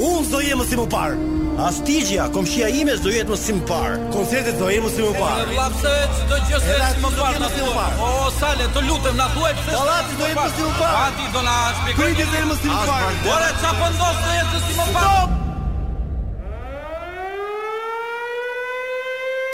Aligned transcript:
Unë 0.00 0.24
do 0.32 0.40
jemë 0.42 0.64
si 0.66 0.76
më 0.80 0.84
parë 0.90 1.18
Astigja, 1.62 2.24
komshia 2.34 2.66
ime 2.74 2.94
do 3.04 3.10
jetë 3.12 3.30
më 3.30 3.36
si 3.38 3.54
më 3.54 3.62
parë 3.70 4.00
Koncertet 4.10 4.56
do 4.58 4.66
jemë 4.72 4.88
si 4.90 5.04
më 5.04 5.12
parë 5.14 5.44
E 5.46 5.58
lapse 5.60 5.92
që 6.16 6.24
do 6.32 6.38
gjësë 6.48 6.64
si 6.64 7.04
më 7.04 7.10
parë 7.20 7.30
E 7.46 7.50
si 7.54 7.62
më 7.62 7.70
parë 7.78 8.00
O, 8.02 8.32
sale, 8.40 8.66
të 8.74 8.82
lutem, 8.88 9.14
na 9.20 9.26
thuaj 9.36 9.52
pëse 9.58 9.76
Dalati 9.78 10.18
do 10.18 10.26
jemë 10.32 10.46
si 10.56 10.66
më 10.66 10.72
parë 10.78 11.02
Ati 11.04 11.28
do 11.36 11.42
na 11.46 11.56
shpikë 11.76 11.98
Kërinti 12.02 12.26
do 12.32 12.40
jemë 12.40 12.56
si 12.64 12.72
më 12.72 12.78
parë 12.88 13.12
Ore, 13.34 13.52
që 13.60 13.74
po 13.76 13.92
do 14.00 14.32
jetë 14.38 14.64
si 14.64 14.80
më 14.80 14.88
parë 14.96 15.12
Stop! 15.12 15.38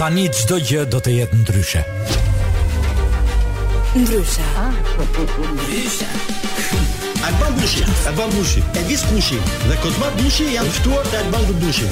Tani 0.01 0.27
gjdo 0.39 0.59
gjë 0.71 0.87
do 0.95 1.01
të 1.05 1.19
jetë 1.21 1.43
ndryshe 1.45 1.85
Ndryshe. 3.97 4.43
Ah. 4.61 4.71
Ndryshe. 5.53 6.07
A 7.27 7.31
dushi, 7.57 7.83
Alban 8.07 8.31
dushi. 8.37 8.61
E 8.79 8.83
di 8.89 8.95
skuqi, 8.97 9.39
dhe 9.69 9.77
kozmat 9.83 10.13
dushi 10.21 10.45
janë 10.57 10.71
ftuar 10.77 11.05
te 11.11 11.17
Alban 11.23 11.45
dushi. 11.63 11.87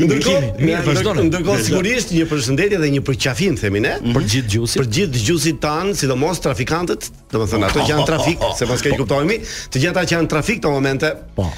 Ndërkohë, 0.06 0.95
vazhdon. 0.96 1.22
Ndërkohë 1.32 1.66
sigurisht 1.70 2.14
një 2.16 2.26
përshëndetje 2.30 2.80
dhe 2.82 2.90
një 2.96 3.02
përqafim 3.08 3.58
themi 3.60 3.82
ne 3.86 3.94
mhm. 4.00 4.16
për 4.16 4.28
gjithë 4.34 4.52
gjusit. 4.56 4.82
Për 4.82 4.90
gjithë 4.98 5.24
gjusit 5.28 5.60
tan, 5.64 5.94
sidomos 5.98 6.42
trafikantët, 6.44 7.10
domethënë 7.34 7.70
ato 7.70 7.82
që 7.82 7.94
janë 7.94 8.08
trafik, 8.12 8.44
sepse 8.58 8.82
kaq 8.86 8.98
kuptohemi, 9.02 9.40
të 9.74 9.84
gjitha 9.86 10.06
që 10.10 10.18
janë 10.20 10.32
trafik 10.34 10.64
në 10.66 10.74
momente. 10.76 11.14
Po. 11.38 11.50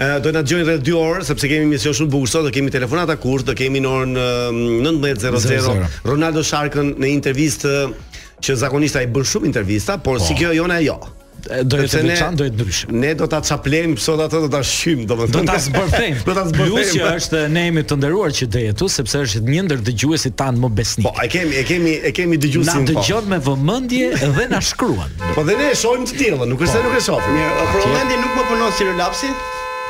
Ë 0.00 0.14
do 0.20 0.30
të 0.30 0.36
na 0.36 0.42
dëgjojnë 0.44 0.68
rreth 0.68 0.84
2 0.84 1.00
orë 1.00 1.26
sepse 1.28 1.50
kemi 1.50 1.68
mision 1.68 1.96
shumë 1.96 2.12
bukur 2.12 2.30
sot, 2.32 2.46
do 2.48 2.52
kemi 2.54 2.72
telefonata 2.72 3.16
kurs, 3.20 3.44
do 3.48 3.54
kemi 3.56 3.80
në 3.84 3.92
orën 3.96 4.22
19:00 4.88 6.04
Ronaldo 6.08 6.44
Sharkën 6.44 6.94
në 7.00 7.12
intervistë 7.18 7.76
që 8.42 8.56
zakonisht 8.64 8.96
ai 9.00 9.06
bën 9.08 9.22
shumë 9.32 9.52
intervista, 9.52 9.98
por 10.02 10.18
po. 10.18 10.24
si 10.26 10.34
kjo 10.40 10.54
jona 10.56 10.80
jo 10.84 10.96
do 11.48 11.78
të 11.78 11.86
veçantë 11.86 12.38
do 12.38 12.44
të 12.46 12.54
ndryshë. 12.58 12.88
Ne 13.02 13.12
do 13.18 13.26
ta 13.30 13.40
çaplem 13.46 13.94
sot 14.00 14.20
atë 14.22 14.42
do 14.44 14.50
ta 14.52 14.60
shym, 14.66 15.04
domethënë. 15.10 15.34
Do 15.34 15.42
ta 15.48 15.58
zbërthejmë. 15.66 16.20
Do 16.26 16.34
ta 16.36 16.44
zbërthejmë. 16.48 17.12
është 17.18 17.40
ne 17.52 17.64
jemi 17.66 17.82
të 17.88 17.96
nderuar 17.98 18.34
që 18.36 18.46
dhe 18.54 18.62
jetu 18.66 18.88
sepse 18.92 19.20
është 19.26 19.42
një 19.48 19.64
ndër 19.68 19.82
dëgjuesit 19.88 20.36
tan 20.38 20.58
më 20.62 20.70
besnik. 20.78 21.06
Po, 21.08 21.14
e 21.24 21.28
kemi 21.32 21.56
e 21.58 21.64
kemi 21.68 21.94
e 22.00 22.12
kemi 22.16 22.38
dëgjuesin. 22.42 22.84
Na 22.84 22.84
po. 22.84 23.00
dëgjon 23.00 23.28
me 23.32 23.40
vëmendje 23.46 24.10
dhe 24.36 24.46
na 24.52 24.60
shkruan. 24.62 25.10
Po 25.34 25.44
dhe 25.48 25.58
ne 25.60 25.72
shohim 25.78 26.06
të 26.08 26.20
tillë, 26.20 26.50
nuk 26.52 26.62
është 26.66 26.76
se 26.78 26.84
nuk 26.86 27.00
e 27.00 27.02
shohim. 27.10 27.36
Mirë, 27.40 27.66
për 27.74 27.82
momentin 27.88 28.24
nuk 28.26 28.38
më 28.38 28.46
punon 28.52 28.78
si 28.78 28.88
relapsi. 28.90 29.34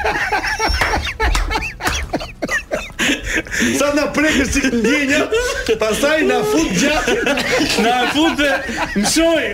Sa 3.79 3.89
na 3.97 4.05
prekë 4.15 4.45
si 4.53 4.61
ndjenja, 4.75 5.21
pastaj 5.81 6.21
na 6.29 6.39
fut 6.47 6.71
gjatë, 6.79 7.19
na 7.85 7.95
fut 8.15 8.39
më 8.99 9.07
shoj. 9.15 9.47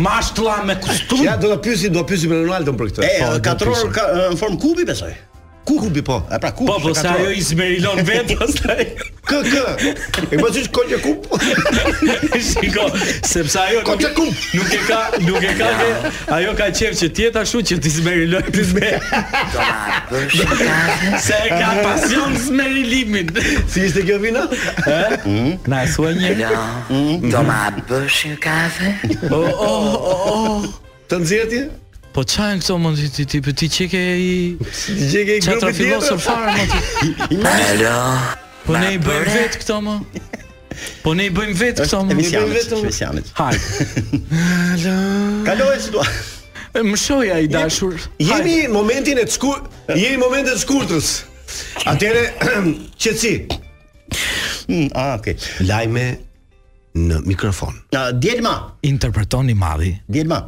mashtlla 0.07 0.59
me 0.69 0.77
kostum. 0.85 1.25
Ja 1.27 1.35
do 1.44 1.51
të 1.56 1.59
pyesi, 1.68 1.91
do 1.97 2.03
të 2.06 2.12
pyesi 2.13 2.31
për 2.31 2.45
Ronaldo 2.47 2.77
për 2.79 2.94
këtë. 2.95 3.09
E, 3.09 3.15
po, 3.25 3.35
katror 3.50 3.83
në 3.88 4.38
formë 4.39 4.63
kubi, 4.63 4.88
besoj. 4.88 5.12
Ku 5.68 5.75
Rubi 5.84 6.00
po? 6.00 6.24
E 6.31 6.40
pra 6.40 6.56
ku? 6.56 6.64
Po, 6.64 6.80
po 6.80 6.96
sa 6.96 7.19
ajo 7.19 7.28
i 7.28 7.44
zmerilon 7.44 8.00
vetë 8.08 8.40
pastaj. 8.40 8.88
kë 9.28 9.40
k. 9.44 9.54
E 10.31 10.36
bëj 10.40 10.52
çish 10.56 10.69
kolje 10.72 10.96
ku? 11.04 11.12
Shiko, 12.48 12.86
sepse 13.28 13.60
ajo 13.60 13.81
nuk, 13.84 13.90
kolje 13.92 14.12
Nuk 14.56 14.69
e 14.72 14.80
ka, 14.88 15.00
nuk 15.28 15.44
e 15.44 15.52
ka. 15.60 15.68
Ja. 15.68 16.12
Ajo 16.40 16.54
ka 16.56 16.69
qejf 16.72 16.96
që 16.96 17.08
ti 17.12 17.25
jeta 17.28 17.44
ashtu 17.44 17.60
që 17.68 17.75
ti 17.84 17.90
zmerilon 17.98 18.48
ti 18.48 18.64
zmer. 18.69 18.96
Se 21.25 21.36
ka 21.52 21.70
pasion 21.84 22.31
zmerilimin. 22.48 23.28
Si 23.68 23.84
ishte 23.92 24.06
kjo 24.08 24.22
vina? 24.24 24.46
Ë? 24.88 25.20
Mm. 25.28 25.52
Na 25.68 25.84
sua 25.92 26.13
një. 26.16 26.48
Do 27.28 27.44
ma 27.44 27.60
bësh 27.92 28.22
një 28.31 28.40
kafe? 28.40 28.96
Oh, 29.36 29.44
oh, 29.52 29.92
oh, 29.98 30.24
oh. 30.31 30.70
Të 31.12 31.20
nxjerrti? 31.25 31.62
Po 32.18 32.24
qa 32.25 32.48
e 32.50 32.56
në 32.58 32.64
këto 32.66 32.75
më 32.81 32.90
ti 32.98 33.25
ti 33.30 33.40
ti 33.46 33.68
i... 33.68 34.31
Qike 34.58 35.36
i 35.38 35.38
grupi 35.38 35.74
tjetër? 35.75 36.18
fare 36.19 36.54
më 36.56 36.64
ti... 36.72 37.10
Hello... 37.44 38.00
Po, 38.64 38.72
po 38.74 38.78
ne 38.80 38.90
i 38.98 39.02
bëjmë 39.04 39.36
vetë 39.38 39.60
këto 39.62 39.75
më... 39.86 39.94
Po 41.04 41.14
ne 41.14 41.28
i 41.30 41.34
bëjmë 41.36 41.56
vetë 41.60 41.86
këto 41.86 42.00
më... 42.08 42.16
Emisianit, 42.18 42.74
emisianit... 42.80 43.30
Hajt... 43.38 43.69
Hello... 44.34 44.96
Kalo 45.46 45.69
e 45.75 45.78
situa... 45.86 46.08
Më 46.90 46.98
shoja 47.04 47.38
i 47.46 47.52
dashur... 47.54 47.94
Jemi 48.31 48.58
momentin 48.74 49.22
e 49.22 49.28
të 49.30 49.38
skur... 49.38 49.62
Jemi 49.94 50.18
momentin 50.25 50.56
e 50.56 50.58
të 50.58 50.66
skurtës... 50.66 51.12
Atere... 51.86 52.31
Qetsi... 53.04 53.36
Hmm, 54.66 54.90
a, 54.98 55.12
okej... 55.22 55.38
Lajme 55.70 56.08
në 56.98 57.22
mikrofon. 57.30 57.78
Uh, 57.94 58.10
djelma. 58.18 58.56
Interpretoni 58.90 59.54
madhi. 59.54 60.00
Djelma. 60.10 60.48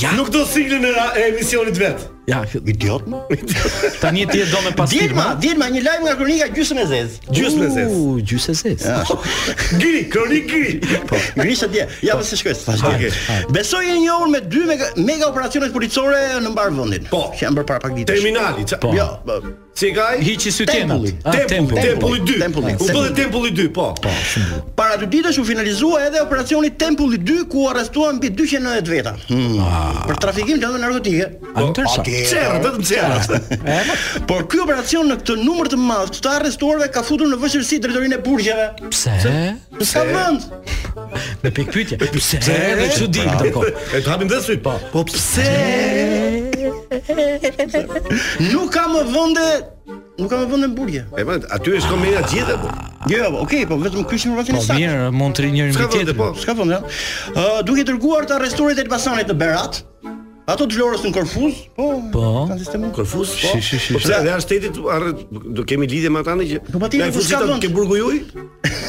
Ja. 0.00 0.12
Nuk 0.12 0.32
do 0.32 0.44
siglën 0.44 0.84
e 1.14 1.22
emisionit 1.28 1.76
vet. 1.78 2.00
Ja, 2.28 2.42
idiot 2.64 3.06
më. 3.08 3.18
Tani 4.02 4.26
ti 4.28 4.42
e 4.42 4.48
do 4.50 4.58
me 4.60 4.72
pas. 4.76 4.90
Dilma, 4.92 5.24
Dilma, 5.40 5.70
një 5.72 5.80
lajm 5.86 6.02
nga 6.04 6.14
kronika 6.18 6.48
gjysmë 6.52 6.82
e 6.82 6.88
zezë. 6.90 7.22
Po, 7.24 7.36
gjysmë 7.38 7.68
e 7.70 7.84
U, 7.88 8.02
gjysmë 8.20 8.54
e 8.54 8.58
zezë. 8.60 8.96
Giri, 9.80 10.02
kronik 10.12 10.50
giri. 10.50 10.74
Po, 11.08 11.16
grisha 11.40 11.70
dje, 11.72 11.86
Ja 12.04 12.18
po. 12.20 12.26
shkoj 12.28 12.52
të 12.58 12.66
fash 12.66 12.84
gjë. 12.84 13.12
Besoi 13.56 13.96
një 14.02 14.12
orë 14.18 14.32
me 14.34 14.42
dy 14.44 14.66
mega, 14.68 14.90
mega 15.08 15.30
operacione 15.32 15.72
policore 15.72 16.20
në 16.44 16.52
mbar 16.52 16.74
vendin. 16.76 17.08
Po, 17.08 17.22
që 17.32 17.48
janë 17.48 17.60
bërë 17.62 17.70
para 17.72 17.86
pak 17.86 17.96
ditësh. 17.96 18.12
Terminali. 18.12 18.68
Po. 18.76 18.92
Jo, 18.92 19.08
Si 19.78 19.86
e 19.86 19.90
ka 19.94 20.04
ai? 20.10 20.22
Hiçi 20.26 20.50
sy 20.52 20.64
tenat. 20.66 21.04
Ah, 21.22 21.36
tempulli, 21.46 21.80
tempulli, 21.80 21.84
tempulli 21.86 22.18
2. 22.26 22.38
Tempulli. 22.42 22.72
U 22.82 22.86
bë 22.94 23.10
tempulli 23.14 23.50
2, 23.54 23.66
po. 23.76 23.84
Po, 24.02 24.10
shumë. 24.26 24.56
Para 24.80 24.96
dy 24.98 25.06
ditësh 25.12 25.38
u 25.38 25.44
finalizua 25.46 26.00
edhe 26.08 26.18
operacioni 26.24 26.72
Tempulli 26.80 27.20
2 27.22 27.44
ku 27.52 27.60
u 27.62 27.68
arrestuan 27.70 28.16
mbi 28.18 28.32
290 28.40 28.90
veta. 28.90 29.12
Hmm. 29.28 29.60
Ah. 29.62 30.00
Për 30.08 30.18
trafikim 30.24 30.58
të 30.58 30.72
narkotikë. 30.82 31.28
A 31.54 31.62
nuk 31.68 31.78
është? 31.84 32.04
Po, 32.10 32.26
çerr, 32.32 32.58
vetëm 32.66 32.82
çerr. 32.90 34.26
Po 34.32 34.40
ky 34.50 34.64
operacion 34.66 35.12
në 35.14 35.20
këtë 35.22 35.38
numër 35.44 35.70
të 35.76 35.80
madh 35.84 36.18
të 36.26 36.34
arrestuarve 36.40 36.90
ka 36.98 37.06
futur 37.06 37.30
në 37.30 37.38
vështirësi 37.44 37.78
drejtorinë 37.86 38.18
e 38.18 38.22
burgjeve. 38.26 38.66
Pse? 38.90 39.14
Pse 39.78 40.06
vend? 40.10 40.50
Me 41.46 41.54
pikpyetje. 41.54 42.02
Pse? 42.18 42.42
Ne 42.50 42.90
çudi 42.98 43.28
ndonjë. 43.30 43.72
E 43.94 44.06
hapim 44.10 44.26
dhe 44.34 44.58
Po, 44.66 44.74
po 44.90 45.06
pse? 45.06 46.47
nuk 48.52 48.68
ka 48.74 48.82
më 48.92 49.00
vende, 49.12 49.46
nuk 50.18 50.30
ka 50.30 50.36
më 50.42 50.46
vende 50.52 50.68
burje. 50.76 51.02
E 51.16 51.24
vërtet, 51.26 51.48
po, 51.48 51.56
aty 51.58 51.74
është 51.80 51.92
komedia 51.92 52.22
gjithë 52.30 52.56
apo? 52.58 52.70
Jo, 53.08 53.14
yeah, 53.14 53.30
jo, 53.32 53.42
okay, 53.44 53.62
po 53.70 53.78
vetëm 53.80 54.04
kishim 54.10 54.34
rrotin 54.36 54.58
e 54.58 54.62
saj. 54.62 54.74
Po 54.76 54.82
mirë, 54.82 55.10
mund 55.16 55.38
të 55.38 55.46
rinjë 55.46 55.58
njëri 55.60 55.74
mbi 55.76 55.90
tjetrin. 55.94 56.18
Po, 56.18 56.30
s'ka 56.42 56.54
vende, 56.58 56.80
po. 56.82 57.48
duke 57.68 57.86
dërguar 57.88 58.26
të 58.28 58.38
arresturit 58.38 58.82
Elbasanit 58.82 59.30
në 59.32 59.38
Berat, 59.42 59.82
Ato 60.48 60.64
të 60.64 60.78
vlorës 60.78 61.02
në 61.04 61.10
Korfuz? 61.12 61.56
Po. 61.76 61.86
Po. 62.12 62.22
Kanë 62.48 62.78
në 62.86 62.92
Korfuz? 62.96 63.34
Po. 63.36 63.48
Shi, 63.50 63.58
shi, 63.60 63.76
shi, 63.84 63.96
po 63.98 64.00
pse 64.00 64.14
edhe 64.16 64.30
janë 64.30 64.44
shtetit 64.46 64.78
arre, 64.94 65.10
do 65.58 65.64
kemi 65.68 65.84
lidhje 65.90 66.08
me 66.14 66.22
ata 66.24 66.38
që. 66.40 66.62
Po 66.70 66.80
patjetër 66.80 67.12
në 67.12 67.16
Korfuz 67.18 67.28
kanë 67.34 67.58
ke 67.66 67.70
burgu 67.74 67.98
juaj? 67.98 68.22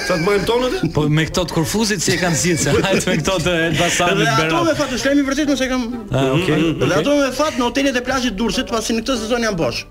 Sa 0.06 0.14
të 0.16 0.22
marrim 0.24 0.46
tonët? 0.48 0.78
Po 0.96 1.04
me 1.12 1.26
këto 1.28 1.44
të 1.50 1.58
Korfuzit 1.58 2.06
si 2.06 2.16
e 2.16 2.16
kanë 2.22 2.40
zinë, 2.46 2.62
se 2.64 2.78
hajtë 2.88 3.12
me 3.12 3.18
këto 3.20 3.36
të 3.44 3.58
Elbasanit 3.66 4.32
Berat. 4.32 4.54
Ato 4.56 4.64
me 4.70 4.78
fat 4.80 4.94
të 4.94 5.02
shlemi 5.04 5.28
vërtet 5.28 5.52
nëse 5.52 5.70
kam. 5.74 5.86
Ah, 6.08 6.32
Dhe 6.48 7.02
ato 7.02 7.20
me 7.20 7.28
fat 7.44 7.60
në 7.60 7.68
hotelet 7.68 8.00
e 8.00 8.06
plazhit 8.08 8.40
Durrësit 8.40 8.72
pasi 8.72 8.96
në 8.96 9.04
këtë 9.04 9.20
sezon 9.28 9.48
janë 9.50 9.60
bosh. 9.60 9.84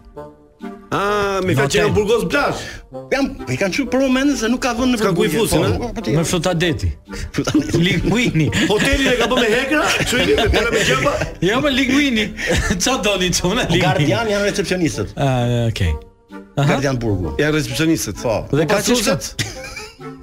Ah, 0.88 1.40
me 1.44 1.52
fjalë 1.52 1.68
që 1.74 1.78
janë 1.82 1.92
burgos 1.96 2.22
blash. 2.32 2.60
Jam, 3.12 3.26
i 3.52 3.56
kanë 3.60 3.74
çu 3.76 3.84
për 3.92 4.00
momentin 4.06 4.38
se 4.40 4.48
nuk 4.48 4.62
ka 4.64 4.70
vënë 4.78 4.94
në 4.94 4.96
vend. 4.96 5.04
Ka 5.04 5.12
ku 5.16 5.26
i 5.26 5.28
fusin, 5.28 5.64
a? 5.68 5.72
Po, 5.76 5.90
po, 5.92 6.04
po, 6.06 6.14
me 6.16 6.22
flotadeti. 6.24 6.88
Liguini. 7.76 8.46
Hotelin 8.70 9.10
e 9.12 9.16
ka 9.20 9.28
bënë 9.28 9.50
hekra, 9.52 9.82
çu 10.08 10.20
me 10.30 10.48
para 10.54 10.72
me 10.72 10.80
gjëpa? 10.88 11.12
Ja 11.44 11.60
me 11.60 11.74
liguini. 11.74 12.28
Ço 12.78 12.96
doni 13.04 13.28
çuna 13.36 13.66
liguini? 13.68 13.84
Gardian 13.84 14.32
janë 14.32 14.48
recepcionistët. 14.48 15.12
Ah, 15.20 15.66
okay. 15.68 15.92
Gardian 16.56 16.96
burgu. 17.02 17.36
Janë 17.38 17.58
recepcionistët. 17.60 18.24
Po. 18.24 18.40
Dhe 18.56 18.64
ka 18.70 18.80
çuset. 18.80 19.34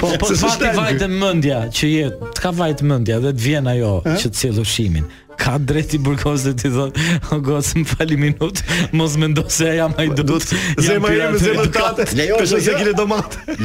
Po 0.00 0.12
po 0.22 0.30
fat 0.42 0.64
i 0.64 0.72
vajtë 0.78 1.08
mendja 1.18 1.60
që 1.68 1.90
je, 1.92 2.06
të 2.38 2.46
ka 2.46 2.52
vajtë 2.62 2.88
mendja 2.90 3.20
dhe 3.26 3.34
të 3.36 3.44
vjen 3.44 3.68
ajo 3.74 3.92
që 4.08 4.26
të 4.28 4.36
cilë 4.40 4.62
ushimin 4.64 5.08
ka 5.38 5.52
drejt 5.62 5.92
i 5.94 5.98
burgos 6.02 6.48
dhe 6.48 6.50
ti 6.58 6.68
thot 6.74 6.96
O 7.34 7.38
gosë 7.44 7.82
më 7.82 7.90
fali 7.92 8.16
minutë, 8.18 8.64
Mos 8.98 9.14
me 9.20 9.28
ndo 9.30 9.44
se 9.54 9.68
jam 9.76 9.92
ajdut 10.02 10.48
Zemë 10.80 11.12
a 11.12 11.12
jemi 11.18 11.42
zemë 11.44 11.66
të 11.76 12.06
Lejo 12.18 12.40
zhë 12.56 12.74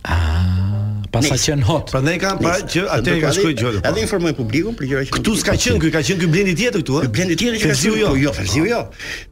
Ah, 0.05 1.01
pasa 1.13 1.39
që 1.41 1.57
në 1.61 1.67
hot. 1.69 1.89
Prandaj 1.95 2.17
kanë 2.21 2.45
pa 2.45 2.53
që 2.69 2.83
atë 2.99 3.15
i 3.17 3.23
shkoi 3.39 3.55
gjolë. 3.59 3.81
Edhe 3.89 4.03
informoj 4.05 4.35
publikun 4.39 4.77
për 4.77 4.91
gjëra 4.91 5.07
që 5.09 5.15
këtu 5.17 5.35
s'ka 5.41 5.55
qenë, 5.65 5.81
ky 5.87 5.91
ka 5.95 6.03
qenë 6.07 6.21
ky 6.23 6.29
blend 6.35 6.53
tjetër 6.61 6.85
këtu, 6.85 6.99
ëh. 7.01 7.09
Blendi 7.17 7.39
tjetër 7.41 7.57
që 7.57 7.63
ka 7.65 7.77
qenë. 7.77 7.95
Jo, 8.03 8.11
jo, 8.27 8.35
fersiu 8.37 8.69
jo. 8.69 8.81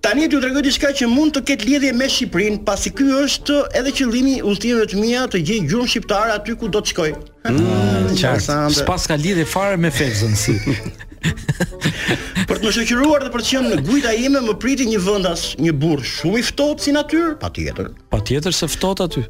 Tani 0.07 0.25
ju 0.31 0.41
tregoj 0.41 0.63
diçka 0.67 0.95
që 1.03 1.09
mund 1.13 1.37
të 1.37 1.45
ketë 1.51 1.69
lidhje 1.69 1.93
me 2.01 2.09
Shqipërinë, 2.17 2.63
pasi 2.69 2.95
ky 2.99 3.11
është 3.21 3.61
edhe 3.83 3.93
qëllimi 3.99 4.39
i 4.39 4.45
udhëtimeve 4.49 4.89
të 4.95 5.03
mia 5.05 5.27
të 5.33 5.43
gjej 5.49 5.61
gjurm 5.69 5.91
shqiptar 5.93 6.33
aty 6.39 6.57
ku 6.61 6.73
do 6.73 6.81
të 6.81 6.95
shkoj. 6.95 7.11
Mm, 7.53 8.17
Qartë, 8.25 8.59
s'pas 8.81 9.05
ka 9.09 9.21
fare 9.57 9.77
me 9.77 9.93
fezën 9.93 10.33
si. 10.35 10.57
për 11.23 12.61
të 12.61 12.61
më 12.69 12.73
shoqëruar 12.77 13.25
dhe 13.27 13.33
për 13.35 13.43
të 13.45 13.51
qenë 13.53 13.73
në 13.77 13.87
gujta 13.89 14.13
ime 14.25 14.43
më 14.47 14.55
priti 14.63 14.87
një 14.91 15.01
vendas, 15.05 15.47
një 15.63 15.75
burr 15.83 16.05
shumë 16.15 16.41
i 16.43 16.47
ftohtë 16.53 16.87
si 16.89 16.95
natyrë, 16.97 17.37
patjetër. 17.43 17.93
Patjetër 18.15 18.55
se 18.59 18.71
ftohtë 18.77 19.09
aty. 19.09 19.27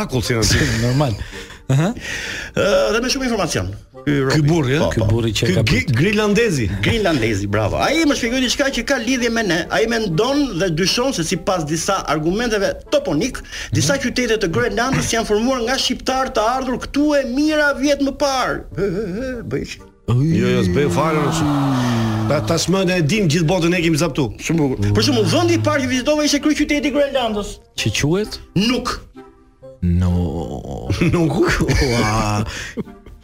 Akull 0.00 0.22
si 0.24 0.36
natyrë, 0.38 0.72
normal. 0.88 1.16
Ëh, 1.70 1.94
dhe 2.56 3.00
me 3.02 3.10
shumë 3.12 3.28
informacion. 3.30 3.68
Ky 4.00 4.14
po, 4.24 4.30
Ky 4.32 4.42
burri, 4.48 4.76
po. 4.80 4.86
ky 4.94 5.04
burri 5.10 5.30
që 5.36 5.46
ka 5.52 5.62
bërë. 5.68 5.92
Grinlandezi. 5.94 6.64
Grinlandezi, 6.82 7.44
bravo. 7.52 7.76
Ai 7.84 8.00
më 8.08 8.16
shpjegoi 8.16 8.40
diçka 8.46 8.70
që 8.78 8.82
ka 8.88 8.96
lidhje 9.04 9.28
me 9.34 9.44
ne. 9.46 9.58
Ai 9.76 9.84
mendon 9.92 10.46
dhe 10.58 10.70
dyshon 10.74 11.12
se 11.14 11.22
sipas 11.28 11.66
disa 11.68 11.98
argumenteve 12.14 12.72
toponik, 12.94 13.38
disa 13.76 13.98
qytete 14.02 14.40
të 14.42 14.48
Grenlandës 14.56 15.12
janë 15.14 15.28
formuar 15.28 15.60
nga 15.68 15.76
shqiptar 15.78 16.32
të 16.34 16.48
ardhur 16.56 16.80
këtu 16.88 17.06
e 17.20 17.22
mira 17.28 17.70
vjet 17.78 18.00
më 18.08 18.16
parë. 18.24 18.90
Bëj. 19.52 19.76
Jo, 20.18 20.48
jo, 20.48 20.64
s'bëj 20.66 20.88
falë. 20.94 21.22
Ta 22.30 22.38
tashmë 22.48 22.84
ne 22.88 22.96
e 23.00 23.06
dim 23.06 23.28
gjithë 23.30 23.46
botën 23.46 23.74
e 23.76 23.80
kemi 23.84 23.98
zaptu. 24.02 24.28
Shumë 24.42 24.66
bukur. 24.74 24.92
Për 24.96 25.06
shembull, 25.08 25.28
vendi 25.32 25.56
i 25.58 25.62
parë 25.66 25.84
që 25.84 25.90
vizitova 25.90 26.26
ishte 26.26 26.40
kryeqyteti 26.44 26.90
i 26.90 26.94
Grenlandës. 26.94 27.56
Çi 27.78 27.92
quhet? 27.98 28.40
Nuk. 28.58 28.94
No. 29.82 30.16
Nuk. 31.14 31.52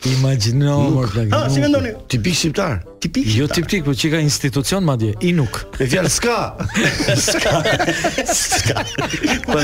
Imagjino 0.07 0.75
mort 0.93 1.15
lagë. 1.17 1.31
Ah, 1.35 1.47
si 1.51 1.63
mendoni? 1.63 1.91
Tipik 2.13 2.37
shqiptar. 2.37 2.81
Tipik. 3.03 3.27
Jo 3.33 3.47
tipik, 3.51 3.83
por 3.87 3.97
çka 3.97 4.21
institucion 4.23 4.85
madje 4.87 5.15
i 5.27 5.31
nuk. 5.39 5.57
E 5.81 5.87
fjalë 5.89 6.11
ska. 6.13 6.37
Ska. 7.25 7.55
Ska. 8.29 8.85
Po 9.49 9.57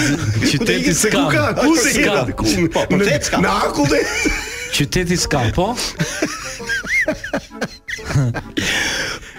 qyteti 0.47 0.95
ska. 0.97 1.21
Ku 1.21 1.25
ka? 1.37 1.47
Ku 1.63 1.77
se 1.77 1.95
hidhat? 2.01 2.33
Po, 2.33 2.49
po, 2.49 3.01
ska. 3.29 3.43
Na 3.45 3.59
ku 3.77 3.87
de? 3.93 4.01
Qyteti 4.73 5.17
ska, 5.21 5.51
po. 5.55 5.75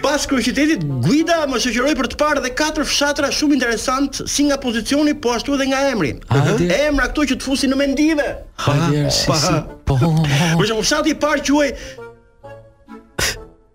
Pas 0.01 0.25
kur 0.27 0.41
qytetit 0.43 0.83
Guida 1.03 1.43
më 1.47 1.59
shoqëroi 1.63 1.93
për 1.97 2.09
të 2.13 2.19
parë 2.19 2.43
dhe 2.43 2.51
katër 2.59 2.87
fshatra 2.89 3.29
shumë 3.33 3.55
interesant, 3.57 4.19
si 4.29 4.45
nga 4.47 4.57
pozicioni 4.61 5.15
po 5.23 5.31
ashtu 5.37 5.55
edhe 5.57 5.69
nga 5.71 5.83
emri. 5.93 6.13
Emra 6.33 7.09
këto 7.11 7.25
që 7.31 7.37
të 7.39 7.47
fusin 7.47 7.73
në 7.73 7.79
mendime. 7.81 8.27
Po. 8.63 9.37
Po. 9.85 9.95
Po 9.95 10.67
jam 10.67 10.81
fshati 10.83 11.15
i 11.15 11.19
parë 11.19 11.45
quaj 11.49 11.75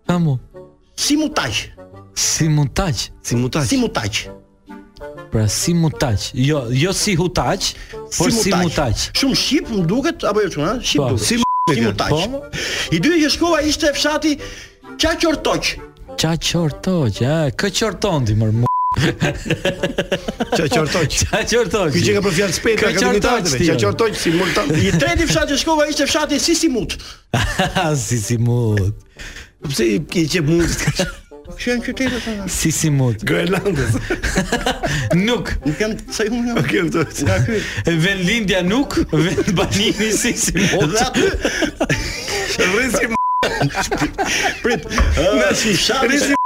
Amo. 0.09 0.39
Si 0.97 1.15
mutaj? 1.17 1.53
Si 2.17 2.47
mutaj? 2.49 2.93
Si 3.23 3.35
mutaj? 3.37 3.65
Si 3.69 3.77
mutaj? 3.77 4.25
Pra 5.31 5.45
si 5.47 5.73
mutaj? 5.77 6.15
Jo, 6.33 6.63
jo 6.73 6.91
si 6.93 7.13
hutaj, 7.15 7.69
por 8.17 8.33
si 8.33 8.49
mutaj. 8.57 8.95
Shumë 9.15 9.37
shqip 9.37 9.69
më 9.73 9.83
duket 9.89 10.25
apo 10.25 10.41
jo 10.45 10.49
çuna? 10.57 10.77
Shqip 10.81 11.05
po. 11.05 11.13
duket 11.15 11.45
si 11.73 11.81
më 11.81 11.93
taq. 11.99 12.57
I 12.95 12.99
dy 13.03 13.15
që 13.23 13.29
shkova 13.35 13.61
ishte 13.67 13.91
fshati 13.95 14.33
qa 15.01 15.13
qortoq. 15.21 15.71
Qa 16.19 16.33
qortoq, 16.37 17.21
kë 17.59 17.71
qorton 17.79 18.27
ti 18.27 18.37
mërmu. 18.41 18.65
Qa 18.99 20.65
qortoq. 20.65 21.15
Qa 21.29 21.43
qortoq. 21.45 21.93
Kë 21.95 22.03
që 22.07 22.15
ka 22.17 22.23
për 22.25 22.37
fjalë 22.39 22.57
spejt, 22.57 22.81
ka 22.81 22.91
këmënitarët 22.97 23.21
dhe, 23.21 23.29
qa 23.29 23.53
si 24.23 24.33
më 24.35 24.49
taq. 24.57 24.73
I 24.75 24.93
treti 24.99 25.29
fshat 25.29 25.53
që 25.53 25.61
shkova 25.63 25.87
ishte 25.93 26.09
fshati 26.09 26.41
si 26.47 26.57
si 26.63 26.71
mut. 26.73 26.97
si 28.07 28.19
si 28.27 28.37
mut. 28.41 28.93
Pse 29.69 29.89
i 30.23 30.27
që 30.33 30.43
mut. 30.49 30.77
Kjo 31.57 31.73
është 31.77 31.85
qytet 31.87 32.15
apo? 32.15 32.49
Si 32.53 32.69
si 32.75 32.89
mund? 32.93 33.23
Groenlandës. 33.27 33.97
nuk. 35.27 35.51
Nuk 35.65 35.75
kam 35.79 35.95
çaj 36.13 36.29
unë. 36.29 36.55
Nuk 36.59 36.67
kam 36.69 36.89
të. 36.93 37.05
Ja 37.25 37.37
ky. 37.45 37.59
Vend 37.89 38.25
Lindja 38.27 38.59
nuk, 38.65 38.97
vend 39.11 39.49
Banini 39.57 40.11
si 40.15 40.33
si 40.37 40.53
mund. 40.73 40.93
Rrisim. 42.75 43.15
Prit. 44.65 44.85
Na 45.17 45.53
si 45.57 45.73
shaf. 45.77 46.05
Rrisim. 46.05 46.37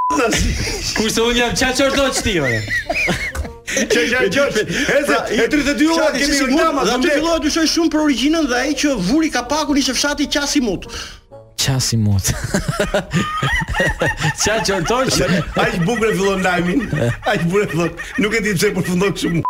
Kurse 0.98 1.25
unë 1.25 1.39
jam 1.41 1.57
çaj 1.57 1.72
qërë 1.79 1.98
do 1.98 2.07
të 2.07 2.22
qëti, 2.22 2.38
ore 2.43 3.29
Qa 3.74 3.79
pra, 3.89 5.15
e 5.33 5.45
32 5.50 5.88
orë 5.95 6.19
kemi 6.19 6.38
rëndama 6.43 6.83
Dhe 6.86 6.98
të 7.01 7.13
fillohet 7.15 7.48
të 7.48 7.63
shumë 7.72 7.89
për 7.95 8.01
originën 8.05 8.50
Dhe 8.51 8.60
e 8.67 8.75
që 8.83 8.91
vuri 9.07 9.31
ka 9.33 9.41
pakun 9.50 9.79
ishe 9.81 9.95
fshati 9.98 10.27
qa 10.29 10.43
si 10.51 10.62
Qa 11.63 11.79
si 11.79 11.96
mut 11.98 12.32
Qa 12.91 14.60
që 14.67 14.79
toq 14.88 15.20
A 15.63 15.67
i 15.72 15.79
fillon 15.79 16.43
lajmin 16.43 16.82
A 17.25 17.38
i 17.38 17.48
bukre 17.48 17.67
fillon 17.72 17.93
Nuk 18.20 18.36
e 18.36 18.41
ti 18.43 18.53
pse 18.58 18.72
përfundon 18.75 19.15
shumë 19.15 19.43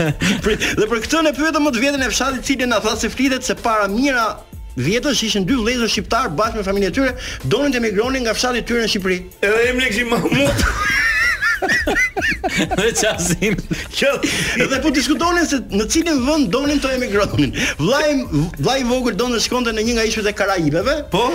Dhe 0.81 0.87
për 0.87 1.05
këtë 1.05 1.23
ne 1.29 1.35
pyetëm 1.37 1.67
më 1.69 1.75
të 1.77 1.85
vjetën 1.85 2.07
e 2.07 2.09
fshatit 2.15 2.41
i 2.43 2.47
cili 2.51 2.71
na 2.73 2.81
tha 2.85 2.97
se 3.03 3.11
flitet 3.13 3.47
se 3.47 3.59
para 3.67 3.87
mira 3.93 4.29
Vjetës 4.73 5.19
ishin 5.19 5.27
ishën 5.27 5.45
dy 5.45 5.57
vlejtës 5.61 5.93
shqiptarë 5.93 6.31
bashkë 6.39 6.57
me 6.57 6.63
familje 6.65 6.95
tyre, 6.97 7.11
donën 7.53 7.75
të 7.75 7.83
emigronin 7.83 8.25
nga 8.25 8.33
fshatit 8.33 8.65
tyre 8.65 8.87
në 8.87 8.93
Shqipëri. 8.95 9.19
Edhe 9.45 9.67
e 9.69 9.75
më 9.77 9.91
në 9.99 10.07
mamut. 10.09 10.69
Dhe 12.76 12.95
çazim. 12.95 13.57
Kjo 13.95 14.09
edhe 14.62 14.80
po 14.82 14.91
diskutonin 14.95 15.47
se 15.47 15.58
në 15.73 15.84
cilin 15.91 16.19
vend 16.26 16.49
donin 16.52 16.80
të 16.82 16.95
emigronin. 16.99 17.52
Vllai, 17.80 18.04
vllai 18.58 18.78
i 18.82 18.87
vogël 18.89 19.17
donte 19.19 19.39
të 19.39 19.47
shkonte 19.47 19.75
në 19.76 19.84
një 19.87 19.97
nga 19.97 20.06
ishujt 20.10 20.28
e 20.28 20.34
Karajipeve. 20.37 20.97
Po. 21.15 21.28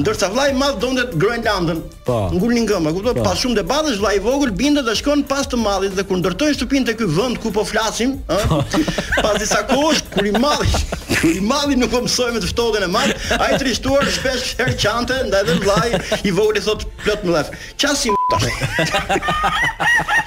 Ndërsa 0.00 0.30
vllai 0.34 0.50
i 0.52 0.56
madh 0.58 0.80
donte 0.82 1.04
në 1.06 1.20
Grenlandën. 1.22 1.82
Po. 2.06 2.18
Ngulnin 2.34 2.66
gëmë, 2.68 2.92
kuptoj, 2.96 3.16
po. 3.20 3.24
pas 3.28 3.40
shumë 3.42 3.60
debatesh 3.62 4.00
vllai 4.02 4.16
i 4.18 4.22
vogël 4.24 4.52
bindet 4.58 4.86
të 4.88 4.96
shkon 5.02 5.24
pas 5.30 5.46
të 5.46 5.60
madhit 5.62 5.94
dhe 5.98 6.04
kur 6.08 6.20
ndërtojnë 6.20 6.58
shtëpinë 6.58 6.90
te 6.90 6.96
ky 7.00 7.10
vend 7.16 7.40
ku 7.42 7.52
po 7.54 7.64
flasim, 7.66 8.18
ëh, 8.28 8.46
po. 8.50 8.62
pas 9.24 9.38
disa 9.42 9.62
kohësh 9.70 10.02
kur 10.14 10.28
i 10.30 10.34
madhi, 10.38 10.70
kur 11.12 11.30
i 11.30 11.42
madhi 11.46 11.78
nuk 11.80 11.92
po 11.94 12.02
mësoi 12.06 12.32
me 12.36 12.42
të 12.42 12.50
ftohtën 12.54 12.86
e 12.88 12.92
madh, 12.92 13.32
ai 13.38 13.52
trishtuar 13.60 14.08
shpesh 14.18 14.56
herë 14.60 14.76
qante 14.82 15.20
ndaj 15.30 15.44
vllai 15.58 16.00
i 16.24 16.32
vogël 16.34 16.60
i 16.62 16.64
thot 16.66 16.86
plot 17.04 17.22
mbyllaf. 17.26 17.52
Çasim 17.80 18.16
tash. 18.30 20.26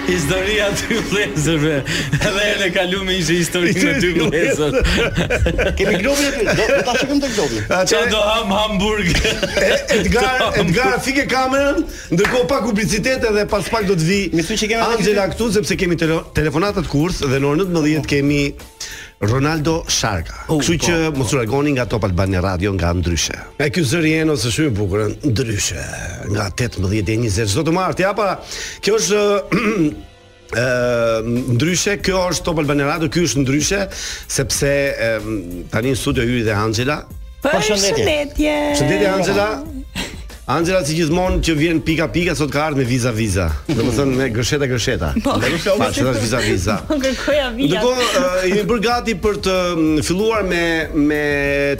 Historia 0.07 0.67
e 0.69 0.77
dy 0.77 0.99
vlezërve. 1.09 1.73
Edhe 2.19 2.45
edhe 2.51 2.69
kalu 2.77 3.01
me 3.07 3.17
një 3.17 3.37
histori 3.39 3.73
me 3.81 3.95
dy 4.03 4.11
vlezër. 4.19 4.77
Kemi 5.79 5.97
globin 6.03 6.29
aty. 6.29 6.45
Do 6.69 6.77
ta 6.87 6.95
shikojmë 6.99 7.25
tek 7.25 7.35
globin. 7.39 7.65
Atë 7.79 7.97
Qa 7.97 8.03
do 8.13 8.21
ham 8.29 8.53
Hamburg. 8.55 9.27
Edgar, 9.97 10.47
Edgar 10.63 10.95
fikë 11.09 11.27
kamerën, 11.33 11.81
Ndërko 12.15 12.45
pa 12.53 12.61
publicitet 12.67 13.27
edhe 13.31 13.45
pas 13.55 13.67
pak 13.75 13.89
do 13.89 13.99
të 13.99 14.09
vi. 14.13 14.21
Me 14.37 14.45
thënë 14.47 14.63
që 14.63 14.71
kemi 14.75 14.87
Angela 14.93 15.27
këtu 15.33 15.51
sepse 15.57 15.79
kemi 15.83 15.99
telefonatat 16.05 16.87
kurs 16.95 17.25
dhe 17.25 17.35
në 17.41 17.51
orën 17.55 17.75
19 17.75 18.07
kemi 18.13 18.41
Ronaldo 19.21 19.83
Sharka. 19.87 20.33
Kështu 20.47 20.75
po, 20.77 20.85
që 20.85 20.93
po. 21.11 21.17
mos 21.19 21.31
largoni 21.35 21.73
nga 21.75 21.85
Top 21.91 22.05
Albani 22.07 22.39
Radio 22.41 22.71
nga 22.73 22.93
ndryshe. 22.95 23.35
Ai 23.59 23.67
ky 23.71 23.83
zëri 23.83 24.13
jeno 24.15 24.35
se 24.39 24.51
shumë 24.53 24.69
i 24.71 24.75
bukur 24.77 25.03
ndryshe 25.27 25.83
nga 26.31 26.45
18 26.47 26.79
deri 26.87 27.01
20 27.27 27.51
çdo 27.51 27.65
të 27.67 27.73
martë. 27.75 28.05
Ja 28.07 28.13
pa, 28.15 28.29
kjo 28.85 28.95
është 28.99 29.23
ë 29.51 29.89
ndryshe 31.57 31.97
kjo 32.01 32.23
është 32.31 32.47
Top 32.47 32.63
Albani 32.63 32.87
Radio, 32.87 33.11
ky 33.11 33.25
është 33.27 33.43
ndryshe 33.43 33.81
sepse 33.99 34.73
um, 35.19 35.65
tani 35.73 35.93
studio 35.99 36.23
hyri 36.23 36.47
dhe 36.47 36.55
Angela. 36.55 37.01
Faleminderit. 37.43 38.37
Faleminderit 38.39 39.11
Angela. 39.17 39.49
Angela 40.49 40.79
si 40.81 40.95
gjithmonë 40.97 41.43
që 41.45 41.53
vjen 41.59 41.79
pika 41.85 42.07
pika 42.09 42.33
sot 42.37 42.49
ka 42.49 42.63
ardhur 42.67 42.81
me 42.81 42.85
viza 42.89 43.11
viza. 43.13 43.43
Domethënë 43.69 44.15
me 44.17 44.27
gësheta 44.33 44.65
gësheta. 44.71 45.09
Po, 45.21 45.35
që 45.37 45.75
tash 45.77 45.99
viza 46.23 46.39
viza. 46.41 46.77
Po 46.89 46.97
kërkoja 47.03 47.51
viza. 47.57 47.81
Do 47.83 47.91
të 47.99 48.23
jemi 48.49 48.63
bërë 48.71 48.81
gati 48.87 49.13
për 49.21 49.37
të 49.45 49.57
um, 49.75 49.83
filluar 50.07 50.41
me 50.49 50.61
me 51.03 51.19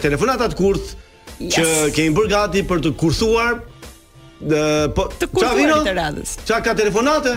telefonata 0.04 0.46
të 0.52 0.58
kurth 0.62 0.92
yes. 1.40 1.56
që 1.56 1.66
kemi 1.96 2.14
bërë 2.20 2.30
gati 2.36 2.62
për 2.70 2.84
të 2.86 2.94
kurthuar. 3.02 3.58
dhe, 4.40 4.60
uh, 4.86 4.88
po 4.94 5.08
të 5.18 5.26
kurthuar 5.34 5.82
të 5.90 5.96
radhës. 6.00 6.36
Çka 6.46 6.60
ka 6.68 6.76
telefonate? 6.78 7.34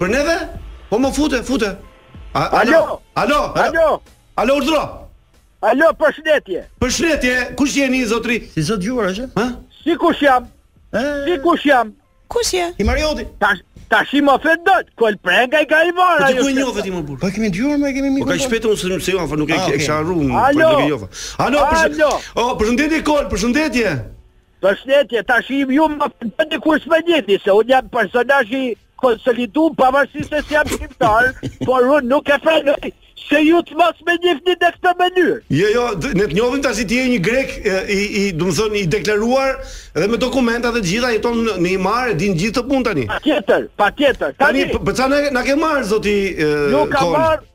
Për 0.00 0.14
neve? 0.16 0.38
Po 0.88 0.98
më 0.98 1.12
fute, 1.18 1.42
fute. 1.44 1.74
A, 2.32 2.46
alo. 2.64 3.00
Alo. 3.24 3.42
Alo. 3.54 3.88
Alo, 4.40 4.56
urdhro. 4.62 4.82
Alo, 5.60 5.92
përshëndetje. 6.00 6.64
Përshëndetje. 6.80 7.36
Kush 7.60 7.76
jeni 7.82 8.00
zotri? 8.06 8.46
Si 8.56 8.64
zot 8.64 8.80
gjuar 8.80 9.12
Ha? 9.36 9.48
Si 9.86 9.96
kush 9.96 10.20
jam? 10.20 10.48
Si 11.24 11.38
kush 11.42 11.64
jam? 11.64 11.92
Kush 12.28 12.52
je? 12.54 12.66
I 12.78 12.84
Marioti. 12.84 13.24
Tash 13.40 13.62
tash 13.90 14.12
i 14.14 14.20
më 14.22 14.34
fet 14.44 14.60
dot. 14.66 14.90
kol 15.00 15.16
prenga 15.24 15.62
i 15.64 15.66
ka 15.66 15.78
i 15.88 15.92
vona. 15.96 16.28
Ju 16.28 16.42
po 16.44 16.44
jo 16.44 16.50
e 16.50 16.54
njoh 16.58 16.72
vetëm 16.76 17.00
burr. 17.08 17.20
Po 17.22 17.30
kemi 17.34 17.48
dëgjuar, 17.50 17.80
më 17.80 17.92
kemi 17.96 18.10
mikur. 18.14 18.28
Po 18.28 18.36
ka 18.36 18.44
shpëtu 18.44 18.74
unë 18.74 18.98
se 19.06 19.16
jam, 19.16 19.24
po 19.32 19.38
nuk 19.40 19.48
e 19.50 19.56
ke 19.56 19.80
harruar 19.88 20.20
unë. 20.20 20.36
Po 20.36 20.52
do 20.60 20.70
të 20.82 20.84
jova. 20.92 21.08
Alo, 21.46 21.64
alo. 21.80 22.10
Oh, 22.44 22.52
përshëndetje 22.60 23.00
kol, 23.08 23.24
përshëndetje. 23.32 23.94
Përshëndetje, 24.62 25.24
tash 25.32 25.50
i 25.58 25.64
ju 25.78 25.88
më 25.96 26.10
fet 26.20 26.52
di 26.52 26.60
kush 26.68 26.86
më 26.92 27.00
jeti 27.08 27.40
se 27.42 27.56
unë 27.56 27.72
jam 27.72 27.90
personazhi 27.96 28.62
konsolidu 29.00 29.70
pavarësisht 29.80 30.34
se 30.44 30.58
jam 30.58 30.68
shqiptar, 30.68 31.30
por 31.64 31.90
unë 31.96 32.12
nuk 32.12 32.28
e 32.28 32.42
falë 32.44 32.76
se 33.28 33.40
ju 33.44 33.58
të 33.68 33.74
mas 33.78 33.98
me 34.06 34.14
njëfni 34.22 34.54
në 34.60 34.68
këtë 34.76 34.92
mënyrë. 35.00 35.34
Jo, 35.58 35.68
jo, 35.76 35.84
ne 36.18 36.26
të 36.30 36.36
njodhim 36.38 36.62
të 36.64 36.72
si 36.78 36.86
ti 36.90 36.98
e 37.00 37.04
një 37.12 37.20
grek, 37.26 37.50
i, 37.98 38.00
i, 38.20 38.22
du 38.36 38.48
më 38.48 38.54
thënë, 38.58 38.78
i 38.80 38.82
deklaruar, 38.94 39.52
dhe 40.00 40.08
me 40.10 40.16
dokumenta 40.20 40.72
dhe 40.74 40.80
gjitha, 40.88 41.10
jeton 41.14 41.36
në 41.62 41.68
i 41.72 41.76
marë, 41.84 42.14
din 42.20 42.34
gjithë 42.38 42.56
të 42.58 42.62
punë 42.70 42.86
tani. 42.88 43.04
Pa 43.12 43.18
tjetër, 43.26 43.68
pa 43.76 43.90
tjetër, 44.00 44.32
tani. 44.40 44.64
Tani, 44.72 44.80
përca 44.88 45.06
në, 45.12 45.20
në 45.36 45.42
ke 45.48 45.56
marë, 45.62 45.84
zoti 45.92 46.16
e, 46.32 46.48
Nuk 46.74 46.92
ka 46.94 47.06
marë, 47.14 47.48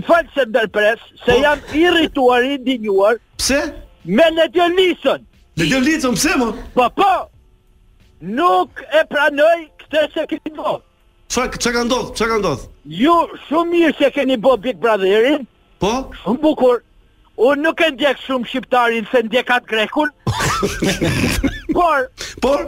më 0.00 0.08
falë 0.08 0.32
se 0.34 0.46
më 0.48 0.52
dërpres, 0.58 1.04
se 1.24 1.30
po? 1.30 1.38
jam 1.42 1.78
irrituar, 1.84 2.48
indinjuar. 2.56 3.20
Pse? 3.40 3.60
Me 4.18 4.28
në 4.38 4.48
të 4.54 4.70
lisën. 4.78 5.20
Në 5.56 5.70
të 5.76 6.12
pse 6.16 6.34
më? 6.40 6.50
Po, 6.76 6.88
po, 7.00 7.12
nuk 8.38 8.80
e 9.00 9.04
pranoj 9.12 9.56
këtë 9.82 10.06
se 10.14 10.26
këtë 10.34 10.56
Çka 11.36 11.50
çka 11.58 11.72
ka 11.72 11.84
ndodh? 11.84 12.14
Çka 12.14 12.28
ka 12.28 12.38
ndodh? 12.40 12.60
Ju 12.88 13.02
jo, 13.02 13.16
shumë 13.48 13.68
mirë 13.72 13.90
se 13.98 14.08
keni 14.14 14.36
bë 14.44 14.52
Big 14.64 14.78
Brotherin. 14.84 15.42
Po. 15.82 15.90
Shumë 16.22 16.40
bukur. 16.44 16.78
Unë 17.36 17.60
nuk 17.66 17.80
e 17.86 17.90
ndjek 17.92 18.22
shumë 18.24 18.48
shqiptarin 18.48 19.04
se 19.10 19.20
ndjek 19.26 19.52
atë 19.56 19.68
grekun. 19.72 20.08
por, 21.76 22.06
por, 22.46 22.62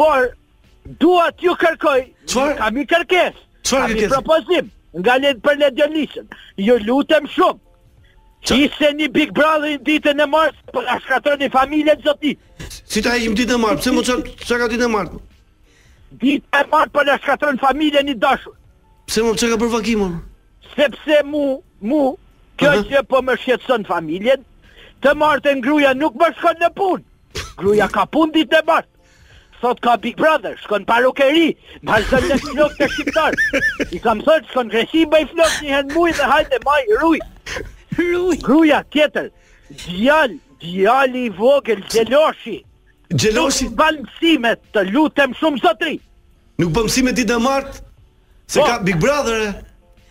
por, 0.00 0.24
dua 1.04 1.26
t'ju 1.36 1.52
kërkoj. 1.60 2.06
Çfarë? 2.24 2.56
Kam 2.62 2.78
i 2.80 2.86
kërkes. 2.94 3.36
Çfarë 3.68 3.92
kërkes? 3.92 4.08
Kam 4.08 4.16
propozim 4.16 4.72
nga 5.02 5.20
led 5.26 5.44
për 5.44 5.60
ledionisën. 5.64 6.32
Ju 6.64 6.80
lutem 6.88 7.28
shumë. 7.36 7.62
Që 8.48 8.62
ishte 8.64 8.94
një 9.02 9.10
Big 9.18 9.36
Brother 9.36 9.76
në 9.76 9.84
ditën 9.90 10.24
e 10.24 10.30
martë, 10.38 10.64
për 10.72 10.78
po 10.78 10.86
a 10.88 10.96
shkatër 11.04 11.42
një 11.44 11.52
familje 11.52 11.98
të 12.00 12.08
zoti. 12.08 12.32
Si 12.80 13.04
ta 13.04 13.18
e 13.20 13.28
ditën 13.28 13.58
e 13.58 13.60
mars? 13.60 13.84
Pse 13.84 13.92
mos 13.92 14.08
qërë, 14.08 14.40
që 14.48 14.64
ka 14.64 14.70
ditën 14.72 14.88
e 14.88 14.88
mars? 14.96 15.18
Dit 16.18 16.42
e 16.58 16.60
parë 16.72 16.90
për 16.90 17.06
në 17.06 17.14
shkatërën 17.22 17.58
familje 17.62 18.00
një 18.10 18.14
dashur. 18.22 18.54
Pse 19.06 19.22
më 19.22 19.34
që 19.38 19.48
ka 19.52 19.56
për 19.62 19.68
vakimon? 19.70 20.16
Sepse 20.72 21.18
mu, 21.26 21.60
mu, 21.86 22.00
kjo 22.58 22.70
që 22.90 23.02
po 23.10 23.20
më 23.22 23.36
shqetson 23.38 23.84
familjen, 23.86 24.42
të 25.04 25.12
martën 25.20 25.60
gruja 25.62 25.92
nuk 25.94 26.16
më 26.18 26.32
shkon 26.38 26.58
në 26.62 26.70
punë. 26.80 27.04
Gruja 27.62 27.86
ka 27.94 28.04
punë 28.14 28.34
ditë 28.36 28.58
e 28.62 28.66
martë. 28.68 28.88
Thot 29.60 29.80
ka 29.86 29.94
Big 30.02 30.16
Brother, 30.18 30.56
shkon 30.64 30.86
parukeri, 30.88 31.52
më 31.86 31.98
zënë 32.10 32.30
në 32.32 32.38
flokë 32.46 32.78
të 32.80 32.88
shqiptarë. 32.94 33.62
I 33.94 34.00
kam 34.02 34.22
thot, 34.26 34.48
shkon 34.50 34.70
kresi, 34.72 35.04
bëj 35.12 35.28
flokë 35.34 35.66
një 35.68 35.74
hen 35.76 35.92
mujë 35.94 36.16
dhe 36.18 36.30
hajtë 36.32 36.58
e 36.58 36.64
maj, 36.66 36.80
ruj. 37.04 37.18
Ruj. 38.00 38.34
Gruja, 38.46 38.82
tjetër, 38.96 39.30
djallë, 39.84 40.40
djali 40.64 41.26
i 41.28 41.32
vogël, 41.38 41.82
djeloshi. 41.90 42.58
Gjeloshi 43.14 43.64
Nuk 43.66 43.74
bëmë 43.78 44.10
simet 44.20 44.60
të 44.74 44.82
lutem 44.92 45.32
shumë 45.34 45.60
sotri 45.64 45.96
Nuk 46.62 46.70
bëmë 46.76 46.86
mësime 46.86 47.14
ti 47.16 47.24
dhe 47.26 47.38
martë 47.42 47.72
Se 48.50 48.60
po. 48.60 48.66
ka 48.66 48.76
Big 48.86 49.00
Brother 49.02 49.40
e 49.42 49.48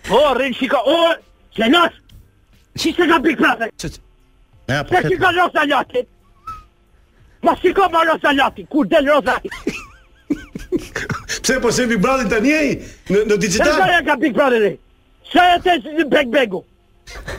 O, 0.10 0.18
oh, 0.18 0.32
rinë 0.40 0.56
shiko, 0.58 0.80
o, 0.90 0.98
oh, 1.06 1.14
gjelosh 1.56 1.96
Qishë 2.80 2.98
të 3.00 3.10
ka 3.14 3.20
Big 3.24 3.40
Brother? 3.40 3.72
Qe 3.72 3.88
që 3.88 3.96
Qe 3.96 4.76
ja, 4.76 4.84
po 4.86 5.04
që 5.06 5.20
ka 5.22 5.32
Rosa 5.38 5.64
Lati 5.72 6.04
Ma 7.48 7.54
shiko 7.62 7.88
ma 7.94 8.04
Rosa 8.10 8.36
kur 8.68 8.86
del 8.92 9.08
Rosa 9.14 9.38
Pse 11.44 11.60
po 11.64 11.72
se 11.74 11.88
Big 11.88 12.02
Brother 12.04 12.28
të 12.32 12.42
njej 12.46 12.68
Në, 13.14 13.24
në 13.32 13.40
digital 13.40 13.80
Se 13.80 14.04
ka 14.12 14.20
Big 14.26 14.34
Brother 14.36 14.70
e 14.74 14.74
Se 15.32 15.48
e 15.56 15.64
të 15.80 16.06
Big 16.16 16.28
Bego 16.36 16.66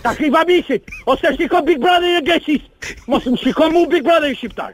Ta 0.03 0.11
kriva 0.19 0.41
mishit, 0.49 0.83
ose 1.07 1.31
shiko 1.37 1.61
Big 1.63 1.79
Brother 1.79 2.09
e 2.09 2.15
në 2.17 2.23
gjesis 2.27 2.65
Mosë 3.07 3.37
më 3.37 3.39
shiko 3.45 3.69
mu 3.71 3.85
Big 3.93 4.03
Brother 4.03 4.33
i 4.33 4.35
shqiptar 4.35 4.73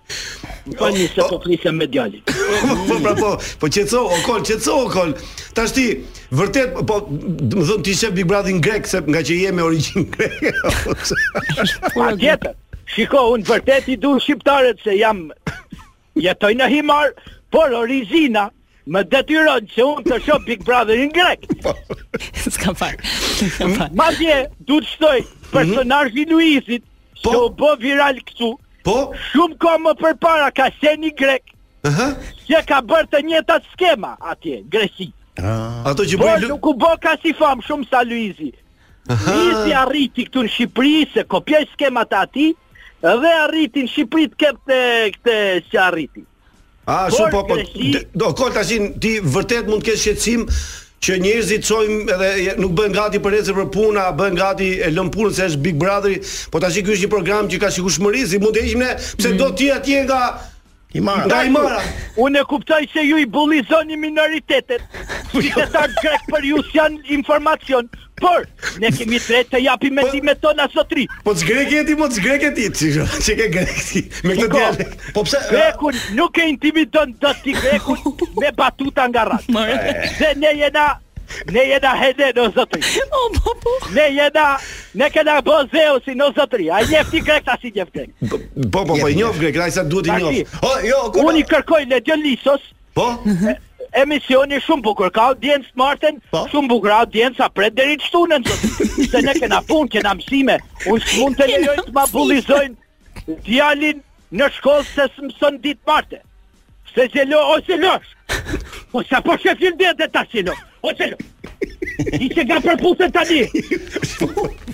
Po 0.74 0.88
një 0.90 1.04
se 1.14 1.24
po 1.30 1.38
flisja 1.42 1.70
me 1.72 1.86
Po 1.88 2.94
pra 3.02 3.12
po, 3.14 3.30
po 3.60 3.66
qetëso 3.68 4.00
o 4.02 4.16
kol, 4.26 4.42
qetëso 4.42 4.74
o 4.82 4.88
kol 4.90 5.12
Ta 5.54 5.66
shti, 5.66 6.02
vërtet, 6.34 6.80
po 6.88 6.98
Më 7.06 7.62
dhëmë 7.62 7.82
ti 7.86 7.94
shep 7.94 8.16
Big 8.18 8.26
Brother 8.26 8.50
në 8.56 8.64
grek 8.66 8.88
Se 8.90 9.02
nga 9.06 9.22
që 9.22 9.34
je 9.44 9.52
me 9.54 9.62
origin 9.62 10.08
Greke 10.16 10.50
A 12.02 12.10
tjetër 12.18 12.56
Shiko, 12.86 13.22
unë 13.36 13.46
vërtet 13.50 13.86
i 13.94 13.96
du 14.02 14.16
shqiptarët 14.22 14.82
Se 14.82 14.96
jam 14.98 15.28
jetoj 16.18 16.52
në 16.58 16.68
himar 16.74 17.14
Por 17.54 17.70
origina 17.84 18.48
Më 18.90 19.06
detyron 19.10 19.70
që 19.70 19.86
unë 19.86 20.04
të 20.10 20.20
shoh 20.26 20.44
Big 20.46 20.60
Brother 20.62 20.94
në 21.00 21.08
grek. 21.10 22.20
S'kam 22.38 22.76
parë. 22.78 23.90
Ma 23.98 24.12
dje, 24.14 24.36
du 24.68 24.76
të 24.78 24.90
shtoj 24.92 25.16
mhm. 25.18 25.48
personajin 25.50 26.28
mm 26.30 26.30
Luisit, 26.30 26.84
po. 27.18 27.18
që 27.24 27.32
po? 27.34 27.40
u 27.40 27.48
bë 27.58 27.72
viral 27.82 28.20
këtu. 28.30 28.52
Po? 28.86 29.10
Shumë 29.32 29.58
ka 29.62 29.72
më 29.82 29.92
përpara 30.02 30.48
ka 30.54 30.68
sheni 30.78 31.10
grek. 31.18 31.42
Ëh. 31.82 31.90
Uh 31.90 32.14
-huh. 32.14 32.62
ka 32.70 32.78
bërë 32.86 33.10
të 33.10 33.18
njëjtat 33.26 33.62
skema 33.72 34.12
atje, 34.32 34.62
Greqi. 34.70 35.08
Ah. 35.42 35.82
Ato 35.90 36.02
që 36.06 36.16
bëjnë. 36.20 36.40
Po, 36.46 36.50
nuk 36.52 36.64
u 36.66 36.72
bë 36.82 36.92
ka 37.02 37.12
si 37.22 37.34
fam 37.34 37.58
shumë 37.66 37.86
sa 37.90 38.02
Luizi. 38.06 38.52
Ëh. 39.08 39.12
Uh 39.12 39.26
-huh. 39.26 39.76
arriti 39.82 40.26
këtu 40.28 40.38
në 40.42 40.48
Shqipëri 40.54 41.08
se 41.12 41.24
kopjoi 41.24 41.66
skemat 41.72 42.12
e 42.12 42.14
atij 42.22 42.50
dhe 43.22 43.32
arriti 43.44 43.78
në 43.84 43.90
Shqipëri 43.92 44.26
të 44.30 44.36
këtë 44.42 44.78
këtë 45.14 45.34
që 45.70 45.76
arriti. 45.88 46.22
A, 46.86 46.94
ah, 46.94 47.08
shumë 47.10 47.30
po, 47.30 47.42
po, 47.48 47.54
do, 48.20 48.26
kol 48.38 48.50
të 48.54 48.62
ti 49.02 49.12
vërtet 49.34 49.66
mund 49.66 49.82
të 49.82 49.86
kesh 49.90 50.00
shqetsim, 50.02 50.40
që 51.02 51.16
njerëzit 51.20 51.66
çojm 51.68 52.08
edhe 52.14 52.54
nuk 52.60 52.72
bën 52.78 52.94
gati 52.96 53.20
për 53.22 53.36
ecë 53.40 53.54
për 53.58 53.66
punë, 53.74 54.04
bën 54.18 54.38
gati 54.38 54.68
e 54.82 54.88
lëm 54.94 55.10
punën 55.14 55.34
se 55.36 55.48
është 55.50 55.60
Big 55.66 55.78
Brotheri, 55.80 56.20
po 56.50 56.62
tash 56.62 56.78
ky 56.80 56.94
është 56.96 57.04
një 57.06 57.12
program 57.12 57.48
që 57.52 57.60
ka 57.62 57.70
sigurishmëri, 57.76 58.24
si 58.30 58.40
mund 58.42 58.56
të 58.56 58.64
hiqim 58.64 58.84
ne 58.84 58.92
pse 59.00 59.32
mm. 59.34 59.40
do 59.42 59.50
ti 59.60 59.70
atje 59.76 60.04
nga 60.08 60.22
I 60.96 61.00
mara. 61.02 61.26
Nga 61.28 61.38
i 61.44 61.50
mara. 61.52 61.80
Unë 62.24 62.40
e 62.40 62.44
kuptoj 62.48 62.86
se 62.92 63.02
ju 63.04 63.18
i 63.20 63.26
bullizoni 63.28 63.98
minoritetet. 64.00 64.80
Si 65.36 65.50
të 65.52 65.66
tarë 65.74 65.98
grek 66.00 66.22
për 66.32 66.44
ju 66.48 66.60
janë 66.72 67.02
informacion. 67.12 67.90
Por, 68.16 68.46
ne 68.80 68.88
kemi 68.96 69.18
të 69.20 69.32
rejtë 69.34 69.50
të 69.52 69.58
japim 69.60 69.96
me 69.98 70.02
ti 70.08 70.22
me 70.24 70.32
tona 70.40 70.64
sotri 70.72 71.04
Po 71.24 71.34
të 71.36 71.42
zgrek 71.42 71.72
e 71.76 71.80
ti, 71.88 71.96
po 72.00 72.06
të 72.08 72.16
zgrek 72.16 72.44
e 72.48 72.50
ti 72.56 72.70
Që 72.94 73.34
ke 73.40 73.48
grek 73.52 73.74
ti, 73.90 74.02
me 74.24 74.36
këtë 74.38 74.48
po, 74.48 74.54
djale 74.54 74.86
Po 75.18 75.24
pse? 75.26 75.40
Grekun 75.50 75.98
nuk 76.16 76.40
e 76.40 76.46
intimidon 76.54 77.12
të 77.20 77.32
ti 77.44 77.52
grekun 77.58 78.16
me 78.40 78.52
batuta 78.56 79.04
nga 79.12 79.26
ratë 79.32 79.66
Dhe 80.20 80.30
ne 80.40 80.54
jena, 80.62 80.86
ne 81.52 81.66
jena 81.74 81.92
hede 82.00 82.30
në 82.38 82.46
Zotri. 82.56 82.80
O, 83.10 83.20
po, 83.36 83.52
po. 83.60 83.74
Ne 83.92 84.08
jena, 84.16 84.46
ne 84.96 85.10
kena 85.12 85.36
bo 85.44 85.58
zeo 85.74 86.00
si 86.06 86.16
në 86.16 86.30
sotri 86.40 86.70
A 86.72 86.80
njef 86.88 87.12
ti 87.12 87.20
grek 87.26 87.44
ta 87.50 87.58
si 87.60 87.74
njef 87.74 87.92
grek 87.92 88.16
Po, 88.32 88.38
po, 88.80 88.86
po, 88.96 89.12
njof 89.20 89.36
grek, 89.44 89.60
da 89.60 89.68
i 89.68 89.76
sa 89.76 89.84
duhet 89.84 90.08
i 90.08 90.18
njof 90.24 90.66
jo, 90.88 91.04
Unë 91.26 91.44
i 91.44 91.46
kërkoj 91.52 91.84
në 91.92 92.00
djën 92.08 92.24
lisos 92.30 92.70
Po? 92.96 93.10
emisioni 94.00 94.58
shumë 94.64 94.84
bukur, 94.84 95.10
ka 95.16 95.24
audiencë 95.32 95.72
të 95.72 95.80
martën, 95.80 96.18
po. 96.32 96.42
shumë 96.52 96.70
bukur, 96.70 96.92
audiencë 97.00 97.48
pret 97.56 97.76
deri 97.78 97.96
të 98.00 98.08
shtunën, 98.10 98.44
se 99.12 99.22
ne 99.24 99.34
kena 99.38 99.62
punë, 99.70 99.90
kena 99.96 100.12
mësime, 100.18 100.58
u 100.90 100.98
së 101.00 101.20
mund 101.22 101.38
të 101.40 101.48
lejoj 101.54 101.76
të 101.86 101.94
ma 101.96 102.04
bulizojnë 102.12 103.36
djalin 103.46 104.02
në 104.36 104.50
shkollë 104.58 104.86
se 104.90 105.08
së 105.38 105.52
ditë 105.64 105.88
martë. 105.88 106.22
Se 106.92 107.08
jelo 107.14 107.40
o 107.52 107.56
losh 107.58 108.12
o 108.32 108.36
po 108.92 109.02
sa 109.04 109.18
po 109.20 109.34
shef 109.36 109.58
fjën 109.58 109.74
dhe 109.76 109.90
dhe 109.98 110.06
ta 110.14 110.22
zelo, 110.32 110.54
o 110.82 110.92
I 112.16 112.26
që 112.34 112.44
për 112.44 112.58
përputën 112.64 113.12
tani, 113.14 113.42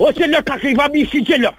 o 0.02 0.08
zelo, 0.18 0.40
ta 0.46 0.56
kriva 0.58 0.88
mi 0.90 1.04
shi 1.06 1.20
zelo. 1.28 1.52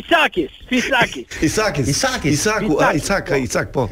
Isakis, 0.00 0.54
Isakis. 0.70 1.40
Isakis, 1.48 1.90
Isakis. 1.94 2.32
Isaku, 2.38 2.78
a 2.80 2.92
Isaka, 2.98 3.34
po. 3.36 3.40
Isak 3.44 3.72
po. 3.74 3.88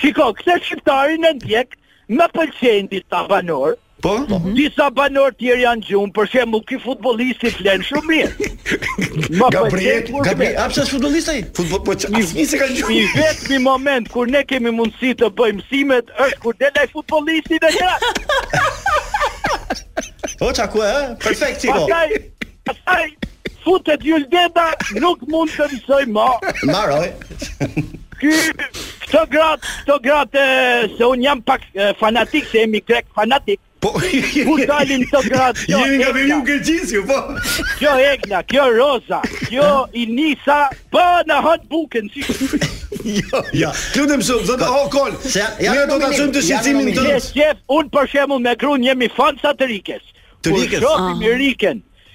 Shiko, 0.00 0.30
këtë 0.40 0.58
shqiptarin 0.66 1.28
e 1.28 1.34
ndjek, 1.40 1.76
më 2.16 2.30
pëlqen 2.36 2.90
disa 2.92 3.26
banor, 3.30 3.76
Po, 4.02 4.18
po. 4.26 4.42
Mhm. 4.42 4.54
disa 4.58 4.88
banor 4.90 5.30
tjerë 5.38 5.62
janë 5.62 5.84
gjumë, 5.86 6.10
për 6.16 6.28
shembull, 6.32 6.62
ky 6.66 6.78
futbollisti 6.82 7.52
flen 7.54 7.84
shumë 7.86 8.08
mirë. 8.10 8.48
Gabret, 9.54 10.08
gabi, 10.26 10.48
apsë 10.58 10.86
futbollisti, 10.90 11.44
futboll 11.54 11.84
po 11.86 11.94
çaf. 12.02 12.10
Nisni 12.16 12.48
se 12.50 12.58
kanë 12.58 12.80
gjumë. 12.80 12.98
Vetëm 13.14 13.52
në 13.54 13.60
moment 13.68 14.10
kur 14.10 14.26
ne 14.32 14.42
kemi 14.50 14.72
mundësi 14.74 15.14
të 15.22 15.28
bëjmë 15.38 15.62
simet 15.70 16.10
është 16.26 16.42
kur 16.42 16.58
del 16.58 16.82
ai 16.82 16.88
futbollisti 16.90 17.60
në 17.62 17.94
Po 20.40 20.50
Ocha 20.50 20.66
ku 20.70 20.82
është? 20.82 21.08
Perfekt, 21.22 21.70
pasaj, 22.66 23.08
Futet 23.62 24.02
yl 24.02 24.24
deda 24.32 24.64
nuk 24.98 25.22
mund 25.30 25.50
të 25.54 25.68
vësoj 25.76 26.08
më. 26.10 26.30
Ky 28.18 28.38
Këto 29.02 29.28
gratë, 29.28 29.66
këto 29.86 29.96
gratë 30.02 30.42
se 30.96 31.04
un 31.06 31.20
jam 31.22 31.38
pak 31.42 31.62
fanatik 32.00 32.46
se 32.50 32.64
emi 32.66 32.80
krek 32.82 33.06
fanatik 33.14 33.60
Po, 33.82 33.90
ku 34.46 34.54
dalim 34.62 35.02
të 35.10 35.20
gratë? 35.26 35.64
Jemi 35.66 35.98
nga 35.98 36.12
vejnë 36.14 36.30
jo, 36.30 36.36
në 36.38 36.46
gërgjinsi, 36.46 37.00
po. 37.08 37.18
Kjo 37.80 37.94
Egna, 38.12 38.40
kjo 38.46 38.68
Roza, 38.76 39.18
kjo 39.48 39.68
Inisa, 39.98 40.60
po 40.94 41.02
në 41.26 41.40
hëtë 41.48 41.68
buken, 41.74 42.06
si 42.14 42.22
Jo... 42.22 42.54
jo. 42.54 43.40
Ja, 43.42 43.42
ja. 43.58 43.70
Këndem 43.96 44.20
se 44.22 44.36
do 44.46 44.54
të 44.60 44.66
hokon. 44.70 45.16
Ne 45.58 45.86
do 45.90 45.96
ta 45.98 46.12
çojmë 46.14 46.34
të 46.36 46.42
shitimin 46.46 46.92
të. 46.94 47.06
Ne 47.08 47.14
shef 47.24 47.72
un 47.74 47.88
për 47.90 48.06
shembull 48.12 48.44
me 48.44 48.52
gruan 48.60 48.84
jemi 48.86 49.08
fanca 49.16 49.50
të 49.58 49.66
Rikës. 49.72 50.04
Të 50.46 50.52
Rikës. 50.54 50.84
Jo, 50.84 50.92
i 51.10 51.16
Mirikën. 51.18 51.80
Ah. 51.82 52.06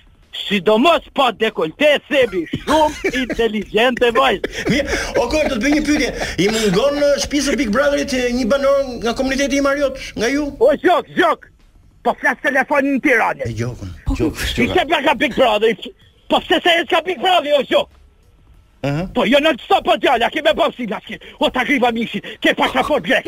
Sidomos 0.46 1.10
pa 1.18 1.28
dekolte 1.36 1.90
thebi, 2.08 2.46
shumë 2.62 3.12
inteligjente 3.26 4.14
vajzë. 4.16 4.64
Mirë, 4.72 5.02
o 5.20 5.28
Kol, 5.34 5.52
të 5.52 5.60
bëj 5.66 5.76
një 5.76 5.84
pyetje, 5.90 6.32
i 6.46 6.48
mungon 6.56 7.04
uh, 7.04 7.12
shpisë 7.26 7.60
Big 7.60 7.76
Brotherit 7.76 8.16
uh, 8.16 8.32
një 8.40 8.48
banor 8.54 8.82
nga 9.04 9.18
komuniteti 9.20 9.60
i 9.60 9.66
Mariot, 9.68 10.00
nga 10.22 10.32
ju? 10.32 10.48
O 10.64 10.72
zgjok 10.80 11.52
po 12.08 12.16
flas 12.22 12.38
telefonin 12.46 12.98
në 12.98 13.02
Tiranë. 13.08 13.48
E 13.50 13.54
gjokun. 13.58 13.90
Ti 14.16 14.72
s'e 14.72 14.88
ka 15.04 15.16
Big 15.20 15.36
Brother. 15.36 15.76
Po 16.32 16.42
s'e 16.48 16.62
se 16.64 16.78
ka 16.92 17.02
Big 17.06 17.20
Brother 17.22 17.58
ose 17.60 17.70
jo, 17.72 17.82
jo? 17.82 17.86
Aha. 18.88 19.06
Po 19.16 19.26
jo 19.28 19.40
nuk 19.44 19.58
sa 19.68 19.80
po 19.84 19.96
djalë, 20.00 20.28
a 20.28 20.32
ke 20.32 20.42
me 20.46 20.52
babsi 20.56 20.86
na 20.90 21.00
ski. 21.04 21.18
O 21.44 21.50
ta 21.54 21.64
griva 21.68 21.90
miksi, 21.96 22.20
ke 22.44 22.54
pa 22.58 22.68
sa 22.72 22.84
po 22.88 23.00
E 23.00 23.20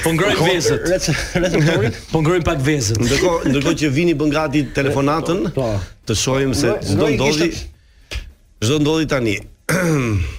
po 0.04 0.14
ngrojmë 0.16 0.48
vezët. 0.48 1.10
Po 2.14 2.22
ngrojmë 2.24 2.46
pak 2.46 2.62
vezët. 2.62 3.02
Ndërkohë 3.02 3.54
ndërkohë 3.54 3.78
që 3.84 3.92
vini 3.94 4.14
bën 4.18 4.34
gati 4.34 4.64
telefonatën. 4.78 5.46
Po. 5.58 5.72
Të 6.08 6.16
shojmë 6.24 6.56
se 6.58 6.76
çdo 6.92 7.10
ndodhi. 7.16 7.50
Çdo 8.62 8.78
ndodhi 8.82 9.10
tani. 9.10 9.36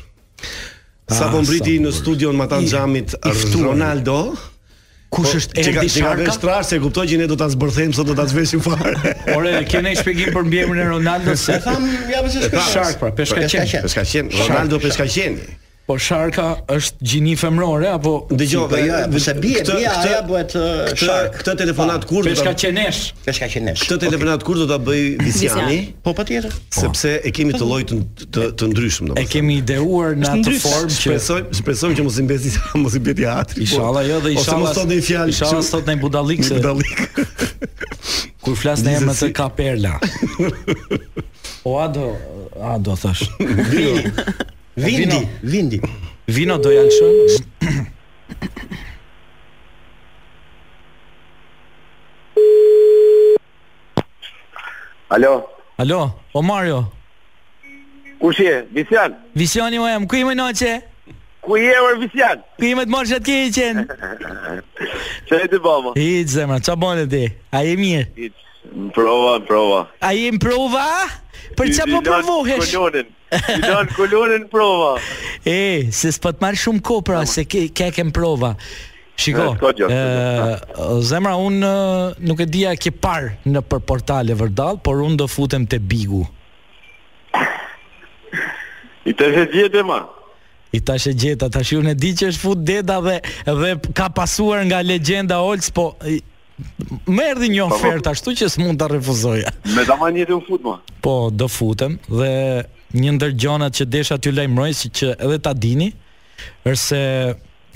Sa 1.10 1.28
po 1.34 1.42
mbriti 1.42 1.80
në 1.82 1.92
studion 1.96 2.38
ma 2.38 2.46
tanë 2.50 3.04
Ronaldo 3.58 4.18
Kush 5.10 5.32
po, 5.32 5.38
është 5.42 5.58
Erdi 5.64 5.90
Sharka? 5.90 6.34
trash 6.38 6.68
se 6.70 6.78
kuptoj 6.84 7.08
që 7.10 7.18
ne 7.24 7.28
do 7.30 7.34
të 7.34 7.42
të 7.50 7.54
zbërthejmë 7.56 7.96
Sot 7.98 8.12
do 8.12 8.14
të 8.14 8.26
të 8.28 8.34
zveshim 8.36 8.62
farë 8.62 8.92
Ore, 9.40 9.56
kene 9.66 9.94
i 9.94 9.98
shpegim 9.98 10.30
për 10.36 10.46
mbjemi 10.52 10.78
e 10.78 10.86
Ronaldo 10.92 11.34
Se 11.48 11.56
tham, 11.64 11.88
ja 12.14 12.22
pse 12.28 12.44
se 12.46 12.52
Shark, 12.68 13.00
pra, 13.02 13.10
peshka 13.18 13.48
qenë 13.50 14.30
Ronaldo 14.44 14.78
peshka 14.86 15.08
qenë 15.16 15.56
Po 15.90 15.96
sharka 15.98 16.44
është 16.70 17.02
gjini 17.02 17.32
femrore 17.40 17.88
apo 17.90 18.12
dëgjova 18.30 18.68
po 18.70 18.98
po 19.10 19.20
se 19.20 19.34
bie 19.42 19.62
bie 19.66 19.86
ajo 19.90 20.18
bëhet 20.28 20.52
shark. 21.02 21.40
Këtë 21.40 21.56
telefonat 21.64 22.04
po. 22.04 22.12
kurrë. 22.20 22.30
Peshka 22.30 22.52
qenesh. 22.62 23.00
Peshka 23.26 23.48
qenesh. 23.50 23.88
Këtë 23.90 23.98
telefonat 24.04 24.46
kur 24.46 24.60
do 24.62 24.68
ta 24.70 24.78
bëj 24.86 25.02
Visiani. 25.24 25.80
Po 26.06 26.14
patjetër. 26.14 26.54
Po. 26.54 26.76
Sepse 26.84 27.16
e 27.26 27.32
kemi 27.34 27.56
të 27.58 27.62
po. 27.64 27.70
lloj 27.72 27.88
të 27.90 28.44
të, 28.62 28.68
ndryshëm 28.70 29.10
domoshta. 29.10 29.24
E 29.24 29.32
kemi 29.34 29.56
ideuar 29.64 30.14
në 30.22 30.30
atë 30.36 30.54
formë 30.62 30.94
që 31.00 31.10
presoj, 31.16 31.40
presoj 31.72 31.90
që 31.98 32.06
mos 32.06 32.22
i 32.22 32.28
mbesi 32.28 32.54
mos 32.86 33.00
i 33.00 33.02
bie 33.10 33.18
teatri. 33.24 33.66
Inshallah 33.66 34.06
jo 34.12 34.22
dhe 34.28 34.36
inshallah. 34.36 34.70
Ose 34.70 34.78
mos 34.78 34.78
thonë 34.78 35.00
fjalë. 35.10 35.34
Inshallah 35.34 35.66
sot 35.72 35.90
ndaj 35.90 36.00
budallik 36.06 36.46
se. 36.46 36.60
Budallik. 36.60 37.18
Kur 38.46 38.62
flas 38.62 38.86
në 38.86 39.00
emër 39.02 39.18
të 39.26 39.34
ka 39.42 39.50
perla. 39.58 39.98
O 41.66 41.80
ado, 41.82 42.12
ado 42.78 43.00
thash. 43.08 43.26
Vindi, 44.76 45.28
vindi. 45.42 45.80
Vino 46.30 46.58
do 46.60 46.70
janë 46.70 46.92
shën. 46.92 47.46
Alo. 55.10 55.50
Alo, 55.80 56.02
o 56.36 56.42
Mario. 56.44 56.92
Kush 58.20 58.38
je? 58.44 58.66
Vision. 58.76 59.16
Visioni 59.34 59.80
më 59.80 59.90
jam, 59.96 60.06
ku 60.06 60.16
i 60.20 60.24
më 60.28 60.36
noqe? 60.38 60.74
Ku 61.42 61.56
je 61.58 61.72
më 61.74 61.94
Vision? 62.04 62.38
Ku 62.60 62.68
i 62.68 62.76
më 62.78 62.84
të 62.86 62.94
morë 62.94 63.08
që 63.10 63.20
të 63.20 63.26
kje 63.26 63.40
i 63.48 63.54
qenë? 63.58 63.88
Që 65.30 65.40
e 65.48 65.50
të 65.50 65.62
bëmë? 65.66 65.96
Hitë 65.98 66.36
zemra, 66.36 66.60
që 66.62 66.76
bëmë 66.84 67.00
dhe 67.08 67.12
ti? 67.16 67.24
A 67.56 67.64
je 67.66 67.74
mirë? 67.80 68.06
Hitë. 68.20 68.46
Në 68.74 68.92
prova, 68.94 69.38
në 69.40 69.48
prova. 69.48 69.80
A 70.06 70.12
i 70.14 70.28
në 70.32 70.40
prova? 70.44 70.84
Për 71.58 71.72
që 71.78 71.88
po 71.92 72.02
provohesh? 72.06 72.78
I 73.60 73.62
donë 73.62 73.90
kolonin. 73.90 73.90
I 73.90 73.96
kolonin 73.96 74.46
prova. 74.50 74.94
E, 75.46 75.90
se 75.94 76.10
s'pët 76.16 76.40
marrë 76.42 76.58
shumë 76.58 76.82
ko, 76.88 77.00
pra, 77.06 77.22
se 77.30 77.44
ke, 77.50 77.68
ke 77.78 77.90
kem 77.94 78.10
prova. 78.16 78.56
Shiko, 79.20 79.52
e, 79.84 80.00
zemra, 81.04 81.34
unë 81.44 81.72
nuk 82.24 82.40
e 82.40 82.48
dija 82.50 82.72
ke 82.80 82.94
parë 83.04 83.50
në 83.52 83.62
për 83.70 84.04
e 84.32 84.38
vërdal, 84.42 84.80
por 84.86 85.02
unë 85.04 85.18
do 85.22 85.28
futem 85.30 85.66
të 85.70 85.82
bigu. 85.92 86.24
I 89.10 89.14
të 89.14 89.30
shë 89.36 89.68
e 89.78 89.84
ma. 89.88 90.00
I 90.72 90.80
tash 90.86 91.08
e 91.10 91.14
gjeta, 91.18 91.48
tash 91.50 91.72
ju 91.74 91.80
në 91.82 91.96
di 91.98 92.12
që 92.14 92.28
është 92.30 92.42
fut 92.44 92.60
deda 92.62 93.00
dhe, 93.02 93.16
ka 93.98 94.06
pasuar 94.14 94.62
nga 94.70 94.84
legenda 94.86 95.40
Olc, 95.42 95.66
po 95.74 95.88
më 97.18 97.24
erdhi 97.34 97.50
një 97.54 97.66
ofertë 97.72 98.12
ashtu 98.14 98.34
që 98.42 98.48
s'mund 98.54 98.80
ta 98.82 98.88
refuzoja. 98.92 99.52
Me 99.76 99.86
ta 99.88 99.98
marr 100.00 100.16
një 100.16 100.40
futboll. 100.48 100.80
Po, 101.04 101.16
do 101.32 101.48
futem 101.52 101.98
dhe 102.10 102.32
një 103.00 103.14
ndër 103.18 103.36
gjonat 103.40 103.76
që 103.78 103.88
desha 103.96 104.18
t'ju 104.20 104.34
lajmëroj 104.38 104.72
si 104.80 104.92
që 105.02 105.14
edhe 105.28 105.40
ta 105.46 105.54
dini, 105.54 105.90
është 106.68 106.84
se 106.84 107.04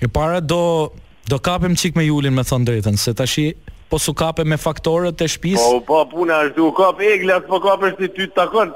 e 0.03 0.13
para 0.13 0.39
do 0.43 0.89
do 1.31 1.37
kapim 1.39 1.75
çik 1.79 1.95
me 1.95 2.03
Julin 2.03 2.33
me 2.35 2.43
thon 2.43 2.65
drejtën, 2.67 2.97
se 2.99 3.13
tashi 3.15 3.53
po 3.93 3.99
su 3.99 4.13
kape 4.13 4.41
me 4.49 4.57
faktorët 4.57 5.21
e 5.21 5.27
shpis 5.29 5.61
Po, 5.61 5.75
po, 5.89 5.99
puna 6.09 6.39
është 6.47 6.55
du 6.57 6.71
kape 6.73 7.05
e 7.13 7.35
Po 7.45 7.59
kape 7.61 7.91
ti 7.99 8.07
ty 8.15 8.25
të 8.25 8.33
takon 8.39 8.71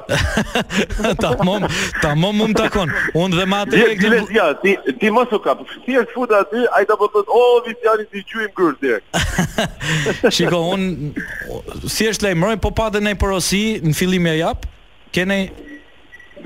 Ta 1.24 1.32
mom, 1.48 1.66
ta 2.04 2.12
mom 2.24 2.38
më 2.44 2.54
takon 2.60 2.92
Unë 3.18 3.40
dhe 3.40 3.48
ma 3.50 3.64
të 3.66 3.80
e 3.88 3.96
glas 3.98 4.30
ja, 4.36 4.46
ti, 4.62 4.76
ti 5.02 5.10
mos 5.14 5.26
su 5.34 5.40
kape, 5.42 5.66
si 5.88 5.98
është 5.98 6.14
futë 6.14 6.38
aty 6.44 6.62
A 6.76 6.84
i 6.86 6.90
po 6.92 6.94
të 6.94 7.00
botët, 7.02 7.34
o, 7.34 7.42
oh, 7.42 7.58
visjani 7.66 8.06
ti 8.14 8.22
qujim 8.30 8.54
gjur 8.58 8.78
direkt." 8.84 10.30
Shiko, 10.36 10.62
unë 10.76 11.88
Si 11.96 12.10
është 12.14 12.30
le, 12.30 12.54
Po 12.62 12.70
patë 12.78 13.02
në 13.02 13.16
i 13.18 13.18
përosi 13.24 13.64
në 13.88 13.98
fillim 13.98 14.30
e 14.30 14.38
jap 14.44 14.70
Kene 15.16 15.42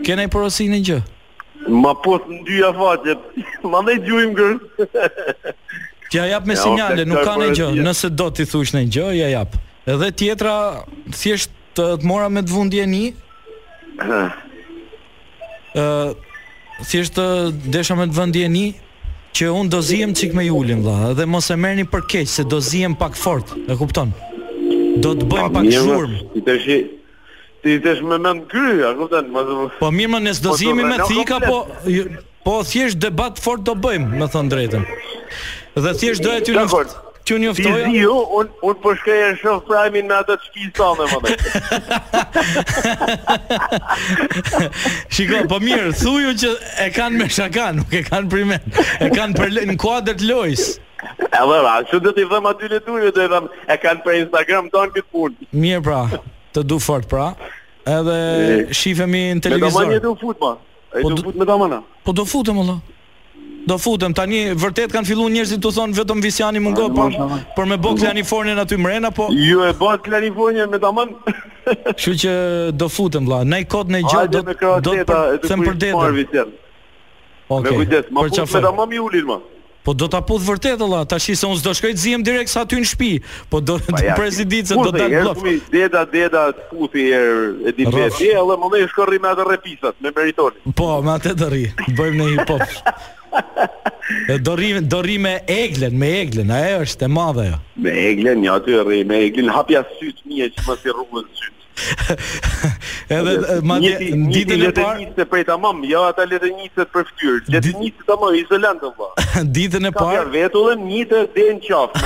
Kene 0.08 0.30
i 0.30 0.32
përosi 0.32 0.70
në 0.72 0.80
gjë 0.88 1.02
Ma 1.76 1.92
pos 2.08 2.24
në 2.32 2.40
dyja 2.48 2.72
faqe 2.80 3.20
Ma 3.74 3.84
dhe 3.90 4.00
gjujmë 4.08 4.36
gërë 4.40 5.56
Ti 6.12 6.18
ja 6.20 6.26
jap 6.28 6.46
me 6.46 6.54
ja, 6.58 6.64
sinjale, 6.66 7.06
nuk 7.08 7.24
ka 7.24 7.38
ndonjë 7.40 7.56
gjë. 7.72 7.84
Nëse 7.86 8.10
do 8.20 8.26
ti 8.36 8.44
thush 8.44 8.74
ndonjë 8.76 8.92
gjë, 8.92 9.10
ja 9.16 9.28
jap. 9.38 9.54
Edhe 9.88 10.10
tjetra 10.20 10.56
thjesht 11.16 11.54
të, 11.78 11.86
të 12.02 12.08
mora 12.10 12.28
me 12.28 12.44
të 12.44 12.52
vëndjeni 12.52 12.98
ni. 12.98 13.12
Ëh. 15.72 16.16
thjesht 16.84 17.14
të 17.16 17.26
desha 17.72 17.96
me 17.96 18.10
të 18.12 18.18
vëndjeni 18.18 18.64
që 19.40 19.48
un 19.56 19.70
do 19.72 19.80
zihem 19.82 20.12
çik 20.20 20.34
me 20.36 20.44
Julin 20.50 20.82
valla, 20.84 21.14
edhe 21.14 21.24
mos 21.32 21.48
e 21.48 21.56
merrni 21.56 21.86
për 21.88 22.02
keq 22.14 22.28
se 22.28 22.44
do 22.44 22.60
zihem 22.60 22.98
pak 23.00 23.16
fort, 23.16 23.54
e 23.72 23.76
kupton? 23.80 24.12
Do 25.00 25.14
të 25.16 25.28
bëjmë 25.30 25.48
po, 25.48 25.56
pak 25.56 25.70
shurm. 25.72 26.18
Ti 26.34 26.44
tash 26.50 26.68
ti 27.64 27.78
tash 27.86 28.04
më 28.04 28.18
nën 28.26 28.44
kry, 28.52 28.74
a 28.90 28.92
kupton? 29.00 29.32
Mos 29.32 29.56
Po 29.80 29.94
mirë, 29.96 30.20
ne 30.28 30.36
do 30.44 30.52
po, 30.52 30.60
zihemi 30.60 30.84
me 30.92 31.00
thika, 31.08 31.40
po 31.48 31.64
po 32.44 32.58
thjesht 32.68 33.00
debat 33.00 33.40
fort 33.40 33.64
do 33.64 33.78
bëjmë, 33.80 34.12
më 34.20 34.28
thon 34.36 34.50
drejtën. 34.52 34.84
Dhe 35.74 35.94
thjesht 35.96 36.24
doja 36.24 36.42
ty 36.44 36.52
lutem 36.56 36.88
T'ju 37.22 37.36
unë 37.38 37.52
ftoj. 37.54 37.72
Ti 37.86 38.00
jo, 38.02 38.14
un 38.34 38.48
un 38.66 38.78
po 38.82 38.96
shkoj 38.98 39.18
e 39.24 39.36
shoh 39.38 39.60
Primein 39.68 40.08
me 40.10 40.16
ato 40.18 40.34
çfitë 40.42 40.72
sa 40.74 40.88
më 40.98 41.04
vonë. 41.12 41.34
Shikoj, 45.14 45.44
po 45.52 45.60
mirë, 45.62 45.92
thuju 46.02 46.32
që 46.42 46.50
e 46.88 46.88
kanë 46.96 47.20
me 47.22 47.28
shakan, 47.36 47.78
nuk 47.84 47.94
e 47.94 48.02
kanë 48.08 48.26
primë. 48.34 48.58
E 49.06 49.12
kanë 49.14 49.38
për 49.38 49.54
në 49.70 49.76
kuadër 49.84 50.18
të 50.18 50.32
lojës. 50.32 50.64
Edhe 51.30 51.60
ra, 51.68 51.76
çu 51.92 52.00
do 52.02 52.10
t'i 52.18 52.26
vëmë 52.26 52.56
aty 52.56 52.72
letujë, 52.74 53.14
do 53.14 53.28
i 53.28 53.32
vëmë. 53.36 53.52
E 53.70 53.78
kanë 53.86 54.02
për 54.08 54.18
Instagram 54.24 54.72
ton 54.74 54.90
këtë 54.98 55.06
punë. 55.14 55.50
Mirë 55.54 55.86
pra, 55.92 56.02
të 56.58 56.66
du 56.74 56.80
fort 56.82 57.06
pra. 57.12 57.36
Edhe 58.00 58.74
shifemi 58.74 59.28
në 59.38 59.46
televizor. 59.48 59.94
Po 59.94 59.94
do 59.94 60.02
të 60.10 60.16
fut 60.16 60.26
futboll. 60.26 60.58
Ai 60.92 61.06
do 61.06 61.22
futet 61.22 61.40
me 61.40 61.46
ta 61.48 61.54
mana? 61.56 61.84
Po 62.02 62.12
do 62.18 62.26
futem 62.26 62.58
valla 62.58 62.80
do 63.72 63.78
futem 63.80 64.12
tani 64.18 64.42
vërtet 64.60 64.92
kanë 64.94 65.08
filluar 65.12 65.32
njerëzit 65.34 65.62
të 65.64 65.72
thonë 65.78 65.98
vetëm 66.02 66.22
Visiani 66.26 66.62
mungo 66.64 66.90
po 66.96 67.08
për 67.58 67.70
me 67.72 67.78
bokë 67.86 68.06
tani 68.10 68.24
fornën 68.28 68.60
aty 68.64 68.80
mrena 68.82 69.12
po 69.18 69.30
ju 69.36 69.64
e 69.68 69.72
bën 69.84 70.04
tani 70.12 70.32
fornën 70.40 70.72
me 70.74 70.80
tamam 70.86 71.14
kështu 72.00 72.18
që 72.26 72.34
do 72.82 72.90
futem 72.98 73.30
valla 73.30 73.48
nai 73.56 73.64
kod 73.76 73.94
në 73.96 74.04
gjë 74.10 74.26
do 74.36 74.44
do 74.90 74.92
të 74.92 75.22
them 75.48 75.68
për 75.70 75.80
dedë 75.86 76.48
Okay. 77.52 77.72
Me 77.76 77.84
kujdes, 77.84 78.06
më 78.16 78.22
po 78.22 78.60
të 78.64 78.72
më 78.88 79.00
ulin 79.10 79.26
më. 79.28 79.36
Po 79.82 79.96
do 79.98 80.06
ta 80.08 80.22
puth 80.22 80.44
vërtet 80.46 80.82
olla, 80.86 81.04
tash 81.10 81.32
se 81.38 81.48
un 81.50 81.58
s'do 81.58 81.72
shkoj 81.74 81.92
të 81.96 82.02
zihem 82.02 82.26
direkt 82.26 82.52
sa 82.54 82.64
aty 82.66 82.78
në 82.78 82.90
shtëpi. 82.92 83.10
Po 83.50 83.62
do 83.66 83.80
të 83.82 83.96
ja, 84.06 84.18
do 84.18 84.92
ta 84.94 85.08
bllof. 85.10 85.40
Po 85.42 85.54
deda 85.74 86.04
deda 86.12 86.44
puthi 86.72 87.08
er 87.18 87.48
e 87.70 87.74
di 87.74 87.88
pse. 87.90 88.08
Ti 88.20 88.30
edhe 88.38 88.58
më 88.62 88.70
vesh 88.76 88.94
korri 88.98 89.18
me 89.24 89.32
atë 89.32 89.48
repisat, 89.50 89.98
me 90.06 90.14
meritoni. 90.14 90.62
Po, 90.78 90.92
me 91.06 91.16
atë 91.16 91.34
të 91.42 91.50
rri. 91.50 91.64
Bëjmë 91.98 92.20
ne 92.20 92.30
hip 92.36 92.54
hop. 92.54 92.78
do 94.46 94.54
rri 94.60 94.70
do 94.94 95.02
rri 95.06 95.16
me 95.26 95.34
eglen, 95.58 95.98
me 96.04 96.12
eglen, 96.22 96.54
ajo 96.60 96.84
është 96.86 97.08
e 97.08 97.12
madhe 97.18 97.48
ajo. 97.50 97.60
Me 97.88 97.96
eglen, 98.12 98.46
ja 98.46 98.60
ty 98.66 98.78
rri 98.86 99.02
me 99.14 99.24
eglen, 99.30 99.50
hapja 99.56 99.82
syt 99.98 100.22
mia 100.30 100.52
që 100.54 100.68
mos 100.70 100.86
i 100.90 100.94
rrugën 101.00 101.32
syt 101.40 101.61
edhe 103.08 103.60
madje 103.64 103.98
ditën 104.36 104.62
e 104.68 104.72
parë 104.78 104.98
nisë 105.04 105.26
prej 105.32 105.44
tamam, 105.50 105.80
jo 105.88 106.02
ata 106.08 106.26
letë 106.28 106.50
nisë 106.58 106.86
për 106.94 107.04
fytyr. 107.10 107.36
Letë 107.56 107.72
nisë 107.82 108.04
tamam 108.10 108.32
izolant 108.40 108.82
apo. 108.90 109.06
ditën 109.58 109.84
e 109.88 109.90
parë 109.96 110.26
vetullën 110.36 110.80
nitë 110.88 111.20
deri 111.36 111.54
në 111.60 111.64
qafë 111.68 111.98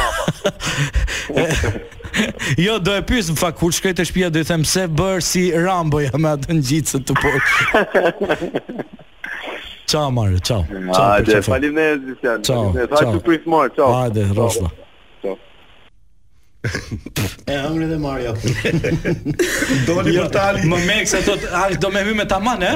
Jo, 2.55 2.77
do 2.79 2.93
e 2.95 3.01
pyes 3.03 3.27
në 3.27 3.35
fakt 3.35 3.57
kur 3.59 3.73
shkoj 3.75 3.91
te 3.97 4.05
shtëpia 4.07 4.29
do 4.31 4.39
i 4.39 4.47
them 4.47 4.63
se 4.63 4.85
bër 4.87 5.17
si 5.19 5.49
Rambo 5.51 5.99
ja 6.05 6.15
me 6.15 6.29
atë 6.31 6.47
ngjicë 6.61 7.01
të 7.09 7.13
po. 7.19 7.27
Çao 9.85 10.07
Mario, 10.15 10.39
çao. 10.39 10.63
Çao, 10.71 11.43
faleminderit 11.49 11.99
Cristian. 12.07 12.39
Ciao, 12.43 12.71
ciao. 12.95 13.19
prit 13.19 13.43
ciao. 13.43 13.67
çao. 13.75 14.07
ciao. 14.13 14.47
Ciao, 14.47 14.71
E 17.47 17.53
hëngën 17.59 17.89
dhe 17.89 17.97
Mario. 18.03 18.33
Doli 19.85 20.13
për 20.17 20.29
tali. 20.33 20.63
Më 20.71 20.79
meks 20.87 21.13
ato, 21.19 21.35
a 21.53 21.63
do 21.79 21.91
me 21.93 22.01
hy 22.07 22.13
me 22.17 22.25
taman, 22.31 22.63
e? 22.65 22.71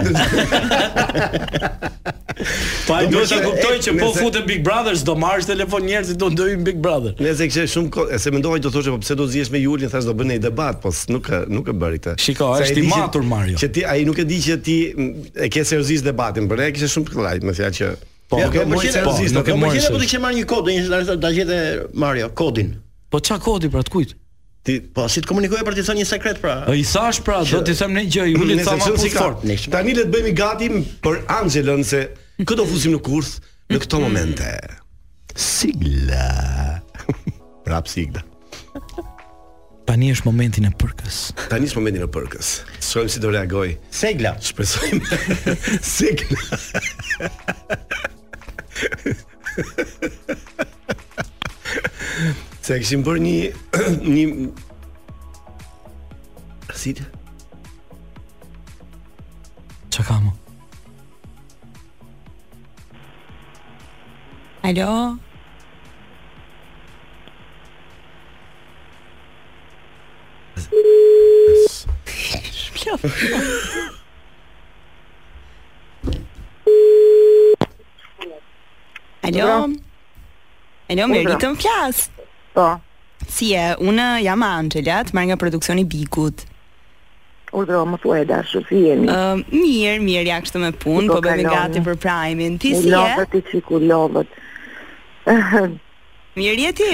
Po 2.88 2.96
ai 2.96 3.08
duhet 3.12 3.32
të 3.34 3.40
kuptoj 3.46 3.74
që 3.88 3.96
po 4.00 4.10
futën 4.18 4.46
Big 4.48 4.62
Brother, 4.66 4.96
s'do 5.00 5.16
marrës 5.20 5.50
telefon 5.50 5.84
njerëzit 5.90 6.20
do 6.22 6.30
ndoi 6.34 6.54
Big 6.66 6.78
Brother. 6.86 7.16
Nëse 7.22 7.50
kështë 7.52 7.66
shumë 7.74 8.06
e 8.16 8.20
se 8.24 8.32
ndohaj 8.34 8.62
të 8.66 8.72
thoshe 8.74 8.94
po 8.94 9.02
pse 9.04 9.18
do 9.20 9.28
të 9.28 9.34
zihesh 9.38 9.52
me 9.56 9.64
Julin, 9.66 9.92
thash 9.92 10.08
do 10.08 10.16
i 10.20 10.38
debat, 10.48 10.78
po 10.82 10.94
nuk 11.14 11.32
nuk 11.50 11.72
e 11.74 11.78
bëri 11.82 12.00
këtë. 12.04 12.18
Shiko, 12.24 12.54
është 12.62 12.84
i 12.84 12.88
matur 12.94 13.24
Mario. 13.26 13.58
Që 13.62 13.72
ti 13.76 13.84
ai 13.86 14.04
nuk 14.08 14.20
e 14.24 14.28
di 14.30 14.40
që 14.46 14.60
ti 14.62 14.78
e 15.46 15.50
ke 15.50 15.64
seriozisht 15.66 16.06
debatin, 16.08 16.48
por 16.50 16.62
e 16.62 16.70
kështë 16.76 16.94
shumë 16.94 17.10
të 17.10 17.18
kllajt, 17.18 17.50
më 17.50 17.58
thjaq 17.62 17.80
që 17.82 17.92
Po, 18.30 18.38
ja, 18.38 18.46
kjo 18.54 18.62
mund 18.70 18.84
të 18.84 18.92
ishte, 18.92 19.02
do 19.34 19.42
të 19.42 19.42
kemë 19.42 20.20
marrë 20.22 20.38
një 20.38 20.44
kod, 20.52 20.68
do 20.68 20.70
të 20.70 21.00
ishte 21.02 21.16
ta 21.24 21.32
gjetë 21.34 21.56
Mario 21.98 22.28
kodin. 22.38 22.76
Po 23.10 23.20
ç'a 23.24 23.40
kodi 23.42 23.70
pra 23.74 23.82
të 23.86 23.94
kujt? 23.94 24.12
Ti 24.68 24.76
po 24.94 25.08
si 25.10 25.22
të 25.24 25.30
komunikojë 25.32 25.66
për 25.66 25.78
të 25.80 25.84
thënë 25.88 26.02
një 26.04 26.08
sekret 26.10 26.40
pra. 26.44 26.56
E 26.70 26.76
i 26.78 26.84
thash 26.86 27.22
pra, 27.26 27.40
do 27.48 27.62
të 27.66 27.76
them 27.80 27.94
një 27.98 28.04
gjë, 28.12 28.26
ju 28.34 28.42
lutem 28.42 28.60
sa 28.68 28.76
më 28.78 28.86
shumë 28.88 29.12
fort. 29.16 29.46
Tani 29.74 29.94
le 29.98 30.04
të 30.06 30.12
bëhemi 30.14 30.34
gati 30.38 30.68
për 31.04 31.22
Angelën 31.40 31.86
se 31.90 32.04
këto 32.46 32.66
fusim 32.70 32.94
në 32.96 33.00
kurs 33.08 33.36
në 33.72 33.82
këto 33.86 34.02
momente. 34.06 34.52
Sigla. 35.40 36.82
Pra 37.70 37.78
sigla. 37.90 38.24
Tani 39.88 40.08
është 40.14 40.26
momentin 40.28 40.66
e 40.68 40.70
përkës. 40.80 41.18
Tani 41.52 41.66
është 41.70 41.78
momentin 41.80 42.02
e 42.06 42.10
përkës. 42.14 42.50
Shohim 42.86 43.10
si 43.14 43.22
do 43.24 43.30
reagoj. 43.34 43.74
Segla. 43.94 44.32
Shpresojmë. 44.46 45.82
Segla. 45.82 46.60
Segla. 49.70 49.70
Se 52.70 52.76
e 52.78 52.82
këshim 52.86 53.02
bërë 53.02 53.22
një 53.24 53.74
Një 54.06 54.26
Asit 56.70 57.00
Qa 59.90 60.04
ka 60.06 60.18
më 60.22 60.34
Alo 64.70 64.92
Shplot 72.60 73.10
Alo 79.32 79.52
Alo, 80.90 81.10
më 81.10 81.26
rritëm 81.32 81.58
fjasë 81.62 82.19
Po. 82.54 82.70
Si 83.30 83.52
e, 83.56 83.66
unë 83.84 84.06
jam 84.24 84.44
Angela, 84.46 85.02
të 85.04 85.16
marrë 85.16 85.32
nga 85.34 85.38
produksioni 85.42 85.84
Bikut. 85.86 86.46
Urdhëro, 87.58 87.82
më 87.90 87.98
thuaj 88.04 88.22
dashur, 88.30 88.64
si 88.70 88.84
e, 88.88 88.96
Ë, 88.96 89.06
uh, 89.10 89.42
mirë, 89.54 89.98
mirë, 90.06 90.26
ja 90.30 90.40
kështu 90.44 90.62
me 90.62 90.72
punë, 90.72 91.08
po, 91.10 91.18
po 91.18 91.24
bëhemi 91.26 91.48
gati 91.50 91.82
për 91.88 91.98
primin. 92.04 92.60
Ti 92.62 92.74
si 92.78 92.88
je? 92.88 92.94
Lovët 92.94 93.34
ti 93.34 93.42
sikur 93.50 93.86
lovët. 93.90 94.38
Mirë 96.38 96.68
je 96.68 96.76
ti? 96.80 96.92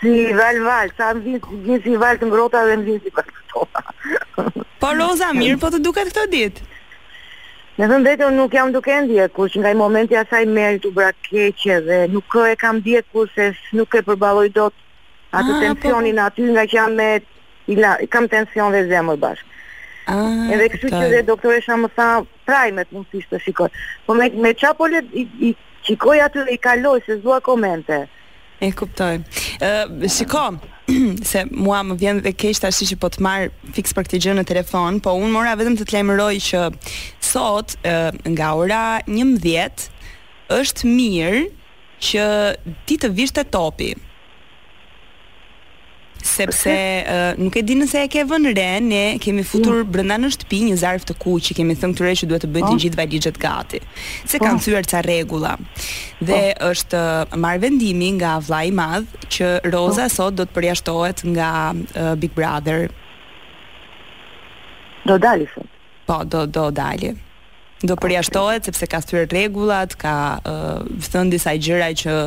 Si 0.00 0.14
val 0.38 0.60
val, 0.64 0.92
sa 0.98 1.10
më 1.16 1.22
vjen, 1.26 1.82
si 1.84 1.96
val 2.00 2.20
të 2.22 2.30
ngrota 2.30 2.62
dhe 2.68 2.78
më 2.80 2.86
vjen 2.90 3.02
si 3.06 3.12
kështu. 3.18 3.66
Po 4.82 4.90
Roza, 4.94 5.32
mirë, 5.36 5.58
po 5.62 5.70
të 5.74 5.82
duket 5.86 6.14
këtë 6.14 6.26
ditë. 6.36 6.66
Në 7.76 7.86
të 7.90 7.96
ndetë 8.02 8.26
nuk 8.32 8.54
jam 8.56 8.70
duke 8.72 8.94
në 9.10 9.26
kur 9.36 9.50
që 9.52 9.60
nga 9.60 9.70
i 9.74 9.76
momenti 9.76 10.16
asaj 10.16 10.46
meri 10.48 10.78
të 10.80 10.92
brakeqe 10.96 11.74
dhe 11.84 11.98
nuk 12.08 12.36
e 12.48 12.54
kam 12.56 12.78
ndje 12.78 13.02
kur 13.12 13.28
nuk 13.76 13.96
e 13.98 14.00
përbaloj 14.06 14.46
do 14.56 14.70
të 14.72 14.84
atë 15.36 15.52
ah, 15.52 15.52
po 15.52 15.66
tensionin 15.66 16.18
po... 16.20 16.24
aty 16.30 16.46
nga 16.54 16.64
që 16.70 16.76
jam 16.78 16.96
me 16.98 17.08
ila, 17.74 17.92
kam 18.12 18.28
tension 18.30 18.72
dhe 18.74 18.84
zemër 18.90 19.18
bashkë. 19.24 19.52
Ah, 20.10 20.50
edhe 20.54 20.68
kështu 20.74 20.90
që 20.92 21.04
dhe 21.12 21.22
doktoresha 21.28 21.76
më 21.82 21.90
tha 21.96 22.08
prajmet 22.46 22.92
mund 22.94 23.08
të 23.30 23.40
shikoj. 23.44 23.70
Po 24.06 24.14
me, 24.14 24.28
me 24.44 24.52
qa 24.58 24.70
po 24.78 24.86
le 24.90 25.00
i, 25.18 25.24
i 25.48 25.56
qikoj 25.88 26.20
atë 26.28 26.46
dhe 26.46 26.54
i 26.56 26.60
kaloj 26.62 27.00
se 27.06 27.18
zua 27.24 27.40
komente. 27.42 28.04
E 28.64 28.70
kuptoj. 28.72 29.18
Uh, 29.58 30.06
shiko, 30.08 30.44
se 31.30 31.42
mua 31.50 31.82
më 31.84 31.96
vjen 32.00 32.22
dhe 32.24 32.32
kesh 32.40 32.62
tashi 32.62 32.86
që 32.92 32.96
po 33.02 33.10
të 33.12 33.24
marë 33.26 33.50
fix 33.76 33.92
për 33.96 34.06
këtë 34.06 34.20
gjë 34.24 34.36
në 34.38 34.46
telefon, 34.48 35.02
po 35.04 35.12
unë 35.18 35.34
mora 35.34 35.52
vetëm 35.60 35.76
të 35.76 35.84
të 35.84 35.98
lajmëroj 35.98 36.38
që 36.46 36.62
sot 37.26 37.74
uh, 37.82 38.08
nga 38.32 38.54
ora 38.56 38.84
11 39.12 39.86
është 40.56 40.86
mirë 40.94 41.42
që 42.06 42.24
ti 42.86 42.96
të 43.02 43.10
vish 43.18 43.34
topi 43.58 43.90
sepse 46.26 46.72
uh, 47.06 47.38
nuk 47.42 47.54
e 47.56 47.62
di 47.64 47.76
nëse 47.78 48.00
e 48.04 48.10
ke 48.10 48.24
vënë 48.28 48.52
re, 48.56 48.68
ne 48.82 49.02
kemi 49.22 49.44
futur 49.46 49.80
ja. 49.80 49.84
Mm. 49.86 49.92
brenda 49.94 50.16
në 50.20 50.30
shtëpi 50.34 50.58
një 50.68 50.76
zarf 50.82 51.06
të 51.08 51.16
kuq 51.22 51.40
që 51.48 51.56
kemi 51.60 51.76
thënë 51.78 51.96
këtyre 51.96 52.14
që 52.20 52.28
duhet 52.30 52.44
të 52.44 52.50
bëjnë 52.54 52.66
po. 52.66 52.70
të 52.74 52.82
gjithë 52.84 53.00
valizhet 53.00 53.40
gati. 53.42 53.80
Se 54.28 54.38
po. 54.40 54.46
kanë 54.48 54.62
thyer 54.64 54.88
ca 54.90 55.02
rregulla. 55.06 55.54
Dhe 56.20 56.40
po. 56.46 56.70
është 56.72 57.02
marr 57.44 57.60
vendimi 57.64 58.10
nga 58.18 58.34
vllai 58.46 58.64
i 58.70 58.74
madh 58.80 59.16
që 59.36 59.52
Roza 59.72 60.08
sot 60.12 60.36
do 60.40 60.44
të 60.48 60.56
përjashtohet 60.58 61.22
nga 61.36 61.50
uh, 61.74 62.14
Big 62.20 62.34
Brother. 62.36 62.88
Do 65.06 65.18
dali 65.22 65.46
sot. 65.54 65.70
Po, 66.08 66.20
do 66.24 66.46
do 66.46 66.68
dali. 66.74 67.14
Do 67.86 67.94
përjashtohet 68.00 68.64
okay. 68.64 68.72
sepse 68.72 68.86
ka 68.92 69.00
thyer 69.04 69.28
rregullat, 69.30 69.94
ka 70.00 70.14
uh, 70.40 70.82
thënë 71.10 71.36
disa 71.36 71.54
gjëra 71.60 71.92
që 72.02 72.18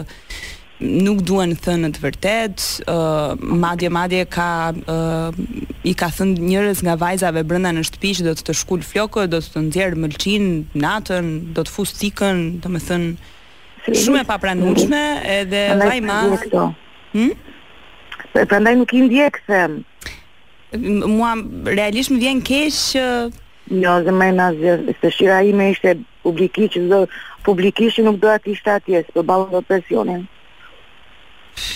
nuk 0.79 1.19
duan 1.27 1.51
thënë 1.59 1.89
të 1.95 2.01
vërtet, 2.01 2.65
uh, 2.91 3.33
madje 3.63 3.89
madje 3.91 4.23
ka 4.31 4.47
uh, 4.71 5.41
i 5.83 5.91
ka 5.99 6.07
thënë 6.15 6.37
njerëz 6.47 6.81
nga 6.85 6.95
vajzave 7.01 7.43
brenda 7.47 7.73
në 7.75 7.83
shtëpi 7.89 8.13
që 8.19 8.25
do 8.29 8.33
të 8.39 8.45
të 8.47 8.55
shkul 8.61 8.83
flokë, 8.87 9.25
do 9.31 9.41
të 9.43 9.51
të 9.55 9.63
nxjerr 9.65 9.97
mëlçin 9.99 10.45
natën, 10.79 11.33
do 11.55 11.65
të 11.65 11.73
fus 11.73 11.91
tikën, 11.99 12.41
domethën 12.63 13.09
shumë 13.91 14.23
e 14.23 14.27
papranueshme 14.29 15.03
edhe 15.39 15.65
vaj 15.83 15.99
madh. 16.05 16.47
Hë? 16.47 16.63
Hmm? 17.17 17.33
Pra, 18.31 18.45
prandaj 18.47 18.77
nuk 18.79 18.93
i 18.95 19.03
ndjek 19.07 19.41
se 19.49 19.61
mua 21.09 21.33
realisht 21.65 22.11
më 22.13 22.21
vjen 22.23 22.41
keq 22.45 22.75
që 22.91 23.05
jo, 23.83 23.91
dhe 24.05 24.13
më 24.13 24.27
na 24.37 24.49
se 25.01 25.09
shira 25.13 25.41
ime 25.45 25.71
ishte 25.73 25.91
publikisht, 26.23 26.77
do 26.91 27.03
që 27.49 28.03
nuk 28.05 28.19
do 28.21 28.29
atë 28.29 28.53
shtatjes, 28.57 29.07
për 29.15 29.23
ballon 29.25 29.51
do 29.55 29.61
presionin 29.65 30.23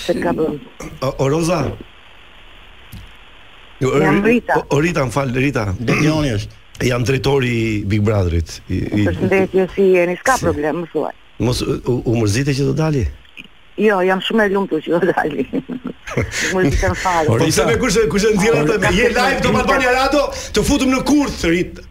të 0.07 0.15
ka 0.23 0.33
bën. 0.37 0.59
O, 1.17 1.27
Roza. 1.29 1.61
Jo, 3.83 3.91
jam 3.99 4.21
Rita. 4.25 4.59
O, 4.69 4.79
Rita, 4.83 5.05
më 5.07 5.15
fal, 5.15 5.33
Rita. 5.35 5.65
Dionjoni 5.79 6.33
është. 6.37 6.61
Jam 6.89 7.03
drejtori 7.05 7.49
i 7.53 7.65
Big 7.87 8.01
Brotherit. 8.03 8.49
përshëndetje 8.67 9.67
si 9.73 9.83
jeni, 9.95 10.15
s'ka 10.19 10.35
problem, 10.41 10.81
më 10.83 10.89
thuaj. 10.93 11.11
Mos 11.39 11.61
u, 11.63 12.15
mërzite 12.17 12.51
që 12.57 12.65
të 12.69 12.73
dali? 12.79 13.03
Jo, 13.77 14.01
jam 14.05 14.19
shumë 14.21 14.43
e 14.43 14.49
lumtur 14.53 14.81
që 14.81 14.91
do 14.99 15.13
dali. 15.15 15.45
Mund 16.53 16.73
të 16.73 16.81
kem 16.81 16.93
falë. 17.03 17.25
Po, 17.29 17.37
nisa 17.41 17.63
po, 17.63 17.69
me 17.71 17.77
kush 17.81 17.97
kush 18.11 18.27
e 18.29 18.33
nxjerr 18.35 18.59
ata, 18.75 18.91
je 18.97 19.07
live 19.09 19.39
do 19.45 19.49
të 19.53 19.63
bëni 19.71 19.89
radio, 19.99 20.25
të 20.57 20.65
futum 20.67 20.91
në 20.93 20.99
kurth 21.07 21.45
Rita. 21.49 21.87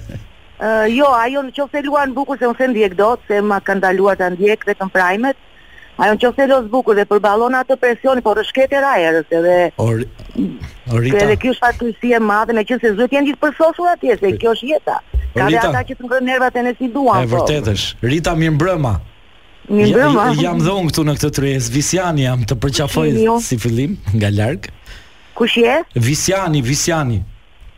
Uh, 0.64 0.88
jo, 1.00 1.10
ajo 1.22 1.44
në 1.50 1.56
qofte 1.58 1.82
luan 1.86 2.14
bukur 2.18 2.39
se 2.39 2.50
më 2.52 2.58
se 2.62 2.68
ndjek 2.74 2.98
do, 3.00 3.10
se 3.30 3.41
më 3.52 3.60
kanë 3.68 3.86
daluar 3.88 4.20
të 4.20 4.32
ndjek 4.38 4.66
dhe 4.70 4.76
të 4.80 4.88
mprajmet, 4.88 5.38
ajo 5.98 6.14
në 6.14 6.22
qofte 6.24 6.48
në 6.52 6.62
bukur 6.74 6.98
dhe 6.98 7.06
për 7.06 7.22
përbalon 7.22 7.58
të 7.70 7.80
presioni, 7.86 8.24
por 8.26 8.39
është 8.44 8.62
kete 8.62 8.82
rajerës 8.86 9.36
edhe... 9.39 9.58
Or... 9.78 10.04
Orita... 10.94 11.26
kjo 11.41 11.54
është 11.54 11.64
fatuisi 11.64 12.14
e 12.14 12.20
madhe, 12.20 12.54
me 12.58 12.64
që 12.68 12.80
se 12.82 12.94
zëtë 13.00 13.16
jenë 13.16 13.32
gjithë 13.32 13.41
përsosur 13.46 13.91
atje, 13.96 14.20
se 14.24 14.36
kjo 14.41 14.54
është 14.56 14.72
jeta. 14.74 15.00
Ka 15.34 15.50
dhe 15.50 15.64
ata 15.66 15.82
që 15.89 15.98
të 15.98 16.08
mbrë 16.08 16.24
nervat 16.30 16.56
e 16.62 16.68
nësi 16.68 16.91
duan, 16.94 17.24
po. 17.26 17.26
E 17.26 17.32
vërtetësh, 17.34 17.88
Rita 18.04 18.36
mi 18.38 18.52
mbrëma. 18.54 18.96
Mi 19.70 19.88
mbrëma. 19.91 20.32
Ja, 20.36 20.41
jam 20.49 20.59
dhon 20.61 20.89
këtu 20.91 21.03
në 21.07 21.14
këtë 21.20 21.30
tres. 21.38 21.68
Visiani 21.72 22.26
jam 22.26 22.41
të 22.47 22.57
përqafoj 22.64 23.07
jo. 23.22 23.36
si 23.43 23.57
fillim 23.61 23.95
nga 24.16 24.30
larg. 24.34 24.68
Kush 25.38 25.57
je? 25.61 25.78
Visiani, 26.07 26.61
Visiani. 26.64 27.20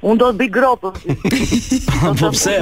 Un 0.05 0.17
do 0.21 0.27
të 0.29 0.36
bëj 0.41 0.49
gropë. 0.53 0.89
Po 2.19 2.29
pse? 2.36 2.55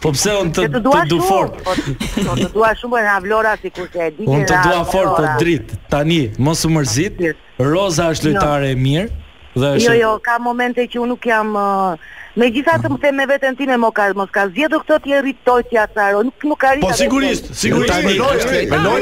Po 0.00 0.12
pse 0.14 0.36
un 0.40 0.52
të 0.54 0.68
të 0.76 0.82
dua 0.84 1.22
fort. 1.24 1.56
Do 1.56 1.64
po, 1.64 1.74
po, 1.74 2.36
të 2.38 2.48
dua 2.54 2.70
shumë 2.78 3.02
nga 3.04 3.16
Vlora 3.20 3.56
sikur 3.60 3.90
të 3.92 4.04
e 4.06 4.08
di. 4.16 4.28
Un 4.28 4.46
të 4.48 4.60
dua 4.64 4.84
fort 4.88 5.12
po 5.18 5.34
drit. 5.40 5.74
Tani 5.92 6.20
mos 6.40 6.64
u 6.64 6.72
mërzit. 6.72 7.20
Roza 7.60 8.08
është 8.14 8.28
jo. 8.30 8.36
lojtare 8.36 8.70
e 8.72 8.78
mirë. 8.80 9.10
Dhe 9.54 9.76
jo, 9.82 9.92
jo, 9.98 10.10
ka 10.22 10.36
momente 10.38 10.84
që 10.86 10.98
unë 11.02 11.08
nuk 11.10 11.24
jam 11.26 11.48
uh, 11.58 12.18
me 12.38 12.46
gjitha 12.54 12.76
të 12.78 12.86
më 12.86 12.94
mhm. 12.94 13.02
the 13.02 13.12
me 13.18 13.24
vetën 13.26 13.56
tine 13.58 13.78
më 13.82 13.88
ka, 13.96 14.04
më 14.14 14.26
këtë 14.30 14.54
zjedhë 14.56 14.78
këto 14.82 14.98
t'je 15.02 15.22
rritoj 15.24 15.64
t'ja 15.70 15.86
caro, 15.90 16.20
nuk 16.22 16.44
më 16.52 16.56
ka 16.62 16.70
Po 16.84 16.90
sigurisht, 16.94 17.48
sigurisht 17.50 18.04
me 18.06 18.14
lojt 18.14 18.46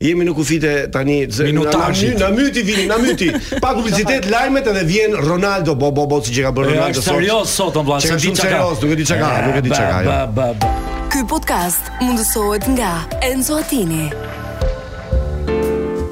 jemi 0.00 0.24
në 0.24 0.32
kufite 0.34 0.70
tani 0.92 1.18
zë, 1.28 1.50
na 1.52 2.28
myti 2.32 2.62
vini 2.64 2.86
na 2.88 2.96
myti 2.98 3.28
pa 3.60 3.74
publicitet 3.76 4.30
lajmet 4.32 4.66
edhe 4.72 4.84
vjen 4.88 5.16
Ronaldo 5.28 5.74
bo 5.74 5.90
bo 5.92 6.06
bo 6.08 6.22
si 6.24 6.32
që 6.32 6.46
ka 6.46 6.52
bërë 6.56 6.72
Ronaldo 6.72 7.00
sot 7.02 7.08
serioz 7.10 7.52
sot 7.52 7.76
on 7.76 7.84
vllaç 7.88 8.06
di 8.08 8.32
çka 8.32 8.46
serioz 8.48 8.80
nuk 8.80 8.94
e 8.94 8.96
di 8.96 9.04
çka 9.10 9.28
nuk 9.46 9.56
e 9.60 9.64
di 9.66 9.70
çka 9.74 10.04
ja. 10.06 10.14
Jo. 10.24 10.78
ky 11.12 11.20
podcast 11.28 11.90
mundësohet 12.00 12.64
nga 12.72 12.94
Enzo 13.28 13.60
Attini 13.60 14.08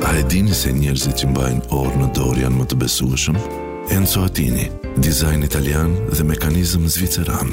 A 0.09 0.13
e 0.19 0.23
dini 0.31 0.53
se 0.57 0.73
njerëzit 0.73 1.17
që 1.23 1.31
mbajnë 1.33 1.65
orë 1.73 1.97
në 2.03 2.09
dorë 2.17 2.41
janë 2.47 2.57
më 2.57 2.65
të 2.71 2.77
besueshëm? 2.81 3.37
Enzo 3.93 4.25
Attini, 4.25 4.69
dizajn 5.05 5.45
italian 5.45 5.93
dhe 6.13 6.25
mekanizëm 6.25 6.89
zviceran 6.89 7.53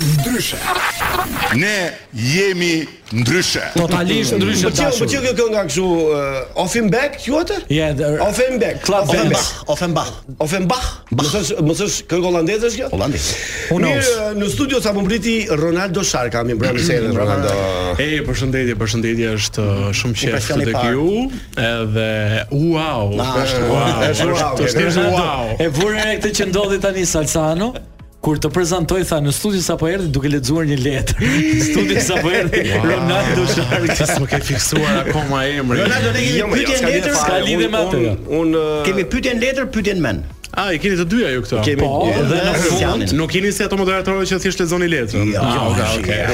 ndryshe. 0.00 0.56
Ne 1.54 1.92
jemi 2.14 2.86
ndryshe. 3.12 3.62
Totalisht 3.76 4.30
po 4.34 4.40
ndryshe. 4.40 4.66
Po 4.68 4.74
çfarë 4.76 5.08
çfarë 5.12 5.30
kjo 5.38 5.46
nga 5.52 5.62
kështu 5.68 5.84
uh, 5.84 6.64
Offenbach 6.64 7.16
quhet? 7.24 7.52
Ja, 7.72 7.86
Offenbach. 8.28 8.82
Offenbach. 8.84 9.46
Offenbach. 9.74 10.10
Offenbach. 10.46 10.86
Mos 11.20 11.32
është 11.40 11.64
mos 11.68 11.82
është 11.86 12.06
kë 12.10 12.20
holandezës 12.26 12.76
kjo? 12.78 12.90
Holandezë. 12.92 13.40
Unë 13.76 13.94
uh, 13.94 14.28
në 14.40 14.50
studio 14.52 14.80
sa 14.84 14.92
mbriti 14.96 15.36
Ronaldo 15.62 16.04
Sharka, 16.04 16.44
më 16.48 16.58
bëra 16.60 16.82
se 16.88 16.98
edhe 17.00 17.12
Ronaldo. 17.16 17.56
Ej, 18.04 18.20
përshëndetje, 18.28 18.76
përshëndetje, 18.82 19.32
është 19.40 19.66
uh, 19.66 19.90
shumë 19.96 20.20
qe 20.20 20.46
të 20.50 20.70
të 20.70 20.86
ju. 20.92 21.10
Edhe 21.72 22.46
wow. 22.52 23.16
Është 23.32 23.66
wow. 23.72 24.62
Është 24.68 25.10
wow. 25.16 25.52
E 25.56 25.70
vura 25.80 26.08
këtë 26.12 26.34
që 26.40 26.50
ndodhi 26.52 26.82
tani 26.84 27.06
Salsano 27.08 27.72
kur 28.26 28.40
të 28.42 28.48
prezantoj 28.50 29.04
tha 29.06 29.20
në 29.22 29.30
studio 29.32 29.60
sapo 29.62 29.86
erdhi 29.86 30.08
duke 30.10 30.26
lexuar 30.32 30.66
një 30.66 30.78
letër. 30.82 31.20
Studio 31.68 32.00
sapo 32.02 32.32
erdhi 32.34 32.64
Ronaldo 32.82 33.44
Sharri 33.52 33.94
që 33.94 34.08
s'më 34.10 34.28
ke 34.32 34.40
fiksuar 34.50 34.96
akoma 35.04 35.44
emrin. 35.52 35.84
Ronaldo 35.84 36.10
ne 36.16 36.24
kemi 36.24 36.40
jo, 36.40 36.48
pyetjen 36.56 36.88
letër, 36.90 37.18
ska 37.20 37.38
lidhje 37.46 37.68
me 37.76 37.84
atë. 37.84 38.00
Jo. 38.08 38.16
Un 38.40 38.56
kemi 38.88 39.06
uh, 39.06 39.12
pyetjen 39.14 39.38
letër, 39.46 39.70
pyetjen 39.76 40.02
men. 40.02 40.24
A, 40.54 40.70
i 40.72 40.78
keni 40.80 40.96
të 41.00 41.04
dyja 41.10 41.30
ju 41.34 41.42
këto. 41.46 41.62
Kemi 41.66 41.82
po, 41.84 42.06
dhe 42.06 42.42
në 42.46 42.54
fund 42.70 43.14
Nuk 43.18 43.30
keni 43.32 43.50
se 43.54 43.64
ato 43.66 43.76
moderatorë 43.80 44.26
që 44.30 44.38
thjesht 44.44 44.60
lexoni 44.62 44.88
letrën. 44.90 45.30
Jo, 45.34 45.46
jo 45.52 45.86
okay. 46.00 46.28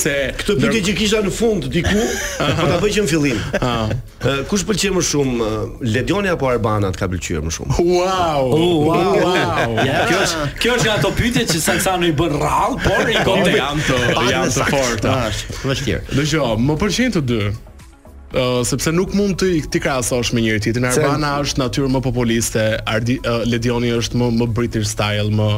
se 0.00 0.16
këtë 0.40 0.58
pyetje 0.62 0.84
që 0.88 0.96
kisha 0.98 1.22
në 1.26 1.34
fund 1.34 1.68
diku, 1.74 2.04
po 2.40 2.66
ta 2.70 2.78
bëj 2.82 2.94
që 2.98 3.04
në 3.04 3.10
fillim. 3.10 3.40
Ëh, 4.24 4.40
kush 4.48 4.62
pëlqen 4.66 4.94
më 4.96 5.02
shumë, 5.10 5.50
Ledioni 5.90 6.30
apo 6.32 6.48
Arbanat 6.50 6.96
ka 7.00 7.08
pëlqyer? 7.10 7.33
më 7.42 7.50
shumë. 7.50 7.74
Wow! 7.80 8.54
Oh, 8.54 8.78
wow, 8.84 9.14
wow. 9.18 9.76
Yeah. 9.82 10.06
Kjo 10.10 10.20
është 10.26 10.48
kjo 10.62 10.76
është 10.78 10.90
ato 10.96 11.10
pyetje 11.18 11.46
që 11.52 11.60
Saksano 11.66 12.08
i 12.10 12.14
bën 12.18 12.34
rrallë, 12.38 12.80
por 12.84 13.10
i 13.12 13.16
kanë 13.24 13.54
jam 13.56 13.80
të 13.86 14.00
jam 14.30 14.50
të 14.54 14.66
fortë. 14.70 15.16
Vështirë. 15.64 16.02
Dëgjoj, 16.14 16.50
më 16.68 16.78
pëlqejnë 16.82 17.16
të 17.18 17.24
dy. 17.30 17.40
Uh, 18.34 18.64
sepse 18.66 18.90
nuk 18.90 19.12
mund 19.14 19.36
të 19.38 19.46
ti 19.70 19.78
krahasosh 19.78 20.32
me 20.34 20.42
njëri 20.42 20.64
tjetrin. 20.64 20.88
Arbana 20.90 21.36
është 21.44 21.60
natyrë 21.62 21.90
më 21.94 22.00
populiste, 22.02 22.64
Ardi, 22.90 23.20
uh, 23.22 23.44
Ledioni 23.46 23.92
është 23.94 24.18
më 24.18 24.30
më 24.40 24.48
British 24.56 24.90
style, 24.90 25.30
më 25.34 25.50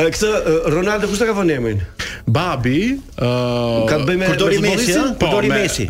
Këtë 0.00 0.28
Ronaldo 0.72 1.08
kush 1.10 1.20
ka 1.28 1.32
vënë 1.36 1.54
emrin? 1.58 1.80
Babi, 2.30 2.94
ë 3.20 3.26
uh, 3.26 3.88
ka 3.90 3.98
bëjë 4.06 4.60
me 4.62 4.69
Messi, 4.76 4.98
përdori 5.18 5.48
Messi. 5.50 5.88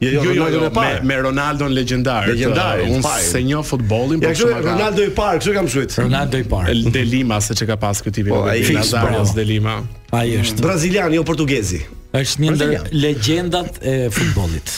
Jo, 0.00 0.10
jo, 0.12 0.22
jo, 0.36 0.46
jo, 0.52 0.58
me, 0.76 0.88
me 1.08 1.14
Ronaldo 1.24 1.70
në 1.70 1.72
Legjendar, 1.72 2.26
Legendar, 2.28 2.82
unë 2.84 3.12
se 3.24 3.40
një 3.40 3.62
po. 3.64 3.78
Ja, 3.80 4.18
kështu, 4.34 4.48
Ronaldo 4.66 5.06
i 5.06 5.12
parë, 5.16 5.38
kështu 5.40 5.54
kam 5.56 5.70
shuit 5.72 5.94
Ronaldo 5.96 6.40
i 6.42 6.44
parë 6.50 6.74
De 6.92 7.04
Lima, 7.08 7.38
se 7.40 7.56
që 7.56 7.68
ka 7.70 7.78
pas 7.80 8.02
këtë 8.04 8.14
tipi 8.18 8.74
Nazarios 8.76 9.32
De 9.38 9.46
Lima 9.48 9.78
A 10.12 10.20
është 10.42 10.60
Brazilian, 10.60 11.14
jo 11.16 11.22
portugezi 11.24 11.80
është 12.16 12.40
një 12.44 12.54
ndër 12.58 12.70
legendat 12.96 13.74
e 13.84 13.94
futbollit. 14.14 14.70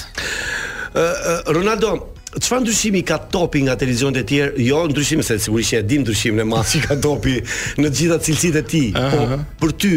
Ronaldo, 1.55 1.93
Çfarë 2.39 2.64
ndryshimi 2.64 3.03
ka 3.07 3.18
topi 3.30 3.61
nga 3.66 3.76
televizionet 3.78 4.24
e 4.24 4.24
tjerë? 4.26 4.64
Jo, 4.66 4.80
ndryshimi 4.91 5.22
se 5.26 5.36
sigurisht 5.45 5.76
e 5.78 5.84
dim 5.86 6.03
ndryshimin 6.03 6.43
e 6.43 6.49
madh 6.51 6.72
që 6.74 6.80
ka 6.89 6.97
topi 7.05 7.36
në 7.78 7.93
të 7.93 7.93
gjitha 8.01 8.18
cilësitë 8.26 8.59
e 8.59 8.66
tij. 8.74 8.89
Uh 8.91 9.14
-huh. 9.14 9.45
Po 9.61 9.68
për 9.68 9.76
ty, 9.84 9.93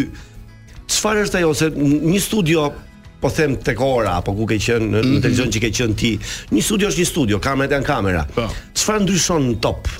çfarë 0.93 1.25
është 1.25 1.41
ajo 1.41 1.53
se 1.63 1.71
një 2.13 2.19
studio 2.21 2.69
po 3.21 3.29
them 3.29 3.55
tek 3.61 3.77
ora 3.81 4.15
apo 4.19 4.33
ku 4.35 4.45
ke 4.49 4.57
qenë 4.61 4.87
në, 4.87 4.91
në 4.97 5.01
mhm. 5.05 5.21
televizion 5.21 5.53
që 5.53 5.61
ke 5.65 5.69
qenë 5.79 5.97
ti. 6.01 6.11
Një 6.57 6.63
studio 6.65 6.91
është 6.91 7.03
një 7.05 7.09
studio, 7.13 7.39
kamerat 7.45 7.75
janë 7.77 7.87
kamera. 7.89 8.23
Po. 8.37 8.47
Çfarë 8.77 9.05
ndryshon 9.05 9.47
në 9.53 9.59
top? 9.63 9.91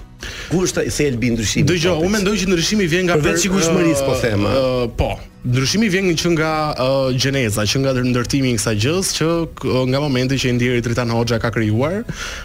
Ku 0.51 0.61
është 0.67 0.87
thelbi 0.93 1.31
ndryshimi? 1.37 1.65
Dgjoj, 1.69 1.97
unë 2.01 2.15
mendoj 2.17 2.35
që 2.43 2.49
ndryshimi 2.51 2.89
vjen 2.91 3.07
nga 3.09 3.19
vetë 3.21 3.45
sigurisë, 3.47 3.73
uh, 3.73 4.01
po 4.07 4.17
them. 4.25 4.45
Uh, 4.47 4.85
po, 4.99 5.13
Ndryshimi 5.41 5.87
vjen 5.89 6.11
që 6.13 6.29
nga 6.35 6.47
uh, 6.77 7.07
Gjeneza, 7.17 7.63
që 7.65 7.79
nga 7.81 7.91
ndërtimi 8.05 8.51
i 8.53 8.57
kësaj 8.59 8.73
gjës 8.83 9.07
që 9.17 9.29
nga 9.89 10.01
momenti 10.03 10.37
që 10.37 10.51
Indiri 10.53 10.83
Tritan 10.85 11.09
Hoxha 11.15 11.39
ka 11.41 11.49
krijuar 11.55 12.03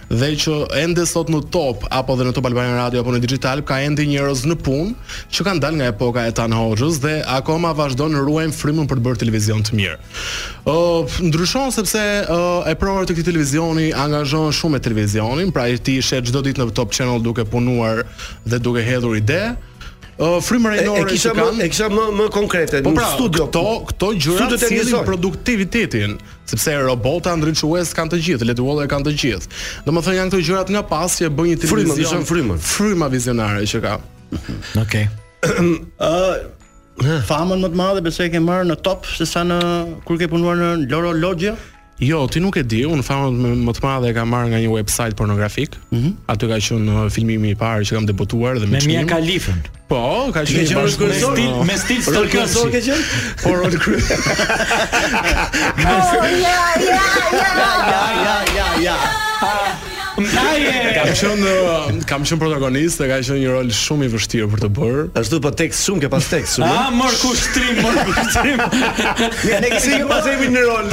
dhe 0.09 0.31
që 0.41 0.55
ende 0.81 1.05
sot 1.07 1.29
në 1.29 1.43
top 1.53 1.85
apo 1.93 2.17
edhe 2.17 2.31
në 2.31 2.33
Top 2.39 2.49
Albanian 2.49 2.79
Radio 2.81 3.03
apo 3.05 3.13
në 3.13 3.21
Digital 3.21 3.61
ka 3.69 3.83
ende 3.85 4.07
njerëz 4.09 4.47
në 4.49 4.57
punë 4.65 5.29
që 5.29 5.45
kanë 5.49 5.63
dalë 5.67 5.81
nga 5.83 5.91
epoka 5.93 6.25
e 6.25 6.33
Tan 6.41 6.57
Hoxhës 6.57 7.03
dhe 7.05 7.19
akoma 7.37 7.75
vazhdon 7.77 8.17
ruajnë 8.25 8.57
frymën 8.57 8.89
për 8.89 9.03
të 9.03 9.07
bërë 9.11 9.21
televizion 9.27 9.61
të 9.67 9.77
mirë. 9.77 10.01
Ë 10.65 10.81
uh, 10.81 11.15
ndryshon 11.29 11.77
sepse 11.77 12.01
uh, 12.33 12.65
e 12.65 12.73
provuar 12.81 13.05
të 13.05 13.19
këtij 13.19 13.29
televizioni 13.29 13.91
angazhon 13.93 14.49
shumë 14.57 14.79
me 14.79 14.85
televizionin, 14.89 15.53
pra 15.53 15.69
ti 15.77 16.01
shet 16.01 16.33
çdo 16.33 16.41
ditë 16.49 16.65
në 16.65 16.73
Top 16.75 16.97
Channel 16.97 17.21
duke 17.21 17.45
punuar 17.45 18.07
dhe 18.49 18.59
duke 18.65 18.81
hedhur 18.89 19.19
ide, 19.21 19.51
frymën 20.19 20.73
e 20.81 20.85
norës. 20.85 21.11
kisha 21.13 21.33
më 21.35 21.61
e 21.61 21.69
kisha 21.69 21.89
më 21.93 22.05
më 22.17 22.27
konkrete 22.33 22.81
po 22.83 22.91
në 22.93 22.97
pra, 22.97 23.09
studio. 23.15 23.47
Këto 23.51 23.63
këto 23.91 24.11
gjëra 24.17 24.47
të 24.55 24.59
sjellin 24.63 25.05
produktivitetin, 25.05 26.17
sepse 26.49 26.73
robota 26.87 27.35
ndriçues 27.37 27.93
kanë 27.97 28.11
të 28.15 28.21
gjithë, 28.25 28.47
letë 28.51 28.87
kanë 28.93 29.11
të 29.11 29.15
gjithë. 29.21 29.55
Domethënë 29.87 30.21
janë 30.21 30.33
këto 30.33 30.43
gjërat 30.49 30.73
nga 30.73 30.83
pas 30.89 31.13
që 31.21 31.29
bën 31.31 31.51
një 31.51 31.61
televizion 31.67 32.25
frymë. 32.25 32.59
Fryma 32.59 33.11
vizionare 33.13 33.67
që 33.69 33.83
ka. 33.85 33.97
Okej. 34.81 35.09
Okay. 35.45 36.37
famën 37.31 37.61
më 37.61 37.69
të 37.69 37.77
madhe 37.77 38.01
besoj 38.03 38.31
e 38.31 38.33
ke 38.33 38.41
marrë 38.41 38.71
në 38.73 38.81
top 38.81 39.05
se 39.05 39.27
sa 39.29 39.43
në 39.45 39.59
kur 40.09 40.17
ke 40.17 40.31
punuar 40.33 40.57
në 40.57 40.71
Loro 40.89 41.13
Logia? 41.13 41.53
Jo, 42.01 42.27
ti 42.29 42.43
nuk 42.45 42.59
e 42.61 42.61
di, 42.67 42.83
unë 42.85 43.01
famën 43.01 43.57
më 43.65 43.73
të 43.79 43.83
madhe 43.87 44.11
e 44.13 44.15
kam 44.17 44.29
marrë 44.29 44.51
nga 44.51 44.59
një 44.61 44.69
website 44.73 45.17
pornografik. 45.17 45.71
Ëh. 45.71 45.81
Mm 45.97 46.03
-hmm. 46.03 46.33
Aty 46.33 46.47
ka 46.51 46.57
qenë 46.67 46.89
uh, 46.93 47.11
filmimi 47.11 47.51
i 47.51 47.57
parë 47.57 47.87
që 47.89 47.97
kam 47.97 48.05
debutuar 48.07 48.61
dhe 48.61 48.67
më 48.67 48.71
Me 48.71 48.87
Mia 48.91 49.05
Kalifën. 49.09 49.61
Po, 49.89 50.29
ka 50.33 50.45
qenë 50.45 50.69
një 50.69 50.77
bashkë 50.77 51.07
me 51.07 51.17
stil, 51.17 51.53
me 51.71 51.77
stil 51.81 52.01
stalkerësor 52.05 52.69
ke 52.71 52.81
qenë? 52.87 53.05
Por 53.43 53.57
on 53.65 53.73
oh, 53.73 53.73
Ja, 56.49 56.65
ja, 56.93 57.03
ja, 57.41 57.65
ja, 57.65 58.05
ja, 58.29 58.39
ja, 58.57 58.73
ja 58.85 58.97
kam 60.17 61.17
qenë 61.21 61.55
kam 62.09 62.25
qenë 62.25 62.39
protagonist, 62.41 63.01
ka 63.01 63.19
qenë 63.21 63.37
një 63.43 63.51
rol 63.53 63.73
shumë 63.77 64.07
i 64.09 64.13
vështirë 64.15 64.49
për 64.55 64.63
të 64.65 64.69
bërë. 64.79 65.03
Ashtu 65.21 65.41
po 65.45 65.51
tek 65.61 65.75
shumë 65.77 66.05
ke 66.05 66.11
pas 66.13 66.29
tekst 66.31 66.57
shumë. 66.57 66.69
Ah, 66.73 66.89
mor 66.95 67.13
kushtrim, 67.21 67.81
mor 67.85 67.99
kushtrim. 68.09 68.63
Ne 68.63 69.61
ne 69.65 69.71
kemi 69.75 70.01
pas 70.09 70.29
evin 70.33 70.57
në 70.57 70.63
rol. 70.65 70.93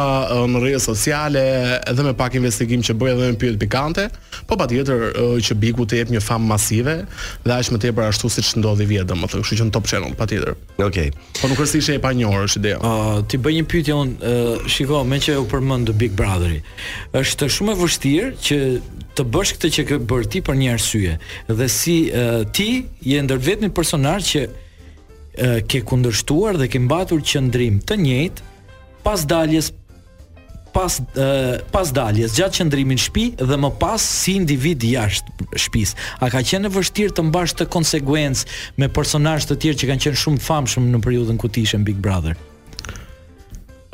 në 0.50 0.62
rrjet 0.62 0.82
sociale 0.82 1.42
edhe 1.86 2.02
me 2.02 2.14
pak 2.14 2.34
investigim 2.34 2.82
që 2.82 2.94
boja 2.98 3.14
edhe 3.14 3.28
në 3.34 3.38
pyet 3.38 3.58
pikante, 3.62 4.08
po 4.48 4.56
patjetër 4.56 5.14
që 5.44 5.54
Biku 5.54 5.86
të 5.86 6.00
jep 6.00 6.10
një 6.10 6.20
fam 6.22 6.42
masive 6.50 6.96
dhe 7.44 7.54
aq 7.54 7.70
më 7.74 7.82
tepër 7.84 8.08
ashtu 8.10 8.28
siç 8.34 8.54
ndodhi 8.58 8.86
vjet 8.90 9.06
domethënë, 9.12 9.42
kështu 9.46 9.60
që 9.62 9.68
në 9.68 9.72
Top 9.76 9.86
Channel 9.90 10.14
patjetër. 10.18 10.54
Okej. 10.78 11.12
Okay. 11.12 11.38
Po 11.40 11.48
nuk 11.52 11.60
është 11.64 11.78
ishe 11.84 11.94
e 12.00 12.02
panjohur 12.02 12.48
është 12.48 12.62
ideja. 12.62 12.82
Ë, 12.82 13.22
ti 13.30 13.38
bëj 13.44 13.56
një 13.60 13.66
pyetje 13.70 13.94
on, 13.98 14.12
uh, 14.18 14.66
shiko 14.70 15.04
me 15.06 15.20
që 15.22 15.38
u 15.42 15.46
përmend 15.52 15.94
Big 16.00 16.16
Brotheri. 16.18 16.62
Është 17.14 17.50
shumë 17.58 17.74
e 17.76 17.80
vështirë 17.82 18.34
që 18.48 18.60
të 19.14 19.26
bësh 19.30 19.54
këtë 19.54 19.72
që 19.76 19.86
ke 19.92 20.00
bërë 20.10 20.30
ti 20.34 20.42
për 20.42 20.56
një 20.58 20.72
arsye 20.74 21.14
dhe 21.50 21.66
si 21.70 21.98
uh, 22.10 22.42
ti 22.50 22.70
je 23.12 23.20
ndër 23.22 23.38
vetmin 23.46 23.70
personazh 23.74 24.26
që 24.34 24.46
ke 25.68 25.80
kundërshtuar 25.84 26.58
dhe 26.60 26.68
ke 26.70 26.78
mbatur 26.84 27.18
qëndrim 27.26 27.80
të 27.88 27.96
njëjtë 27.98 28.52
pas 29.04 29.24
daljes 29.28 29.72
pas 30.74 30.94
e, 31.04 31.26
pas 31.74 31.90
daljes 31.94 32.34
gjatë 32.38 32.58
qëndrimit 32.60 32.98
në 33.00 33.04
shtëpi 33.08 33.26
dhe 33.46 33.58
më 33.64 33.68
pas 33.82 34.02
si 34.14 34.32
individ 34.40 34.82
jashtë 34.86 35.46
shtëpis. 35.54 35.92
A 36.22 36.30
ka 36.34 36.40
qenë 36.46 36.70
vështirë 36.74 37.14
të 37.18 37.24
mbash 37.30 37.54
të 37.60 37.66
konsekuencë 37.70 38.82
me 38.82 38.90
personazh 38.90 39.46
të 39.50 39.58
tjerë 39.64 39.80
që 39.84 39.90
kanë 39.92 40.06
qenë 40.08 40.22
shumë 40.24 40.42
famshëm 40.48 40.90
në 40.92 41.02
periudhën 41.06 41.38
ku 41.42 41.50
ti 41.54 41.62
ishe 41.66 41.78
Big 41.86 41.98
Brother? 42.02 42.34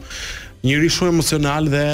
njëri 0.67 0.89
shumë 0.91 1.13
emocional 1.15 1.69
dhe 1.71 1.85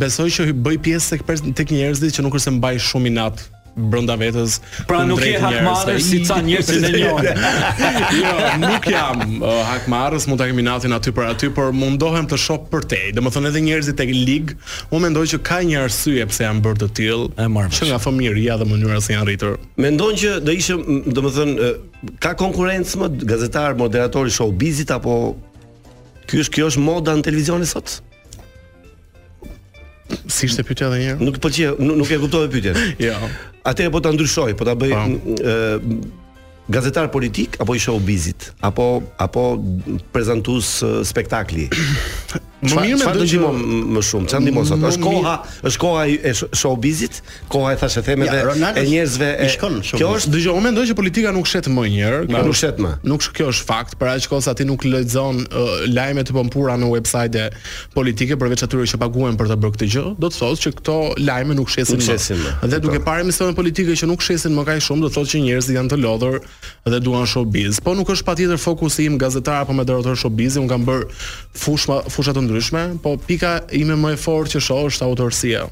besoj 0.00 0.28
që 0.34 0.48
bëj 0.58 0.80
pjesë 0.82 1.18
tek 1.20 1.48
tek 1.62 1.72
njerëzit 1.74 2.16
që 2.16 2.26
nuk 2.26 2.38
është 2.40 2.48
se 2.50 2.56
mbaj 2.56 2.76
shumë 2.88 3.10
inat 3.12 3.42
brenda 3.80 4.16
vetes. 4.18 4.56
Pra 4.88 5.04
nuk 5.06 5.22
je 5.22 5.38
hakmarrë 5.40 5.92
si 6.02 6.18
ca 6.26 6.40
njerëz 6.42 6.72
që 6.72 6.80
ne 6.82 6.88
njohim. 6.96 7.44
jo, 8.18 8.32
nuk 8.64 8.88
jam 8.90 9.22
uh, 9.38 9.52
hakmarrës, 9.70 10.26
mund 10.26 10.42
ta 10.42 10.48
kemi 10.50 10.64
natin 10.66 10.92
aty 10.96 11.12
për 11.14 11.28
aty, 11.30 11.52
por 11.54 11.70
mundohem 11.72 12.26
të 12.28 12.36
shoh 12.44 12.64
për 12.72 12.88
te. 12.90 12.98
Domethënë 13.16 13.52
edhe 13.52 13.62
njerëzit 13.68 13.96
tek 13.96 14.10
lig, 14.10 14.50
unë 14.90 15.04
mendoj 15.06 15.22
që 15.32 15.40
ka 15.46 15.60
një 15.68 15.84
arsye 15.84 16.26
pse 16.28 16.48
janë 16.48 16.64
bërë 16.66 16.80
të 16.82 16.90
tillë. 16.98 17.46
marrë. 17.54 17.72
Që 17.78 17.88
nga 17.92 18.00
fëmijëria 18.08 18.58
dhe 18.60 18.68
mënyra 18.72 18.98
se 19.06 19.14
janë 19.14 19.28
rritur. 19.30 19.54
Mendon 19.80 20.18
që 20.18 20.34
do 20.44 20.56
ishim, 20.58 20.82
domethënë 21.14 21.68
uh, 21.68 22.02
ka 22.26 22.34
konkurrencë 22.42 23.04
më 23.04 23.12
gazetar, 23.30 23.78
moderator 23.78 24.26
i 24.28 24.34
showbizit 24.34 24.90
apo 24.98 25.20
Ky 26.30 26.40
është 26.44 26.54
kjo 26.56 26.66
është 26.70 26.82
moda 26.86 27.16
në 27.18 27.24
televizionin 27.26 27.66
sot. 27.66 27.96
Si 30.30 30.46
ishte 30.46 30.62
pyetja 30.66 30.86
edhe 30.88 31.00
një 31.02 31.06
herë? 31.10 31.26
Nuk 31.26 31.40
pëlqej, 31.42 31.72
nuk, 31.82 31.98
nuk 32.02 32.10
e 32.10 32.18
kuptova 32.22 32.50
pyetjen. 32.50 32.78
jo. 33.08 33.16
Atë 33.70 33.88
po 33.94 34.02
ta 34.02 34.12
ndryshoj, 34.14 34.54
po 34.58 34.66
ta 34.66 34.76
bëj 34.78 34.94
ë 34.94 35.00
po. 35.00 35.98
gazetar 36.76 37.10
politik 37.10 37.56
apo 37.60 37.74
i 37.74 37.80
showbizit 37.82 38.52
apo 38.64 38.86
apo 39.26 39.42
prezantues 40.14 40.76
spektakli. 41.08 41.66
Më 42.60 42.82
mirë 42.84 42.96
më 43.00 43.12
duhet 43.16 43.32
të 43.32 43.50
më 43.88 44.00
shumë. 44.04 44.28
Çfarë 44.30 44.44
ndihmon 44.44 44.66
sot? 44.68 44.82
Është 44.84 45.00
koha, 45.00 45.34
është 45.68 45.80
koha 45.80 46.02
e 46.12 46.32
showbizit, 46.60 47.20
koha 47.52 47.72
e 47.72 47.78
thashë 47.80 48.02
themeve 48.04 48.40
e 48.68 48.82
njerëzve. 48.84 49.28
Kjo 49.96 50.10
është 50.18 50.32
dëgjoj, 50.34 50.52
unë 50.52 50.66
mendoj 50.68 50.84
që 50.90 50.96
politika 50.98 51.32
nuk 51.32 51.48
shet 51.48 51.70
më 51.72 51.84
një 51.88 52.02
herë, 52.04 52.18
nuk 52.44 52.58
shet 52.60 52.82
më. 52.84 52.92
Nuk 53.08 53.24
kjo 53.36 53.48
është 53.54 53.66
fakt, 53.70 53.96
për 54.00 54.10
aq 54.12 54.28
kohsa 54.28 54.52
ti 54.58 54.66
nuk 54.68 54.84
lexon 54.84 55.40
lajme 55.88 56.24
të 56.28 56.36
pompura 56.36 56.74
në 56.80 56.90
websajte 56.92 57.46
politike 57.96 58.36
përveç 58.40 58.66
atyre 58.68 58.84
që 58.92 59.00
paguhen 59.06 59.40
për 59.40 59.52
të 59.54 59.56
bërë 59.64 59.74
këtë 59.78 59.88
gjë, 59.96 60.04
do 60.20 60.28
të 60.28 60.40
thosë 60.42 60.66
që 60.66 60.74
këto 60.80 60.98
lajme 61.30 61.56
nuk 61.56 61.72
shesin 61.72 61.96
më. 61.96 62.54
Dhe 62.68 62.82
duke 62.84 63.00
parë 63.06 63.24
emisione 63.24 63.56
politike 63.56 63.96
që 63.96 64.10
nuk 64.12 64.20
shesin 64.26 64.52
më 64.58 64.66
kaq 64.68 64.84
shumë, 64.84 65.06
do 65.06 65.12
të 65.12 65.16
thotë 65.16 65.32
që 65.32 65.42
njerëzit 65.46 65.78
janë 65.80 65.94
të 65.94 66.00
lodhur 66.04 66.36
dhe 66.90 67.00
duan 67.00 67.24
showbiz. 67.28 67.80
Po 67.80 67.96
nuk 67.96 68.12
është 68.12 68.28
patjetër 68.28 68.60
fokusi 68.60 69.08
im 69.08 69.16
gazetar 69.20 69.62
apo 69.64 69.72
moderator 69.76 70.16
showbiz, 70.18 70.60
unë 70.60 70.68
kam 70.74 70.84
bër 70.88 71.06
fushma 71.56 72.02
fusha 72.12 72.34
të 72.36 72.49
ndryshme, 72.50 72.98
po 73.02 73.16
pika 73.18 73.60
ime 73.74 73.94
më 73.96 74.14
e 74.16 74.18
fortë 74.18 74.56
që 74.58 74.62
shoh 74.66 74.86
është 74.90 75.06
autorësia. 75.06 75.64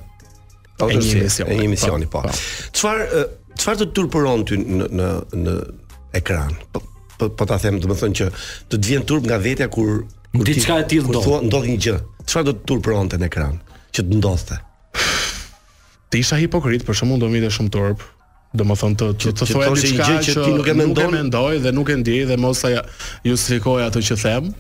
Autorësia 0.79 1.49
e 1.49 1.59
një 1.59 1.67
misioni, 1.73 2.07
po. 2.11 2.23
po. 2.23 2.29
e 2.29 2.31
një 2.31 2.37
misioni 2.37 2.77
po. 2.77 2.77
Çfarë 2.77 3.25
çfarë 3.59 3.81
të 3.83 3.89
turpëron 3.99 4.47
ty 4.49 4.59
në 4.63 4.91
në 5.01 5.09
në 5.45 5.57
ekran? 6.21 6.55
Po 6.73 6.83
po, 7.19 7.27
po 7.35 7.49
ta 7.51 7.57
them, 7.59 7.81
domethënë 7.83 8.15
që 8.21 8.29
të 8.71 8.79
të 8.79 8.91
vjen 8.93 9.07
turp 9.11 9.27
nga 9.27 9.41
vetja 9.43 9.67
kur 9.75 10.05
kur 10.35 10.51
diçka 10.51 10.77
e 10.85 10.87
tillë 10.93 11.11
ndodh. 11.11 11.49
Ndodh 11.49 11.67
një 11.75 11.81
gjë. 11.87 11.95
Çfarë 12.31 12.47
do 12.53 12.59
të 12.59 12.69
turpëronte 12.71 13.19
në 13.19 13.27
ekran 13.31 13.57
që 13.97 14.05
të 14.07 14.21
ndodhte? 14.21 14.59
Ti 16.09 16.23
isha 16.23 16.39
hipokrit, 16.41 16.87
për 16.87 16.97
shkakun 17.03 17.21
do 17.21 17.29
mbi 17.29 17.41
të 17.43 17.51
shumë 17.59 17.73
turp, 17.75 18.05
do 18.59 18.65
më 18.67 18.75
thonë 18.83 18.99
të 18.99 19.09
të, 19.15 19.33
të 19.39 19.47
thuaj 19.53 19.69
diçka 19.79 20.07
që, 20.09 20.19
që, 20.27 20.35
ti 20.45 20.55
nuk 20.59 20.69
e 20.71 20.75
mendon, 20.77 21.09
e 21.09 21.19
mendoj 21.19 21.59
dhe 21.65 21.73
nuk 21.75 21.93
e 21.93 21.97
ndjej 22.01 22.25
dhe 22.31 22.37
mos 22.43 22.61
sa 22.65 22.73
justifikoj 23.27 23.85
ato 23.87 24.03
që 24.05 24.17
them. 24.23 24.51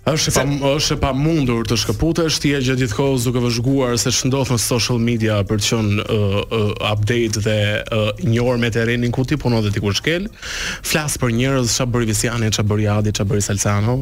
është 0.06 0.34
pa 0.36 0.44
është 0.78 0.96
pa 1.02 1.10
mundur 1.18 1.66
të 1.66 1.78
shkëputesh 1.82 2.38
ti 2.44 2.52
gjatë 2.54 2.74
gjithë 2.84 2.98
kohës 3.00 3.24
duke 3.26 3.42
vëzhguar 3.42 3.96
se 4.02 4.12
ç'ndodh 4.14 4.52
në 4.54 4.58
social 4.62 5.00
media 5.02 5.40
për 5.50 5.62
të 5.62 5.68
qenë 5.68 6.06
uh, 6.06 6.36
uh, 6.42 6.92
update 6.92 7.40
dhe 7.42 7.56
uh, 7.82 8.12
njohur 8.30 8.60
me 8.62 8.70
terrenin 8.76 9.14
ku 9.16 9.26
ti 9.26 9.38
punon 9.42 9.66
dhe 9.66 9.72
ti 9.74 9.82
ku 9.82 9.94
shkel. 9.98 10.28
Flas 10.86 11.18
për 11.22 11.34
njerëz 11.40 11.74
ç'a 11.80 11.88
bëri 11.90 12.10
Visiani, 12.12 12.52
ç'a 12.54 12.66
bëri 12.70 12.86
Adi, 13.00 13.16
ç'a 13.18 13.26
bëri 13.26 13.42
Salsano 13.46 13.98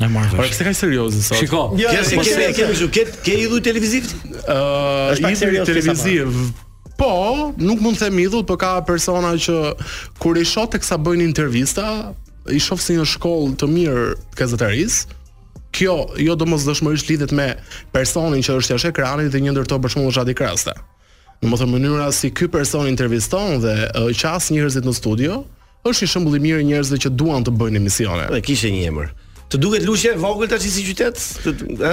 Ne 0.00 0.08
marr 0.10 0.26
vesh. 0.34 0.50
pse 0.50 0.64
ka 0.66 0.72
serioze 0.74 1.20
sot? 1.22 1.38
Shiko. 1.38 1.64
Jo, 1.78 1.88
ja, 1.94 2.02
se 2.04 2.18
kemi 2.18 2.50
kemi 2.58 2.74
ju 2.80 2.88
ke 2.90 3.04
i 3.34 3.44
dhuj 3.50 3.62
televiziv? 3.62 4.08
Ëh, 4.42 5.22
uh, 5.22 5.66
televiziv. 5.68 6.30
Po, 6.98 7.54
nuk 7.58 7.78
mund 7.82 7.94
të 7.98 8.08
them 8.08 8.18
idhull, 8.22 8.42
por 8.46 8.58
ka 8.58 8.72
persona 8.86 9.30
që 9.38 9.54
kur 10.22 10.34
i 10.38 10.42
shoh 10.46 10.66
teksa 10.70 10.98
bëjnë 10.98 11.22
intervista, 11.26 12.14
i 12.50 12.60
shoh 12.60 12.80
si 12.80 12.98
një 12.98 13.06
shkollë 13.08 13.56
të 13.60 13.68
mirë 13.70 14.06
gazetarisë. 14.38 15.20
Kjo 15.74 15.94
jo 16.22 16.36
domosdoshmërisht 16.38 17.08
lidhet 17.10 17.32
me 17.34 17.48
personin 17.94 18.44
që 18.44 18.58
është 18.60 18.76
jashtë 18.76 18.92
ekranit 18.92 19.32
dhe 19.32 19.40
një 19.42 19.54
ndër 19.56 19.70
to 19.72 19.80
për 19.82 19.94
shembull 19.94 20.12
është 20.12 20.22
Adi 20.22 20.36
Krasta. 20.38 20.74
Në 21.42 21.50
më 21.50 21.60
thënë 21.60 21.72
mënyra 21.78 22.06
si 22.14 22.30
ky 22.30 22.46
person 22.52 22.86
interviston 22.90 23.58
dhe 23.64 23.74
qas 24.14 24.50
njerëzit 24.54 24.86
në 24.86 24.94
studio, 24.94 25.40
është 25.88 26.06
një 26.06 26.12
shembull 26.14 26.38
i 26.38 26.44
mirë 26.44 26.68
njerëzve 26.68 27.00
që 27.06 27.12
duan 27.18 27.44
të 27.46 27.56
bëjnë 27.58 27.80
emisione. 27.82 28.28
Dhe 28.30 28.42
kishte 28.46 28.70
një 28.74 28.86
emër. 28.92 29.10
Të 29.50 29.58
duket 29.60 29.84
lushje? 29.86 30.14
vogël 30.18 30.48
tash 30.50 30.68
si 30.72 30.84
qytet? 30.86 31.18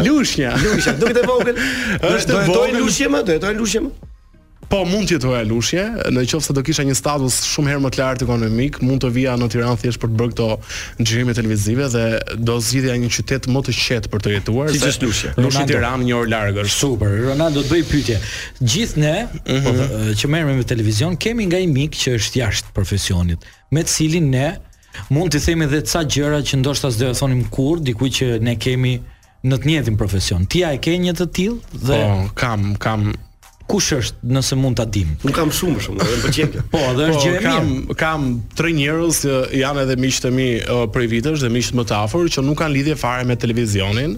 Lushnja! 0.08 0.54
Lushja, 0.68 0.93
duket 0.97 1.20
e 1.24 1.26
vogël. 1.28 1.60
Është 2.14 2.45
vogël. 2.52 3.10
më, 3.10 3.39
më. 3.39 4.11
Po 4.72 4.86
mund 4.88 5.09
të 5.11 5.17
thoja 5.19 5.41
Lushje, 5.43 5.82
nëse 6.15 6.53
do 6.55 6.61
kisha 6.63 6.86
një 6.88 6.93
status 6.95 7.41
shumë 7.43 7.74
herë 7.74 7.82
më 7.84 7.89
të 7.91 7.99
lartë 7.99 8.24
ekonomik, 8.24 8.78
mund 8.88 9.01
të 9.03 9.09
vija 9.17 9.34
në 9.41 9.49
Tiranë 9.51 9.80
thjesht 9.82 9.99
për 9.99 10.11
të 10.13 10.19
bërë 10.22 10.32
këto 10.32 10.47
xhirime 11.09 11.34
televizive 11.36 11.88
dhe 11.91 12.03
do 12.39 12.53
zgjidhja 12.63 12.93
një 13.03 13.09
qytet 13.11 13.49
më 13.51 13.61
të 13.67 13.74
qetë 13.76 14.11
për 14.13 14.22
të 14.24 14.34
jetuar. 14.38 14.69
Si 14.72 14.91
Lushje. 15.03 15.34
Lushje 15.43 15.63
Tiranë 15.74 16.07
një 16.07 16.15
orë 16.22 16.32
larg 16.32 16.59
është 16.63 16.76
super. 16.78 17.15
Ronaldo 17.28 17.59
do 17.59 17.67
bëj 17.74 17.84
pyetje. 17.91 18.19
Gjithë 18.63 19.03
ne 19.03 19.13
mm 19.24 19.59
-hmm. 19.63 20.13
që 20.22 20.26
merremi 20.36 20.55
me 20.57 20.63
televizion 20.63 21.17
kemi 21.24 21.45
nga 21.51 21.59
i 21.59 21.67
mik 21.67 21.91
që 22.03 22.09
është 22.19 22.36
jashtë 22.43 22.72
profesionit, 22.74 23.39
me 23.76 23.84
të 23.84 23.91
cilin 23.97 24.30
ne 24.38 24.47
mund 25.09 25.36
të 25.36 25.39
themi 25.45 25.65
edhe 25.67 25.82
ca 25.91 25.99
gjëra 26.13 26.39
që 26.47 26.53
ndoshta 26.61 26.88
s'do 26.95 27.05
të 27.11 27.17
thonim 27.19 27.43
kur, 27.55 27.76
diku 27.88 28.05
që 28.15 28.39
ne 28.47 28.55
kemi 28.65 28.93
në 29.49 29.55
të 29.59 29.65
njëjtin 29.67 29.97
profesion. 29.97 30.45
Ti 30.51 30.63
a 30.65 30.72
e 30.74 30.78
ke 30.84 30.91
një 31.05 31.13
të 31.19 31.26
tillë 31.36 31.59
dhe 31.88 31.99
po, 32.03 32.30
kam 32.41 32.76
kam 32.86 33.01
kush 33.72 33.93
është 33.97 34.32
nëse 34.36 34.57
mund 34.59 34.78
ta 34.80 34.86
dim. 34.97 35.13
Un 35.28 35.34
kam 35.36 35.51
shumë 35.55 35.84
shumë, 35.86 36.01
do 36.01 36.07
të 36.07 36.17
më 36.17 36.24
pëlqej. 36.26 36.63
Po, 36.74 36.82
edhe 36.91 37.07
është 37.07 37.19
po, 37.19 37.24
gjë 37.24 37.38
e 37.38 37.39
mirë. 37.39 37.45
Kam 37.45 38.01
kam 38.01 38.28
tre 38.59 38.74
njerëz 38.78 39.22
që 39.24 39.39
janë 39.61 39.86
edhe 39.86 39.97
miqtë 40.05 40.34
mi 40.36 40.49
uh, 40.59 40.82
prej 40.91 41.07
vitesh 41.15 41.45
dhe 41.45 41.53
miqtë 41.55 41.80
më 41.80 41.88
të 41.91 42.01
afër 42.01 42.32
që 42.38 42.45
nuk 42.49 42.59
kanë 42.61 42.78
lidhje 42.78 42.99
fare 43.05 43.30
me 43.30 43.39
televizionin 43.39 44.17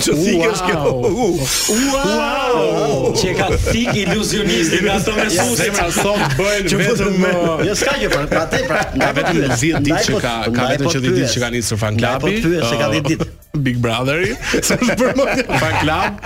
Çu 0.00 0.14
thikës 0.24 0.62
kjo? 0.64 1.10
Wow. 1.92 3.12
Çe 3.20 3.34
ka 3.36 3.48
thik 3.56 3.92
iluzionisti 3.96 4.80
me 4.82 4.90
ato 4.96 5.12
mesuse 5.18 5.68
me 5.76 5.90
sot 5.92 6.40
bëjnë 6.40 6.80
vetëm 6.80 7.20
me. 7.20 7.34
Jo 7.68 7.76
s'ka 7.76 7.98
gjë 8.00 8.10
për 8.16 8.34
atë 8.46 8.62
pra. 8.70 8.80
Ka 8.96 8.96
pra, 8.96 9.12
vetëm 9.20 9.42
10 9.52 9.52
po 9.76 9.84
ditë 9.84 10.02
që 10.08 10.22
ka 10.24 10.34
ka 10.56 10.70
vetëm 10.72 10.88
10 10.88 10.88
po 10.88 11.04
ditë 11.10 11.30
që 11.36 11.44
ka 11.46 11.52
nisur 11.58 11.82
fan 11.84 12.00
klubi. 12.00 12.36
Po 12.40 12.50
pyet 12.50 12.68
se 12.72 12.80
ka 12.80 12.90
10 12.96 13.00
uh, 13.02 13.08
ditë. 13.12 13.32
Big 13.52 13.76
Brotheri, 13.84 14.32
sa 14.66 14.78
është 14.80 14.94
për 14.96 15.10
më 15.18 15.24
një 15.42 15.58
fan 15.60 15.74
club. 15.82 16.20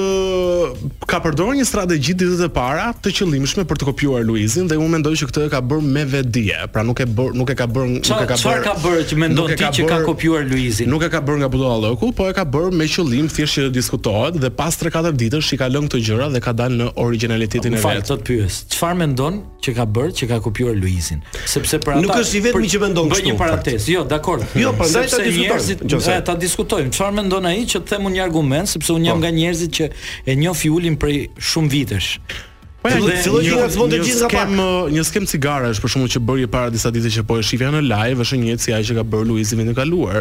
ka 1.10 1.18
përdorur 1.24 1.56
një 1.58 1.64
strategji 1.66 2.14
ditët 2.20 2.44
e 2.46 2.48
para 2.54 2.84
të 3.02 3.10
qëllimshme 3.18 3.64
për 3.68 3.80
të 3.80 3.88
kopjuar 3.88 4.22
Luizin 4.26 4.68
dhe 4.70 4.76
unë 4.78 4.92
mendoj 4.94 5.16
që 5.18 5.26
këtë 5.32 5.46
e 5.48 5.50
ka 5.50 5.60
bër 5.72 5.82
me 5.96 6.04
vedi, 6.08 6.44
pra 6.74 6.84
nuk 6.86 7.02
e 7.02 7.06
bër 7.10 7.34
nuk 7.40 7.50
e 7.50 7.56
ka 7.58 7.66
bër 7.66 7.88
nuk 7.90 8.06
e 8.06 8.06
ka 8.06 8.36
bër. 8.36 8.42
Çfarë 8.42 8.62
ka 8.68 8.74
bër 8.84 9.02
që 9.10 9.18
mendon 9.18 9.50
ti 9.58 9.68
që 9.80 9.88
ka 9.90 9.98
kopjuar 10.06 10.46
Luizin? 10.46 10.86
Nuk 10.94 11.02
e 11.02 11.10
ka 11.10 11.22
bër 11.26 11.42
nga 11.42 11.50
Budolla 11.50 11.80
Loku, 11.88 12.12
po 12.14 12.28
e 12.30 12.36
ka 12.38 12.46
bër 12.46 12.70
me 12.70 12.86
qëllim 12.92 13.26
thjesht 13.34 13.58
që 13.58 13.66
diskutohet 13.74 14.38
dhe 14.38 14.52
pas 14.54 14.78
3-4 14.82 15.10
ditësh 15.24 15.50
i 15.56 15.60
ka 15.64 15.70
lënë 15.72 15.90
këto 15.90 16.02
gjëra 16.10 16.30
dhe 16.36 16.44
ka 16.46 16.54
dalë 16.62 16.78
në 16.84 16.88
originalitetin 17.02 17.74
e 17.74 17.80
vet. 17.80 17.82
Falë, 17.82 18.06
të 18.12 18.20
pyet? 18.30 18.60
Çfarë 18.76 19.00
mendon 19.02 19.42
që 19.62 19.74
ka 19.80 19.88
bër 19.98 20.14
që 20.20 20.30
ka 20.30 20.38
kopjuar 20.46 20.78
Luizin? 20.78 21.24
Sepse 21.50 21.82
për 21.82 21.96
ata 21.98 22.06
Nuk 22.06 22.14
është 22.22 22.38
i 22.38 22.44
vetmi 22.46 22.70
që 22.76 22.82
mendon 22.86 23.10
kështu. 23.10 23.24
Bëj 23.24 23.32
një 23.32 23.38
parantezë. 23.42 23.92
Jo, 23.98 24.06
dakor. 24.10 24.46
Jo, 24.58 24.70
po 24.78 24.86
sa 24.92 25.02
të 25.06 25.82
diskutojmë, 25.86 26.22
ta 26.28 26.34
diskutojmë. 26.42 26.92
Çfarë 26.94 27.16
mendon 27.20 27.48
ai 27.50 27.64
që 27.68 27.82
të 27.82 27.92
them 27.96 28.08
unë 28.10 28.18
një 28.20 28.24
argument, 28.28 28.70
sepse 28.70 28.94
unë 28.96 29.10
jam 29.10 29.18
po. 29.20 29.24
nga 29.24 29.34
njerëzit 29.40 29.76
që 29.80 29.90
e 30.32 30.38
njoh 30.44 30.56
fiulin 30.60 30.96
prej 30.96 31.24
shumë 31.52 31.72
vitesh. 31.76 32.16
Po 32.82 32.90
ja, 32.90 32.96
filloi 32.98 33.44
që 33.46 33.68
të 33.70 33.76
vonte 33.78 33.98
gjithë 34.02 34.26
nga 34.26 34.40
pak. 34.42 34.54
Një 34.90 35.02
skem 35.06 35.26
cigaresh 35.30 35.78
për 35.78 35.92
shkakun 35.92 36.10
që 36.14 36.20
bëri 36.28 36.48
para 36.50 36.72
disa 36.74 36.90
ditë 36.90 37.12
që 37.16 37.22
po 37.28 37.36
e 37.38 37.44
shifja 37.46 37.68
në 37.76 37.82
live, 37.86 38.24
është 38.24 38.38
një 38.42 38.56
ecë 38.56 38.80
që 38.88 38.96
ka 38.98 39.04
bërë 39.12 39.28
Luizi 39.28 39.54
vitin 39.58 39.70
e 39.70 39.76
kaluar. 39.76 40.18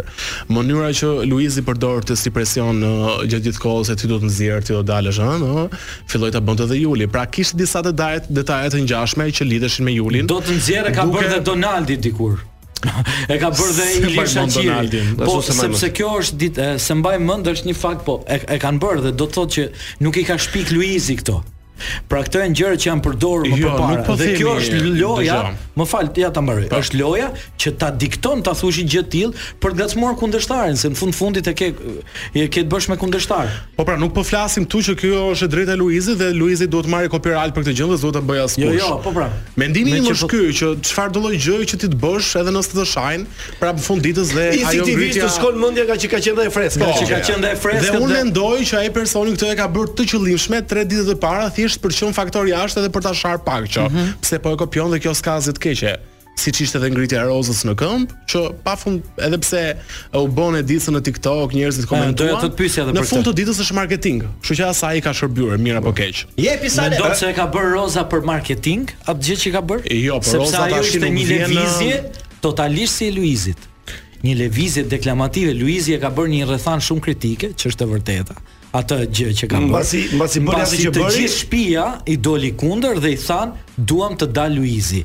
Mënyra 0.54 0.92
që 1.00 1.10
Luizi 1.30 1.64
përdor 1.66 2.06
të 2.06 2.20
si 2.22 2.30
presion 2.36 2.78
në 2.84 2.92
uh, 3.00 3.10
gjatë 3.24 3.48
gjithë 3.48 3.64
kohës 3.66 3.90
se 3.90 3.98
ti 4.04 4.12
do 4.14 4.22
të 4.22 4.30
nxjerr, 4.30 4.62
ti 4.62 4.78
do 4.78 4.86
dalësh, 4.92 5.24
ëh, 5.26 5.40
no, 5.42 5.66
filloi 6.14 6.30
ta 6.30 6.38
bënte 6.46 6.70
edhe 6.70 6.78
Juli. 6.84 7.10
Pra 7.10 7.26
kishte 7.26 7.58
disa 7.64 7.82
detaje, 7.82 8.22
detaje 8.30 8.70
të 8.78 8.86
ngjashme 8.86 9.26
që 9.42 9.50
lidheshin 9.56 9.90
me 9.90 9.98
Julin. 9.98 10.30
Do 10.30 10.38
të 10.46 10.60
nxjerrë 10.62 10.94
ka 11.00 11.10
bërë 11.10 11.34
dhe 11.34 11.42
Donaldi 11.50 11.98
dikur 11.98 12.38
e 13.30 13.38
ka 13.42 13.50
bërë 13.56 13.76
dhe 13.78 13.88
i 13.92 14.02
lisha 14.16 14.46
qiri 14.54 15.02
Po, 15.22 15.38
sepse 15.46 15.92
kjo 15.98 16.12
është 16.24 16.40
ditë 16.46 16.68
Se 16.82 16.98
mbaj 17.02 17.16
mëndë 17.28 17.56
është 17.58 17.70
një 17.70 17.78
fakt 17.82 18.06
Po, 18.08 18.20
e, 18.26 18.40
e 18.56 18.60
kanë 18.64 18.82
bërë 18.84 19.06
dhe 19.08 19.14
do 19.22 19.28
të 19.30 19.38
thotë 19.40 19.58
që 19.58 19.68
Nuk 20.08 20.22
i 20.24 20.28
ka 20.30 20.40
shpik 20.42 20.74
Luizi 20.74 21.18
këto 21.22 21.40
Pra 22.10 22.20
këto 22.22 22.44
e 22.44 22.50
njërë 22.54 22.78
që 22.84 22.90
janë 22.92 23.02
përdorur 23.08 23.48
më 23.50 23.58
jo, 23.58 23.70
përpara 23.72 24.04
po 24.06 24.16
Dhe 24.20 24.34
kjo 24.38 24.52
është 24.62 24.82
loja 25.00 25.38
më 25.78 25.86
fal, 25.88 26.10
ja 26.20 26.30
ta 26.34 26.42
mbaroj. 26.44 26.68
Është 26.76 27.00
loja 27.00 27.30
që 27.62 27.74
ta 27.80 27.92
dikton 27.96 28.42
ta 28.44 28.54
thuash 28.58 28.82
gjë 28.90 29.04
të 29.08 29.12
tillë 29.12 29.44
për 29.64 29.74
të 29.76 29.80
gatshmuar 29.80 30.18
kundërshtarin, 30.20 30.78
se 30.80 30.90
në 30.92 31.00
fund 31.00 31.16
fundit 31.16 31.48
e 31.48 31.54
ke 31.56 31.70
e 31.72 32.46
ke 32.52 32.64
të 32.66 32.68
bësh 32.72 32.90
me 32.92 32.98
kundërshtar. 33.00 33.52
Po 33.78 33.86
pra, 33.88 33.96
nuk 34.00 34.12
po 34.16 34.24
flasim 34.28 34.66
këtu 34.68 34.82
që 34.90 34.96
kjo 35.00 35.22
është 35.36 35.48
e 35.48 35.52
drejta 35.56 35.78
e 35.78 35.80
Luizit 35.80 36.20
dhe 36.20 36.32
Luizi 36.36 36.68
duhet 36.72 36.90
marrë 36.92 37.12
kopiral 37.14 37.54
për 37.56 37.68
këtë 37.70 37.76
gjë 37.80 37.88
dhe 37.94 38.00
duhet 38.02 38.18
ta 38.18 38.24
bëjë 38.32 38.46
askush. 38.50 38.66
Jo, 38.66 38.74
jo, 38.76 38.92
po 39.06 39.14
pra. 39.16 39.30
Mendimi 39.62 39.96
im 40.02 40.10
është 40.12 40.28
po- 40.28 40.32
ky 40.34 40.42
që 40.60 40.74
çfarë 40.90 41.12
do 41.18 41.24
lloj 41.24 41.38
gjë 41.40 41.56
që 41.72 41.80
ti 41.80 41.88
të 41.94 42.02
bësh 42.04 42.34
edhe 42.42 42.54
nëse 42.58 42.74
të 42.76 42.86
shajnë, 42.96 43.40
pra 43.62 43.72
në 43.78 43.86
fund 43.88 44.04
ditës 44.06 44.34
dhe 44.36 44.50
ajo 44.68 44.90
ngritja. 44.90 45.14
Ti 45.14 45.24
të 45.24 45.32
shkon 45.38 45.60
mendja 45.62 45.88
nga 45.88 45.96
që 46.02 46.12
ka 46.12 46.20
qenë 46.20 46.36
dhe 46.36 46.52
freskë, 46.52 46.92
që 47.00 47.08
ka 47.12 47.22
qenë 47.32 47.42
dhe 47.46 47.54
freskë. 47.56 47.88
Dhe 47.96 48.04
unë 48.04 48.20
mendoj 48.20 48.60
që 48.72 48.78
ai 48.84 48.90
personi 49.00 49.36
këtë 49.38 49.54
e 49.54 49.56
ka 49.62 49.70
bërë 49.72 49.96
të 50.02 50.10
qëllimshme 50.12 50.62
3 50.72 50.84
ditët 50.92 51.16
e 51.16 51.16
para 51.26 51.48
thjesht 51.50 51.80
për 51.84 51.96
çon 52.02 52.14
faktor 52.20 52.44
jashtë 52.52 52.84
edhe 52.84 52.92
për 52.92 53.02
ta 53.08 53.16
shar 53.22 53.40
pak 53.46 53.70
që 53.72 53.88
mhm. 53.88 54.12
pse 54.22 54.40
po 54.44 54.52
e 54.52 54.58
kopjon 54.60 54.92
dhe 54.96 55.00
kjo 55.04 55.14
s'ka 55.16 55.38
asnjë 55.40 55.61
të 55.62 55.62
keqe 55.68 55.94
siç 56.42 56.62
ishte 56.64 56.80
edhe 56.80 56.90
ngritja 56.90 57.20
e 57.22 57.26
rozës 57.28 57.60
në 57.68 57.74
këmb, 57.78 58.14
që 58.32 58.40
pafund 58.66 59.04
edhe 59.22 59.38
pse 59.44 59.60
u 60.18 60.24
bën 60.34 60.56
e 60.58 60.62
ditës 60.66 60.88
në 60.96 61.02
TikTok, 61.06 61.52
njerëzit 61.54 61.86
komentuan. 61.86 62.48
Në 62.96 63.04
fund 63.06 63.28
të 63.28 63.34
ditës 63.44 63.60
është 63.62 63.76
marketing. 63.78 64.24
Kështu 64.42 64.58
që 64.62 64.70
asaj 64.72 65.02
ka 65.06 65.14
shërbyer, 65.14 65.60
mirë 65.62 65.84
apo 65.84 65.92
keq. 66.00 66.24
Jepi 66.42 66.72
sa 66.72 66.88
le. 66.88 66.96
Mendon 66.96 67.14
se 67.20 67.30
e 67.30 67.36
ka 67.38 67.46
bërë 67.54 67.74
Roza 67.76 68.08
për 68.10 68.26
marketing 68.32 68.90
apo 69.06 69.22
gjë 69.28 69.38
që 69.44 69.52
ka 69.58 69.62
bërë? 69.70 70.00
Jo, 70.02 70.18
për 70.24 70.40
Roza 70.42 70.64
tash 70.72 70.90
ishte 70.96 71.12
një 71.14 71.26
lëvizje 71.36 72.00
në... 72.00 72.16
totalisht 72.42 72.98
si 73.04 73.12
e 73.12 73.16
Luizit. 73.20 73.68
Një 74.26 74.34
lëvizje 74.42 74.84
deklamative 74.90 75.54
Luizi 75.60 75.94
e 75.96 76.02
ka 76.04 76.10
bërë 76.16 76.30
një 76.34 76.46
rrethan 76.50 76.82
shumë 76.86 77.06
kritike, 77.10 77.52
që 77.58 77.72
është 77.76 77.86
e 77.86 77.94
vërteta 77.94 78.36
atë 78.78 78.98
gjë 79.18 79.32
që 79.42 79.48
kanë 79.52 79.68
mm. 79.68 79.74
bërë. 79.74 79.84
Mbasi 79.84 80.02
mbasi 80.16 80.44
bën 80.46 80.62
atë 80.66 80.80
që 80.82 80.92
bëri. 80.96 81.00
Pasi 81.00 81.18
të 81.18 81.32
shtëpia 81.36 81.86
i 82.08 82.16
doli 82.28 82.52
kundër 82.60 83.02
dhe 83.04 83.12
i 83.12 83.18
than, 83.22 83.52
"Duam 83.92 84.16
të 84.20 84.28
dal 84.36 84.54
Luizi." 84.56 85.04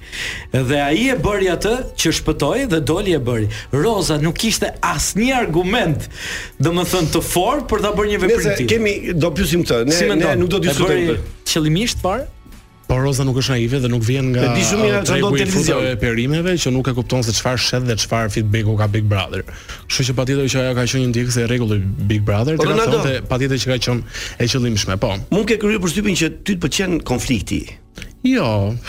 Dhe 0.55 0.79
ai 0.85 1.09
e 1.11 1.17
bëri 1.27 1.49
atë 1.57 1.73
që 2.01 2.15
shpëtoi 2.21 2.67
dhe 2.73 2.81
doli 2.93 3.15
e 3.15 3.19
bëri. 3.29 3.49
Roza 3.81 4.19
nuk 4.23 4.37
kishte 4.43 4.71
asnjë 4.93 5.35
argument, 5.41 6.01
domethënë 6.69 7.11
të 7.15 7.21
fortë 7.33 7.67
për 7.73 7.83
ta 7.87 7.91
bërë 7.99 8.11
një 8.15 8.23
veprim. 8.23 8.55
Ne 8.63 8.71
kemi 8.71 8.97
do 9.19 9.31
pyesim 9.37 9.65
këtë. 9.67 9.87
Ne, 9.87 9.93
si 10.01 10.05
ne 10.11 10.37
nuk 10.43 10.49
do 10.55 10.59
të 10.63 10.71
diskutojmë. 10.71 11.19
Qëllimisht 11.47 12.01
fare, 12.03 12.27
Por 12.87 13.03
Roza 13.03 13.25
nuk 13.27 13.39
është 13.41 13.55
naive 13.57 13.79
dhe 13.83 13.89
nuk 13.91 14.05
vjen 14.07 14.29
nga 14.31 14.53
Ti 14.55 14.63
shumë 14.69 14.85
mirë 14.87 14.99
çfarë 15.09 15.23
do 15.25 15.31
televizion 15.39 15.87
e 15.91 15.95
perimeve 15.99 16.53
që 16.63 16.71
nuk 16.77 16.91
e 16.93 16.95
kupton 16.95 17.25
se 17.27 17.33
çfarë 17.35 17.63
shet 17.65 17.87
dhe 17.89 17.97
çfarë 18.03 18.31
feedbacku 18.37 18.77
ka 18.79 18.87
Big 18.93 19.09
Brother. 19.11 19.43
Kështu 19.89 20.07
që 20.13 20.17
patjetër 20.21 20.51
që 20.55 20.61
ajo 20.63 20.77
ka 20.79 20.85
qenë 20.93 21.03
një 21.07 21.09
ndjekës 21.11 21.39
e 21.43 21.47
rregullit 21.51 21.89
Big 22.13 22.23
Brother, 22.29 22.61
po, 22.61 22.69
tëra 22.69 22.87
thonte 22.93 23.17
patjetër 23.33 23.63
që 23.65 23.73
ka 23.73 23.81
qenë 23.89 24.21
e 24.39 24.49
qëllimshme, 24.53 24.99
po. 25.03 25.11
Mund 25.35 25.51
ke 25.51 25.59
kryer 25.65 25.83
përshtypjen 25.83 26.21
që 26.23 26.31
ty 26.47 26.55
të 26.57 26.63
pëlqen 26.67 26.97
konflikti, 27.13 27.65
Jo, 28.27 28.47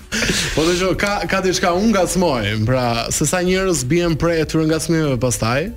Po 0.56 0.64
dhe 0.66 0.90
ka 1.00 1.12
ka 1.30 1.40
diçka 1.44 1.70
un 1.78 1.92
gasmoj, 1.94 2.50
pra, 2.66 2.86
se 3.14 3.26
sa 3.28 3.40
njerëz 3.46 3.84
bien 3.88 4.18
për 4.18 4.34
e 4.34 4.42
tyre 4.50 5.04
pastaj, 5.22 5.70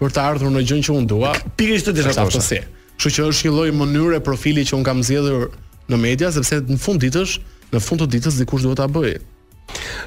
për 0.00 0.12
të 0.16 0.24
ardhur 0.30 0.50
në 0.56 0.64
gjën 0.70 0.82
që 0.88 0.96
un 0.96 1.06
dua. 1.08 1.34
Pikërisht 1.60 1.90
të 1.92 1.98
dish 2.00 2.12
atë. 2.24 2.64
Kështu 2.96 3.12
që 3.16 3.24
është 3.30 3.46
një 3.46 3.54
lloj 3.54 3.70
mënyre 3.76 4.18
profili 4.24 4.62
që 4.66 4.78
un 4.78 4.84
kam 4.86 5.02
zgjedhur 5.04 5.48
në 5.92 5.96
media 6.00 6.30
sepse 6.32 6.62
në 6.64 6.76
fund 6.80 7.02
ditës, 7.04 7.36
në 7.74 7.80
fund 7.84 8.02
të 8.02 8.08
ditës 8.16 8.38
dikush 8.40 8.64
duhet 8.64 8.80
ta 8.80 8.86
bëjë. 8.88 9.18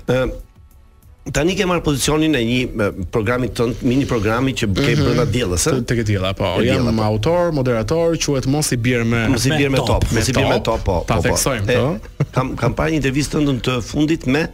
Ë 0.10 1.34
tani 1.36 1.54
ke 1.54 1.68
marr 1.70 1.84
pozicionin 1.86 2.34
e 2.34 2.42
një 2.48 2.88
programi 3.14 3.52
tënd, 3.54 3.84
mini 3.86 4.08
programi 4.10 4.56
që 4.58 4.72
ke 4.72 4.78
për 4.80 4.90
mhm. 5.12 5.20
ta 5.20 5.26
diellës, 5.36 5.66
ë? 5.70 5.76
Tek 5.92 6.02
e 6.02 6.06
diella, 6.10 6.32
po. 6.40 6.50
Un 6.58 6.66
jam 6.66 6.90
po. 6.90 7.04
autor, 7.06 7.54
moderator, 7.60 8.18
quhet 8.24 8.50
Mos 8.50 8.74
i 8.74 8.80
bjerë 8.88 9.06
me 9.12 9.24
Mos 9.36 9.46
i 9.46 9.54
me 9.54 9.84
top, 9.86 10.10
Mos 10.16 10.34
i 10.34 10.34
bir 10.40 10.50
me 10.50 10.58
top, 10.66 10.82
po. 10.88 10.98
Ta 11.06 11.20
po, 11.20 11.28
po. 11.28 11.28
theksojmë 11.28 11.70
këtë. 11.78 12.26
Kam 12.40 12.56
kam 12.64 12.78
parë 12.82 12.96
një 12.96 13.04
intervistë 13.04 13.44
tënd 13.46 13.62
të 13.70 13.78
fundit 13.92 14.26
me 14.26 14.48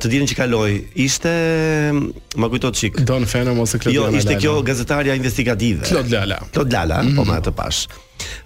të 0.00 0.10
ditën 0.12 0.28
që 0.32 0.36
kaloi 0.38 0.74
ishte 1.04 1.32
mm, 1.94 2.08
ma 2.40 2.48
kujtohet 2.52 2.78
çik. 2.78 2.98
Don 3.08 3.24
Fenom 3.28 3.58
ose 3.64 3.80
Klod 3.82 3.94
Jo, 3.94 4.06
ishte 4.14 4.32
Lala. 4.34 4.42
kjo 4.42 4.54
gazetaria 4.66 5.16
investigative. 5.18 5.84
Klod 5.88 6.10
Lala. 6.12 6.38
Klod 6.54 6.72
Lala, 6.72 7.00
mm 7.02 7.08
-hmm. 7.08 7.16
po 7.18 7.24
më 7.30 7.34
atë 7.42 7.52
pash. 7.58 7.80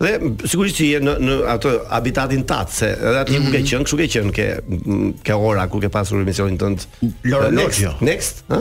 Dhe 0.01 0.12
sigurisht 0.51 0.76
që 0.80 0.84
je 0.93 1.01
në 1.05 1.12
në 1.26 1.34
atë 1.55 1.70
habitatin 1.93 2.43
tat 2.53 2.68
se 2.72 2.86
edhe 2.91 3.18
aty 3.22 3.32
mm 3.32 3.39
-hmm. 3.39 3.47
ku 3.47 3.53
ke 3.53 3.59
mhm. 3.59 3.68
qen, 3.68 3.84
kush 3.84 3.97
ke 4.01 4.07
qenë 4.14 4.32
ke 4.36 4.47
mm, 4.64 5.12
ke 5.26 5.34
ora 5.49 5.64
ku 5.72 5.80
ke 5.80 5.89
pasur 5.89 6.16
emisionin 6.22 6.59
tënd. 6.59 6.78
next, 7.61 7.80
next, 8.11 8.34
ha? 8.51 8.61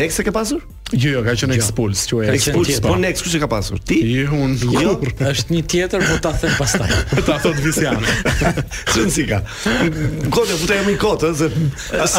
Next 0.00 0.18
e 0.20 0.22
ke 0.24 0.32
pasur? 0.32 0.60
Jo, 0.90 1.08
jo, 1.14 1.20
ka 1.24 1.32
qenë 1.38 1.54
expuls, 1.56 2.00
quhet. 2.10 2.34
Expuls, 2.36 2.74
po 2.84 2.90
ne 3.00 3.08
ekskuzë 3.12 3.38
ka 3.40 3.46
pasur. 3.48 3.78
Ti? 3.88 3.96
Jo, 4.04 4.26
unë. 4.36 4.72
Jo, 4.74 4.90
është 5.30 5.54
një 5.54 5.60
tjetër, 5.72 6.02
po 6.08 6.16
ta 6.24 6.32
them 6.36 6.52
pastaj. 6.58 6.90
ta 7.28 7.36
thot 7.40 7.56
Visiana. 7.64 8.16
Çun 8.92 9.08
sika. 9.14 9.38
Kote 10.34 10.58
futa 10.60 10.80
jam 10.82 10.90
i 10.92 10.96
kotë, 11.00 11.30
se 11.38 11.48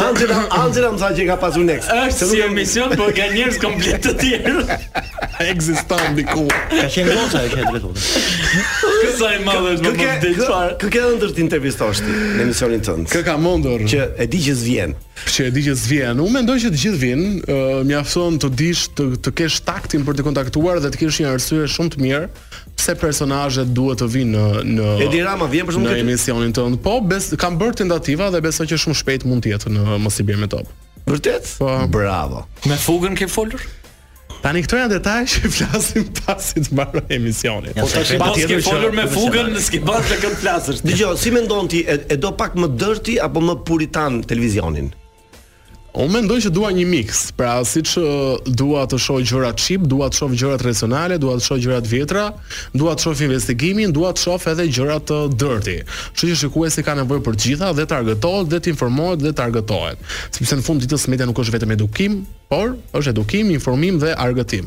Angela, 0.08 0.40
Angela 0.64 0.90
më 0.96 1.04
tha 1.04 1.12
që 1.20 1.28
ka 1.30 1.36
pasur 1.44 1.66
next. 1.68 1.92
Është 2.08 2.30
si 2.32 2.42
emision, 2.48 2.96
po 2.98 3.06
ka 3.14 3.28
njerëz 3.36 3.60
komplet 3.62 4.02
të 4.08 4.16
tjerë. 4.24 4.80
Ekziston 5.52 6.18
diku. 6.18 6.48
Ka 6.74 6.88
qenë 6.96 7.14
gjoca 7.14 7.44
e 7.46 7.54
këtë 7.54 7.78
vetë. 7.78 7.94
Kë 8.88 9.14
sa 9.20 9.30
e 9.36 9.40
madhe 9.46 9.76
është 9.76 9.94
më 9.94 10.12
të 10.26 10.34
çfarë? 10.40 10.76
Kë 10.82 10.92
ke 10.98 11.06
ndër 11.18 11.36
të 11.38 11.44
intervistosh 11.46 12.02
ti 12.06 12.10
në 12.18 12.46
emisionin 12.48 12.84
tënd? 12.90 13.08
Kë 13.12 13.24
ka 13.28 13.38
mundur 13.42 13.86
që 13.94 14.04
e 14.22 14.28
di 14.30 14.42
që 14.48 14.58
s'vjen. 14.62 14.98
Që 15.30 15.44
e 15.48 15.52
di 15.54 15.62
që 15.66 15.74
s'vjen. 15.78 16.18
Unë 16.22 16.34
mendoj 16.36 16.56
që 16.64 16.70
të 16.74 16.80
gjithë 16.84 17.00
vinë, 17.00 17.58
mjafton 17.90 18.34
të 18.42 18.48
dish 18.54 18.84
të 18.96 19.06
të 19.24 19.32
kesh 19.40 19.60
taktin 19.66 20.04
për 20.06 20.16
të 20.20 20.24
kontaktuar 20.26 20.80
dhe 20.82 20.90
të 20.94 21.00
kesh 21.02 21.20
një 21.22 21.32
arsye 21.34 21.66
shumë 21.76 21.94
të 21.94 22.02
mirë 22.04 22.26
pse 22.78 22.94
personazhet 23.00 23.70
duhet 23.76 24.00
të 24.02 24.08
vinë 24.14 24.32
në 24.36 24.64
në 24.78 24.96
Edi 25.08 25.22
Rama 25.26 25.48
vjen 25.52 25.68
për 25.68 25.76
shkak 25.76 25.96
të 25.96 26.04
emisionit 26.04 26.56
tonë. 26.58 26.80
Po, 26.84 26.96
bes, 27.12 27.32
kam 27.42 27.58
bërë 27.60 27.78
tentativa 27.84 28.30
dhe 28.34 28.40
besoj 28.44 28.66
që 28.70 28.80
shumë 28.86 29.00
shpejt 29.02 29.26
mund 29.28 29.44
të 29.46 29.54
jetë 29.54 29.74
në 29.76 29.98
mos 30.04 30.20
i 30.22 30.26
me 30.32 30.50
top. 30.56 30.68
Vërtet? 31.08 31.50
Po. 31.60 31.72
Bravo. 31.92 32.46
Me 32.70 32.78
fugën 32.80 33.18
ke 33.18 33.28
folur? 33.30 33.62
Tani 34.44 34.60
këto 34.60 34.76
janë 34.76 34.92
detaj 34.92 35.20
që 35.32 35.50
flasim 35.52 36.06
pasi 36.18 36.62
të 36.66 36.74
marrë 36.76 37.02
emisionin. 37.16 37.72
Po 37.78 37.86
tash 37.88 38.10
të 38.20 38.48
ke 38.50 38.58
folur 38.66 38.92
me 38.92 39.06
fugën, 39.08 39.48
s'ke 39.56 39.80
bën 39.86 40.04
të 40.10 40.18
këtë 40.20 40.40
flasësh. 40.42 40.82
Dgjoj, 40.84 41.14
si 41.22 41.32
mendon 41.32 41.70
ti, 41.72 41.80
e 41.88 42.18
do 42.20 42.34
pak 42.36 42.56
më 42.60 42.68
dërti 42.80 43.16
apo 43.24 43.40
më 43.44 43.56
puritan 43.64 44.20
televizionin? 44.28 44.92
Unë 45.94 46.10
mendoj 46.10 46.40
që 46.48 46.50
dua 46.50 46.72
një 46.74 46.84
mix, 46.90 47.18
pra 47.38 47.60
si 47.62 47.78
që 47.86 48.00
dua 48.58 48.80
të 48.90 48.98
shoj 48.98 49.20
gjëra 49.30 49.52
qip, 49.54 49.84
dua 49.86 50.08
të 50.10 50.18
shoj 50.18 50.34
gjëra 50.40 50.56
tradicionale, 50.58 51.20
dua 51.22 51.36
të 51.38 51.44
shoj 51.46 51.58
gjëra 51.62 51.76
vjetra, 51.86 52.24
dua 52.74 52.96
të 52.98 53.04
shoj 53.04 53.26
investigimin, 53.28 53.92
dua 53.94 54.10
të 54.10 54.24
shoj 54.24 54.40
edhe 54.50 54.64
gjëra 54.74 54.96
të 55.06 55.18
dërti. 55.38 55.76
Që 56.18 56.30
që 56.32 56.38
shikue 56.40 56.70
si 56.74 56.82
ka 56.82 56.96
nevoj 56.98 57.20
për 57.22 57.38
gjitha 57.44 57.68
dhe 57.78 57.84
të 57.86 57.94
argëtojt, 58.00 58.48
dhe 58.50 58.58
të 58.64 58.72
informojt, 58.74 59.22
dhe 59.22 59.30
të 59.30 59.38
targetohet. 59.44 60.02
Sipse 60.34 60.58
në 60.58 60.66
fund 60.66 60.82
ditës 60.82 61.06
media 61.14 61.28
nuk 61.30 61.38
është 61.44 61.54
vetëm 61.60 61.74
edukim, 61.78 62.18
por 62.50 62.74
është 62.98 63.14
edukim, 63.14 63.52
informim 63.54 64.00
dhe 64.02 64.16
argëtim. 64.18 64.66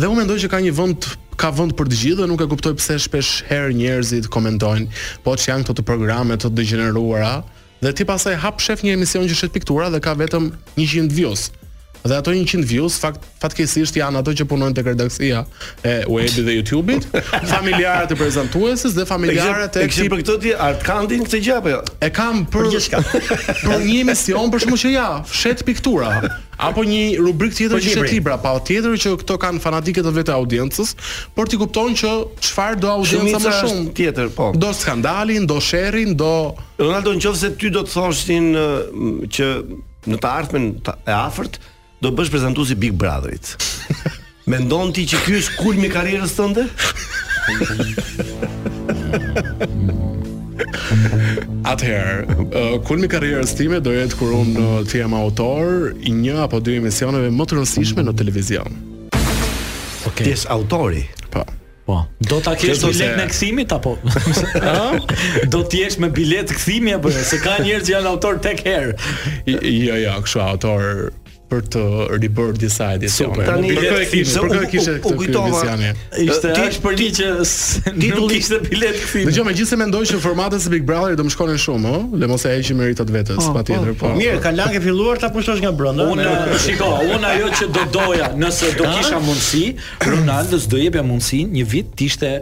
Dhe 0.00 0.08
unë 0.08 0.22
mendoj 0.22 0.38
që 0.46 0.50
ka 0.54 0.62
një 0.64 0.72
vend 0.80 1.10
ka 1.44 1.50
vend 1.60 1.76
për 1.76 1.92
të 1.92 2.00
gjithë 2.06 2.22
dhe 2.22 2.30
nuk 2.32 2.40
e 2.40 2.48
kuptoj 2.54 2.72
pse 2.80 2.96
shpesh 3.04 3.42
herë 3.52 3.76
njerëzit 3.82 4.30
komentojnë, 4.32 4.88
po 5.26 5.36
që 5.36 5.50
janë 5.52 5.68
këto 5.68 5.84
programe 5.84 6.38
të 6.40 6.54
degeneruara, 6.56 7.34
dhe 7.82 7.92
ti 7.92 8.04
pasaj 8.04 8.36
hap 8.46 8.60
shef 8.66 8.84
një 8.84 8.94
emision 8.98 9.26
që 9.28 9.38
shet 9.40 9.54
piktura 9.56 9.90
dhe 9.90 10.00
ka 10.04 10.14
vetëm 10.18 10.50
100 10.78 11.10
views 11.18 11.50
Dhe 12.04 12.12
ato 12.12 12.32
100 12.36 12.66
views 12.68 12.98
fakt 13.00 13.22
fatkeqësisht 13.40 13.96
janë 13.96 14.20
ato 14.20 14.32
që 14.36 14.44
punojnë 14.48 14.76
tek 14.76 14.88
redaksia 14.90 15.38
e 15.80 15.92
webit 16.04 16.36
dhe 16.44 16.52
YouTube-it, 16.58 17.06
familjarët 17.54 18.12
e 18.12 18.18
prezantuesës 18.20 18.92
dhe 18.92 19.06
familjarët 19.08 19.78
e 19.80 19.84
Ekzi 19.88 20.10
për 20.12 20.20
këtë 20.20 20.34
ti 20.42 20.52
art 20.66 20.82
kandin 20.84 21.22
këtë 21.24 21.40
gjë 21.46 21.54
apo 21.62 21.72
jo? 21.72 21.78
E 22.04 22.10
kam 22.12 22.42
për 22.52 22.68
gjithçka. 22.74 23.00
Për 23.64 23.86
një 23.86 23.96
emision 24.02 24.52
për 24.52 24.64
shkak 24.66 24.82
që 24.84 24.92
ja, 24.98 25.06
fshet 25.30 25.64
piktura 25.64 26.10
apo 26.68 26.84
një 26.84 27.00
rubrikë 27.24 27.62
tjetër 27.62 27.82
që 27.86 27.94
është 27.96 28.06
libra, 28.12 28.36
pa 28.44 28.52
tjetër 28.60 29.00
që 29.00 29.14
këto 29.24 29.38
kanë 29.40 29.64
fanatikët 29.64 30.04
të 30.06 30.14
vetë 30.20 30.36
audiencës, 30.36 30.92
por 31.34 31.48
ti 31.50 31.56
kupton 31.58 31.96
që 32.02 32.12
çfarë 32.50 32.82
do 32.84 32.92
audienca 33.00 33.40
më 33.46 33.54
shumë 33.64 33.92
tjetër, 33.96 34.28
po. 34.36 34.52
Do 34.54 34.74
skandalin, 34.76 35.48
do 35.50 35.56
sherrin, 35.56 36.12
do 36.20 36.30
Ronaldo 36.84 37.16
nëse 37.16 37.54
ti 37.56 37.72
do 37.72 37.82
të 37.88 37.96
thoshin 37.96 38.50
që 39.40 39.54
në 40.12 40.20
të 40.20 40.34
ardhmen 40.44 40.74
e 41.00 41.16
afërt, 41.16 41.58
do 42.04 42.12
bësh 42.12 42.28
prezantuesi 42.32 42.74
Big 42.78 42.92
Brotherit. 43.00 43.46
Mendon 44.50 44.88
ti 44.92 45.02
që 45.08 45.16
ky 45.24 45.32
është 45.40 45.52
kulmi 45.62 45.86
i 45.88 45.90
karrierës 45.92 46.32
tënde? 46.36 46.64
Atëherë, 51.64 52.36
kulmi 52.84 53.06
i 53.08 53.10
karrierës 53.14 53.52
time 53.56 53.80
do 53.84 53.90
jetë 53.96 54.14
kur 54.20 54.30
unë 54.42 54.56
të 54.90 54.94
jem 55.00 55.12
autor 55.16 55.64
i 55.96 56.10
një 56.14 56.36
apo 56.44 56.56
dy 56.60 56.72
emisioneve 56.82 57.28
më 57.32 57.44
të 57.48 57.52
rëndësishme 57.58 58.00
në 58.04 58.12
televizion. 58.20 58.72
Okej. 59.14 60.06
Okay. 60.12 60.24
Ti 60.26 60.30
je 60.36 60.40
autori? 60.52 61.02
Po. 61.32 61.40
Po. 61.88 61.96
Do 62.20 62.36
ta 62.44 62.52
kesh 62.60 62.80
do 62.84 62.88
lek 62.92 63.12
në 63.16 63.26
kthimit 63.32 63.70
apo? 63.80 63.92
Ëh? 64.60 64.92
do 65.52 65.60
të 65.68 65.74
jesh 65.86 65.96
me 66.04 66.08
biletë 66.12 66.52
kthimi 66.60 66.92
apo 67.00 67.08
jo? 67.16 67.20
se 67.24 67.36
ka 67.40 67.54
njerëz 67.64 67.82
që 67.88 67.90
janë 67.96 68.08
autor 68.12 68.34
tek 68.44 68.58
herë. 68.68 68.92
Jo, 69.48 69.96
jo, 70.04 70.14
kështu 70.28 70.38
autor 70.44 70.80
për 71.54 71.66
të 71.74 71.84
ribër 72.22 72.56
disa 72.58 72.88
ide 72.96 73.08
të 73.08 73.16
tjera. 73.18 73.46
Tani 73.46 73.70
për 73.74 73.86
kërë 73.86 74.08
kishte 74.12 74.42
për 74.42 74.52
kë 74.54 74.68
kishte 74.72 74.94
këtë 74.98 75.14
kuptuesian. 75.20 76.00
Ishte 76.24 76.66
për 76.84 76.98
ti 77.00 77.08
që 77.18 77.28
nuk 77.94 78.22
kishte 78.32 78.60
bilet 78.64 78.98
kthim. 79.02 79.28
Dgjoj 79.30 79.46
megjithëse 79.50 79.78
mendoj 79.82 80.02
që 80.10 80.20
formatet 80.24 80.66
e 80.68 80.72
Big 80.74 80.86
Brother 80.88 81.16
do 81.18 81.26
të 81.28 81.34
shkonin 81.36 81.60
shumë, 81.64 81.94
ëh, 81.94 82.18
le 82.22 82.30
mos 82.32 82.46
e 82.48 82.54
heqë 82.56 82.78
meritat 82.80 83.12
vetës. 83.14 83.40
së 83.44 83.52
po, 83.52 83.56
patjetër, 83.60 83.90
po. 83.92 83.98
po. 84.02 84.12
po. 84.12 84.20
Mirë, 84.20 84.40
ka 84.44 84.54
lagë 84.54 84.82
filluar 84.84 85.20
ta 85.22 85.30
pushosh 85.34 85.62
nga 85.64 85.72
brenda. 85.78 86.08
Unë 86.14 86.28
shiko, 86.66 86.90
unë 87.14 87.32
ajo 87.34 87.52
që 87.62 87.70
do 87.78 87.86
doja, 87.94 88.30
nëse 88.38 88.72
do 88.78 88.88
kisha 88.96 89.18
mundësi, 89.22 89.64
Ronaldo 90.10 90.58
s'do 90.62 90.80
jepja 90.82 91.04
mundësinë 91.06 91.58
një 91.60 91.66
vit 91.74 91.94
të 91.98 92.08
ishte 92.10 92.32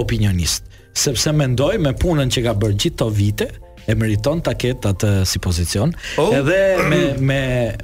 opinionist 0.00 0.68
sepse 0.92 1.30
mendoj 1.32 1.78
me 1.80 1.94
punën 1.96 2.28
që 2.34 2.42
ka 2.44 2.52
bërë 2.52 2.74
gjithë 2.82 2.98
to 3.00 3.06
vite, 3.16 3.46
e 3.86 3.94
meriton 3.98 4.40
ta 4.44 4.54
ketë 4.58 4.90
atë 4.92 5.10
si 5.28 5.40
pozicion, 5.42 5.92
oh. 6.20 6.30
edhe 6.38 6.58
me 6.90 7.00
me 7.28 7.40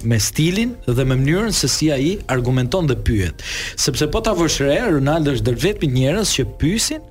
me 0.07 0.19
stilin 0.23 0.75
dhe 0.87 1.05
me 1.05 1.15
mënyrën 1.19 1.55
se 1.55 1.69
si 1.71 1.91
ai 1.95 2.15
argumenton 2.33 2.89
dhe 2.91 2.97
pyet. 3.05 3.43
Sepse 3.77 4.09
po 4.13 4.21
ta 4.23 4.35
vësh 4.37 4.61
re, 4.67 4.79
Ronaldo 4.99 5.35
është 5.37 5.47
ndër 5.47 5.61
vetëm 5.65 5.97
njerëz 5.99 6.35
që 6.39 6.47
pyesin 6.61 7.03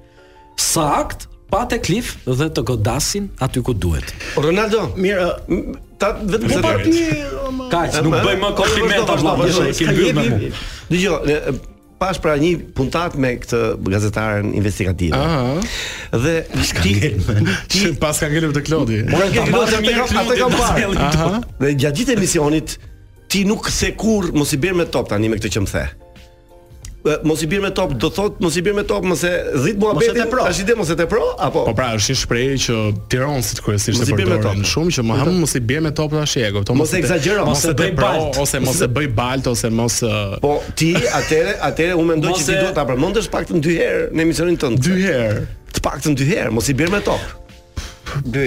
sakt 0.57 1.27
pa 1.51 1.63
te 1.71 1.77
klif 1.79 2.15
dhe 2.27 2.47
të 2.51 2.63
godasin 2.67 3.27
aty 3.45 3.61
ku 3.63 3.71
duhet. 3.75 4.11
Ronaldo, 4.35 4.87
mirë, 4.99 5.27
ta 6.01 6.15
vetëm 6.21 6.57
po 6.57 6.61
parti. 6.65 6.99
nuk 8.03 8.17
bëj 8.25 8.35
më 8.43 8.49
komplimenta 8.57 9.15
vëllai, 9.23 10.45
ke 10.91 11.59
pash 11.99 12.19
pra 12.21 12.35
një 12.39 12.51
puntat 12.77 13.15
me 13.19 13.33
këtë 13.41 13.61
gazetaren 13.89 14.51
investigative. 14.57 15.17
Ëh. 15.17 15.69
Dhe 16.23 16.35
ti 16.81 16.95
ti 17.71 17.91
pas 18.03 18.19
ka 18.21 18.29
ngelur 18.31 18.53
të 18.55 18.65
Klodi. 18.67 18.99
Mora 19.09 19.29
ke 19.33 19.45
ngelur 19.47 19.71
të 20.11 20.21
atë 20.21 20.39
kam 20.41 20.57
parë. 20.61 20.89
Ëh. 20.97 21.39
Dhe 21.63 21.73
gjatë 21.73 22.01
gjithë 22.01 22.17
emisionit 22.17 22.77
ti 23.33 23.43
nuk 23.49 23.69
se 23.73 23.93
kur 23.99 24.29
mos 24.37 24.53
i 24.55 24.61
bën 24.61 24.77
me 24.79 24.87
top 24.93 25.09
tani 25.11 25.31
me 25.33 25.39
këtë 25.41 25.55
që 25.57 25.65
më 25.65 25.73
the 25.75 25.85
mos 27.23 27.41
i 27.43 27.47
bir 27.51 27.59
me 27.61 27.69
top 27.71 27.93
do 28.01 28.09
thot 28.11 28.39
mos 28.39 28.55
i 28.57 28.61
bir 28.65 28.73
me 28.73 28.83
top 28.87 29.03
mos 29.05 29.23
e 29.23 29.31
dhit 29.65 29.77
muhabeti 29.79 30.23
as 30.49 30.59
ide 30.59 30.75
mos 30.75 30.89
e 30.89 31.05
pro 31.05 31.23
apo 31.39 31.63
po 31.65 31.73
pra 31.77 31.93
është 31.97 32.13
një 32.13 32.19
shprehje 32.21 32.57
që 32.65 32.75
tiron 33.11 33.41
si 33.45 33.57
kryesisht 33.63 34.03
të 34.03 34.17
përdorin 34.17 34.65
shumë 34.73 34.95
që 34.97 35.05
më 35.07 35.29
mos 35.39 35.53
i 35.55 35.61
bir 35.71 35.81
me 35.85 35.93
top 35.95 36.15
tash 36.17 36.37
e 36.41 36.51
kupton 36.55 36.77
mos 36.79 36.93
e 36.93 36.99
eksagjero 37.01 37.45
mos 37.47 37.65
e 37.69 37.75
bëj 37.77 37.93
balt 38.01 38.41
ose 38.43 38.61
mos 38.65 38.83
e 38.83 38.89
bëj 38.99 39.09
balt 39.21 39.51
ose 39.53 39.71
mos 39.81 39.99
po 40.43 40.57
ti 40.79 40.93
atëre 41.21 41.57
atëre 41.71 41.97
u 42.01 42.05
mendoj 42.11 42.33
që 42.39 42.45
ti 42.49 42.53
duhet 42.59 42.77
ta 42.77 42.85
përmendësh 42.89 43.31
pak 43.33 43.49
të 43.51 43.63
dy 43.63 43.77
herë 43.81 44.07
në 44.13 44.27
emisionin 44.27 44.59
tënd 44.63 44.83
dy 44.87 44.99
herë 45.07 45.43
të 45.77 45.83
paktën 45.85 46.17
dy 46.17 46.31
herë 46.33 46.55
mos 46.57 46.71
i 46.71 46.77
bir 46.79 46.91
me 46.93 47.03
top 47.05 47.35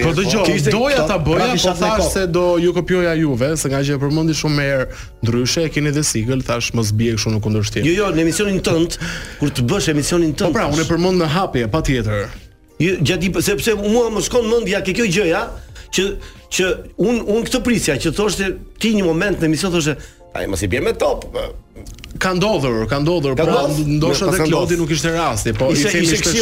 po 0.03 0.11
dëgjoj, 0.13 0.65
po. 0.65 0.71
doja 0.71 1.03
ta 1.09 1.19
bëja, 1.19 1.55
po 1.63 1.73
thash 1.75 2.09
se 2.13 2.27
do 2.27 2.59
ju 2.59 2.73
kopjoja 2.75 3.15
juve, 3.15 3.57
se 3.57 3.69
nga 3.69 3.81
që 3.85 3.97
e 3.97 4.03
përmendi 4.03 4.37
shumë 4.37 4.67
herë, 4.67 4.87
ndryshe 5.25 5.65
e 5.67 5.71
keni 5.73 5.93
dhe 5.95 6.05
sigël, 6.07 6.43
thash 6.47 6.73
mos 6.77 6.93
bie 6.97 7.15
kështu 7.17 7.35
në 7.37 7.41
kundërshtim. 7.45 7.85
Jo, 7.89 7.93
jo, 8.01 8.11
në 8.17 8.25
emisionin 8.25 8.61
tënd, 8.67 8.99
kur 9.41 9.53
të 9.55 9.67
bësh 9.71 9.91
emisionin 9.95 10.33
tënd. 10.33 10.51
Po 10.55 10.61
pra, 10.61 10.69
unë 10.73 10.85
e 10.85 10.89
përmend 10.91 11.21
në 11.23 11.31
hapje, 11.37 11.69
patjetër. 11.73 12.29
Jo, 12.81 12.95
gjatë 13.11 13.43
sepse 13.51 13.77
mua 13.81 14.09
më 14.15 14.25
shkon 14.29 14.49
mend 14.51 14.71
ke 14.87 14.97
kjo 14.97 15.07
gjëja 15.17 15.45
që 15.97 16.05
që 16.51 16.65
un 17.09 17.21
un 17.31 17.45
këtë 17.47 17.61
prisja 17.63 17.95
që 18.03 18.11
thoshte 18.17 18.47
ti 18.83 18.95
një 18.97 19.05
moment 19.07 19.39
në 19.39 19.47
emision 19.47 19.71
thoshte 19.71 19.95
Ai 20.35 20.47
mos 20.47 20.63
i 20.63 20.69
bën 20.71 20.83
me 20.85 20.93
top. 20.95 21.25
Për... 21.35 21.49
Ka 22.21 22.31
ndodhur, 22.37 22.83
ka 22.91 22.99
ndodhur, 23.01 23.33
pra 23.39 23.47
ndoshta 23.97 24.29
te 24.35 24.45
Klodi 24.45 24.77
nuk 24.79 24.91
ishte 24.93 25.11
rasti, 25.15 25.55
po 25.57 25.71
ishte 25.75 26.03
ishte 26.03 26.33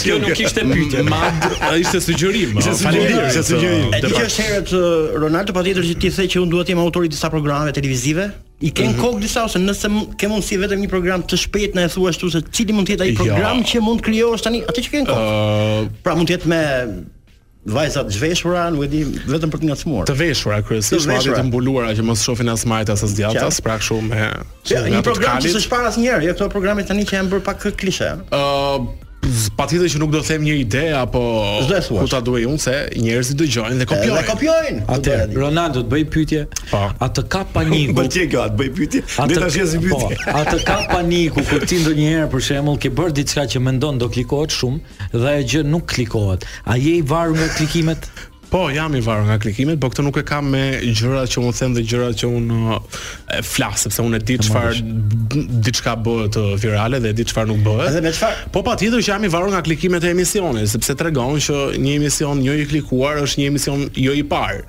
Kjo 0.00 0.16
nuk 0.22 0.38
ishte 0.40 0.62
pyetje, 0.70 1.02
mm, 1.04 1.10
Ma 1.10 1.72
ishte 1.78 2.00
sugjerim. 2.02 2.54
Faleminderit, 2.56 3.28
ishte 3.28 3.44
uh, 3.44 3.46
sugjerim. 3.52 3.94
Dhe 3.94 4.10
kjo 4.14 4.24
është 4.26 4.46
herë 4.48 4.62
të 4.70 4.80
uh, 4.80 5.14
Ronaldo 5.26 5.54
patjetër 5.58 5.86
që 5.90 5.96
ti 6.02 6.10
the 6.16 6.26
që 6.34 6.40
un 6.42 6.50
duhet 6.54 6.66
të 6.70 6.74
jem 6.74 6.82
autori 6.86 7.12
disa 7.12 7.30
programe 7.34 7.72
televizive. 7.76 8.30
I 8.62 8.70
ken 8.70 8.88
mm 8.90 8.94
-hmm. 8.94 9.02
kokë 9.04 9.20
disa 9.26 9.44
ose 9.44 9.58
nëse 9.66 9.90
ke 10.18 10.28
mundsi 10.32 10.58
vetëm 10.62 10.80
një 10.82 10.88
program 10.96 11.22
të 11.28 11.36
shpejt 11.44 11.74
na 11.76 11.82
e 11.84 11.88
thua 11.92 12.08
ashtu 12.14 12.30
se 12.30 12.40
cili 12.52 12.72
mund 12.72 12.88
të 12.88 12.96
jetë 12.96 13.06
ai 13.10 13.14
program 13.20 13.58
ja. 13.58 13.62
që 13.70 13.80
mund 13.80 14.00
krijohesh 14.02 14.42
tani, 14.46 14.62
atë 14.70 14.80
që 14.84 14.90
ken 14.90 15.06
kokë. 15.06 15.18
Uh, 15.18 15.90
pra 16.02 16.14
mund 16.14 16.28
të 16.30 16.34
jetë 16.38 16.46
me 16.48 16.60
Vajzat 17.62 18.08
të 18.10 18.16
zhveshura, 18.16 18.62
nuk 18.74 18.88
e 18.88 18.88
di, 18.90 19.00
vetëm 19.30 19.52
për 19.52 19.60
të 19.62 19.68
ngacmuar. 19.68 20.06
Të 20.10 20.16
veshura 20.18 20.56
kryesisht, 20.66 21.06
madje 21.06 21.30
po 21.30 21.38
të 21.38 21.44
mbuluara 21.46 21.92
që 21.94 22.02
mos 22.08 22.24
shohin 22.26 22.50
as 22.50 22.64
majt 22.66 22.90
as 22.90 23.04
as 23.06 23.14
djathtas, 23.14 23.60
pra 23.62 23.76
kështu 23.78 24.00
me. 24.08 24.24
Ja, 24.66 24.82
një 24.90 25.04
program 25.06 25.38
që 25.44 25.52
s'është 25.54 25.70
parë 25.70 25.92
asnjëherë, 25.92 26.26
jo 26.26 26.34
këto 26.34 26.50
programe 26.56 26.82
tani 26.88 27.06
që 27.06 27.20
janë 27.20 27.30
bërë 27.36 27.46
pak 27.52 27.68
klishe. 27.78 28.10
Ëh, 28.34 28.90
patjetër 29.56 29.86
që 29.92 29.98
nuk 30.02 30.10
do 30.10 30.20
të 30.22 30.30
them 30.32 30.42
një 30.48 30.54
ide 30.62 30.82
apo 30.98 31.20
ku 31.88 32.06
ta 32.10 32.18
duaj 32.24 32.42
unë 32.50 32.62
se 32.62 32.72
njerëzit 32.98 33.38
dëgjojnë 33.38 33.76
dhe 33.78 33.86
kopjojnë. 33.90 34.16
Dhe 34.18 34.24
kopjojnë. 34.28 34.82
Atë 34.96 35.18
Ronaldo 35.38 35.84
të 35.84 35.90
bëj 35.92 36.02
pyetje. 36.10 36.40
Po. 36.72 36.80
A 36.90 37.10
të 37.14 37.24
ka 37.30 37.44
paniku? 37.54 37.94
Po 38.00 38.04
që 38.16 38.26
atë 38.48 38.58
bëj 38.58 38.72
pyetje. 38.80 39.04
Ne 39.30 39.38
tash 39.38 39.60
jesi 39.60 39.78
pyetje. 39.84 40.18
Po. 40.24 40.34
A 40.34 40.42
të 40.50 40.58
ka 40.66 40.78
paniku 40.94 41.44
kur 41.46 41.62
ti 41.68 41.78
ndonjëherë 41.84 42.26
për 42.34 42.44
shembull 42.48 42.80
ke 42.82 42.90
bërë 42.98 43.16
diçka 43.20 43.46
që 43.54 43.62
mendon 43.62 44.02
do 44.02 44.10
klikohet 44.10 44.58
shumë 44.58 45.14
dhe 45.14 45.30
ajo 45.36 45.48
gjë 45.54 45.64
nuk 45.70 45.86
klikohet. 45.94 46.48
A 46.66 46.80
je 46.82 46.98
i 46.98 47.02
varur 47.06 47.38
nga 47.38 47.50
klikimet? 47.60 48.10
Po, 48.52 48.66
jam 48.70 48.92
i 48.96 49.00
varur 49.00 49.24
nga 49.32 49.38
klikimet, 49.40 49.78
po 49.80 49.88
këtë 49.88 50.02
nuk 50.04 50.18
e 50.20 50.22
kam 50.28 50.50
me 50.52 50.60
gjërat 50.84 51.30
që 51.32 51.40
të 51.44 51.52
them 51.56 51.72
dhe 51.78 51.82
gjërat 51.88 52.18
që 52.20 52.28
unë 52.36 52.74
e 53.38 53.38
flas, 53.48 53.86
sepse 53.86 54.02
unë 54.04 54.18
e 54.18 54.24
di 54.28 54.34
çfarë 54.44 55.46
diçka 55.64 55.94
bëhet 55.96 56.36
virale 56.60 57.00
dhe 57.00 57.14
e 57.14 57.16
di 57.16 57.24
çfarë 57.30 57.48
nuk 57.48 57.62
bëhet. 57.64 57.86
Edhe 57.94 58.02
me 58.04 58.12
çfarë? 58.12 58.50
Po 58.52 58.60
patjetër 58.66 59.00
që 59.00 59.06
jam 59.14 59.24
i 59.24 59.30
varur 59.32 59.54
nga 59.54 59.62
klikimet 59.64 60.04
e 60.04 60.10
emisionit, 60.12 60.68
sepse 60.68 60.96
tregon 61.00 61.40
që 61.40 61.62
një 61.80 61.94
emision 61.96 62.42
jo 62.44 62.56
i 62.60 62.66
klikuar 62.68 63.22
është 63.24 63.40
një 63.40 63.46
emision 63.54 63.86
jo 64.04 64.16
i 64.20 64.24
parë. 64.34 64.60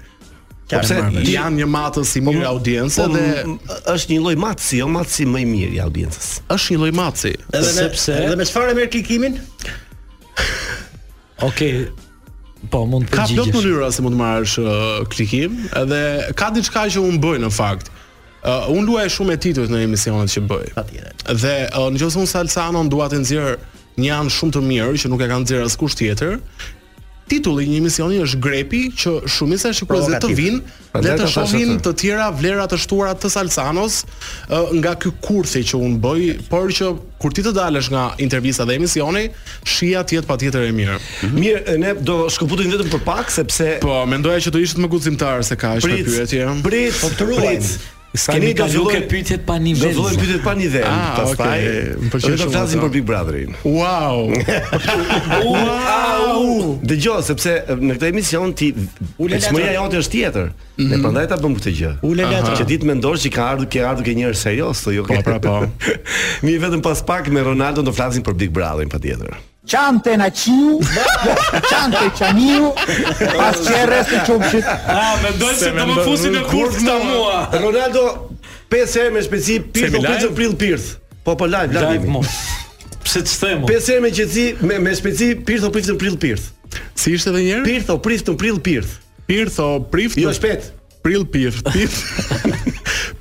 Qëse 0.71 1.01
janë 1.27 1.59
një 1.59 1.67
matës 1.67 2.13
si 2.15 2.21
po, 2.23 2.31
mirë 2.31 2.45
po, 2.45 2.53
audiencë 2.53 3.03
po, 3.03 3.17
dhe 3.17 3.75
është 3.97 4.13
një 4.15 4.21
lloj 4.23 4.37
matësi, 4.45 4.79
jo 4.79 4.87
matësi 4.95 5.27
më 5.27 5.43
i 5.43 5.49
mirë 5.51 5.75
i 5.75 5.83
audiencës. 5.89 6.31
Është 6.55 6.75
një 6.77 6.81
lloj 6.85 6.95
matësi. 7.01 7.33
Edhe 7.51 7.75
sepse 7.83 8.15
edhe 8.29 8.39
me 8.39 8.47
çfarë 8.47 8.77
merr 8.79 8.93
klikimin? 8.95 9.35
Okej, 11.43 11.81
po 12.71 12.83
mund 12.87 13.07
të 13.09 13.17
përgjigjesh. 13.17 13.49
Ka 13.51 13.51
plot 13.51 13.57
mënyra 13.57 13.89
se 13.95 14.05
mund 14.05 14.15
të 14.15 14.19
marrësh 14.21 14.53
uh, 14.61 14.77
klikim, 15.11 15.57
edhe 15.79 16.01
ka 16.39 16.49
diçka 16.55 16.85
që 16.95 17.03
unë 17.03 17.21
bëj 17.23 17.35
në 17.43 17.51
fakt. 17.55 17.91
Uh, 18.43 18.67
unë 18.75 18.85
luaj 18.89 19.07
shumë 19.15 19.37
e 19.37 19.41
titujt 19.45 19.71
në 19.71 19.83
emisionet 19.87 20.31
që 20.33 20.43
bëj. 20.49 20.69
Dhe 20.75 21.53
uh, 21.69 21.89
në 21.89 22.01
gjithë 22.01 22.21
unë 22.23 22.31
Salsano 22.33 22.83
në 22.87 22.91
duat 22.91 23.15
e 23.15 23.21
nëzirë 23.21 23.53
një 24.03 24.15
anë 24.19 24.35
shumë 24.37 24.57
të 24.57 24.63
mirë, 24.71 24.95
që 25.03 25.11
nuk 25.13 25.23
e 25.23 25.29
kanë 25.31 25.45
nëzirë 25.45 25.67
asë 25.69 25.79
kusht 25.83 26.01
tjetër, 26.01 26.39
titulli 27.29 27.63
i 27.65 27.69
një 27.71 27.79
emisioni 27.83 28.17
është 28.23 28.39
grepi 28.43 28.81
që 28.99 29.13
shumica 29.31 29.71
shikuesve 29.75 30.19
të 30.23 30.29
vinë 30.37 31.03
dhe 31.03 31.13
të 31.21 31.27
shohin 31.31 31.77
të 31.83 31.93
tjera 32.01 32.27
vlera 32.35 32.65
të 32.69 32.77
shtuara 32.83 33.13
të 33.17 33.31
Salsanos 33.33 34.01
nga 34.75 34.95
ky 35.01 35.13
kurthi 35.23 35.63
që 35.71 35.79
un 35.79 35.95
bëj, 36.03 36.25
por 36.51 36.73
që 36.75 36.89
kur 37.23 37.33
ti 37.35 37.45
të 37.45 37.53
dalësh 37.55 37.89
nga 37.93 38.03
intervista 38.23 38.67
dhe 38.67 38.75
emisioni, 38.77 39.23
shija 39.63 40.03
të 40.03 40.19
jetë 40.19 40.29
patjetër 40.33 40.67
e 40.67 40.75
mirë. 40.75 40.99
Mhm. 41.23 41.37
Mirë, 41.39 41.77
ne 41.81 41.93
do 42.03 42.19
skuputim 42.29 42.71
vetëm 42.75 42.91
për 42.91 43.03
pak 43.07 43.31
sepse 43.31 43.77
Po, 43.85 44.01
mendoja 44.09 44.43
që 44.47 44.55
do 44.57 44.59
ishit 44.63 44.79
më 44.83 44.91
guximtar 44.91 45.43
se 45.47 45.55
kaq 45.55 45.79
për 45.85 45.97
pyetje. 46.11 46.47
Prit, 46.65 46.99
po 46.99 47.13
truaj. 47.19 47.57
Skemi 48.13 48.53
ka 48.53 48.67
zhuk 48.69 48.93
e 48.93 48.99
pytjet 49.09 49.41
pa 49.41 49.55
një 49.57 49.71
vend 49.79 49.89
Gëzullojnë 49.89 50.21
pytjet 50.21 50.41
pa 50.45 50.51
një 50.53 50.67
vend 50.69 50.85
ah, 50.85 51.15
Pas 51.17 51.31
të 51.33 52.49
flasin 52.53 52.81
për 52.83 52.91
Big 52.93 53.05
Brotherin 53.09 53.55
Wow 53.65 54.27
Wow 55.47 56.67
Dhe 56.85 56.97
gjo, 57.01 57.15
sepse 57.25 57.55
eh, 57.63 57.73
në 57.81 57.97
këtë 57.97 58.11
emision 58.11 58.53
ti 58.57 58.69
Ule 59.17 59.39
jote 59.41 59.97
është 59.97 60.13
tjetër 60.13 60.51
mm 60.73 61.03
përndaj 61.03 61.25
ta 61.33 61.39
bëm 61.41 61.57
këtë 61.57 61.73
gjë 61.79 61.93
Ule 62.11 62.27
Që 62.53 62.67
ditë 62.69 62.89
me 62.91 62.97
ndorë 63.01 63.23
që 63.25 63.31
ka 63.33 63.47
ardhë 63.55 63.69
Ke 63.73 63.81
ardhë 63.89 64.05
ke 64.05 64.15
njërë 64.21 64.37
serios 64.43 64.85
Po, 64.85 65.21
pra, 65.25 65.39
po 65.41 65.57
Mi 66.45 66.53
vetëm 66.61 66.85
pas 66.85 67.01
pak 67.09 67.33
me 67.33 67.41
Ronaldo 67.49 67.81
Në 67.87 67.95
flasin 67.97 68.25
për 68.25 68.37
Big 68.45 68.53
Brotherin 68.53 68.93
pa 68.93 69.01
tjetër 69.01 69.33
Çante 69.65 70.17
na 70.17 70.29
qiu, 70.29 70.81
çante 71.69 71.97
çaniu, 72.19 72.73
pas 73.37 73.55
që 73.65 73.71
erre 73.73 74.03
se 74.03 74.19
qumshit. 74.27 74.63
Ah, 74.87 75.15
mendoj 75.23 75.53
se 75.55 75.69
të 75.71 75.85
më 75.87 76.03
fusi 76.03 76.31
në 76.33 76.41
kurt 76.49 76.75
këta 76.81 76.97
mua. 77.03 77.37
Ronaldo, 77.53 78.01
5 78.73 78.97
herë 78.99 79.13
me 79.15 79.21
shpeci, 79.23 79.61
pirth, 79.73 79.95
o 79.95 80.01
5 80.03 80.25
april 80.33 80.55
pirth. 80.59 80.89
Po, 81.23 81.37
po, 81.39 81.47
live, 81.47 81.71
live. 81.71 82.03
Live, 82.03 82.35
Pse 83.07 83.21
të 83.23 83.55
5 83.63 83.89
herë 83.93 84.03
me 84.03 84.11
me, 84.67 84.79
me 84.89 84.93
shpeci, 84.99 85.31
pirth, 85.47 85.63
o 85.63 85.71
5 85.71 85.93
april 85.95 86.17
pirth. 86.19 86.49
Si 86.99 87.15
ishte 87.15 87.31
dhe 87.31 87.45
njerë? 87.47 87.63
Pirth, 87.63 87.93
o 87.95 88.01
prift, 88.03 88.27
o 88.27 88.35
prill 88.35 88.59
pirth. 88.59 88.97
Pirth, 89.31 89.61
o 89.63 89.69
prift, 89.79 90.19
Jo, 90.19 90.33
shpejt. 90.35 90.73
Prill 91.03 91.23
pirth, 91.27 91.59
pirth. 91.67 91.97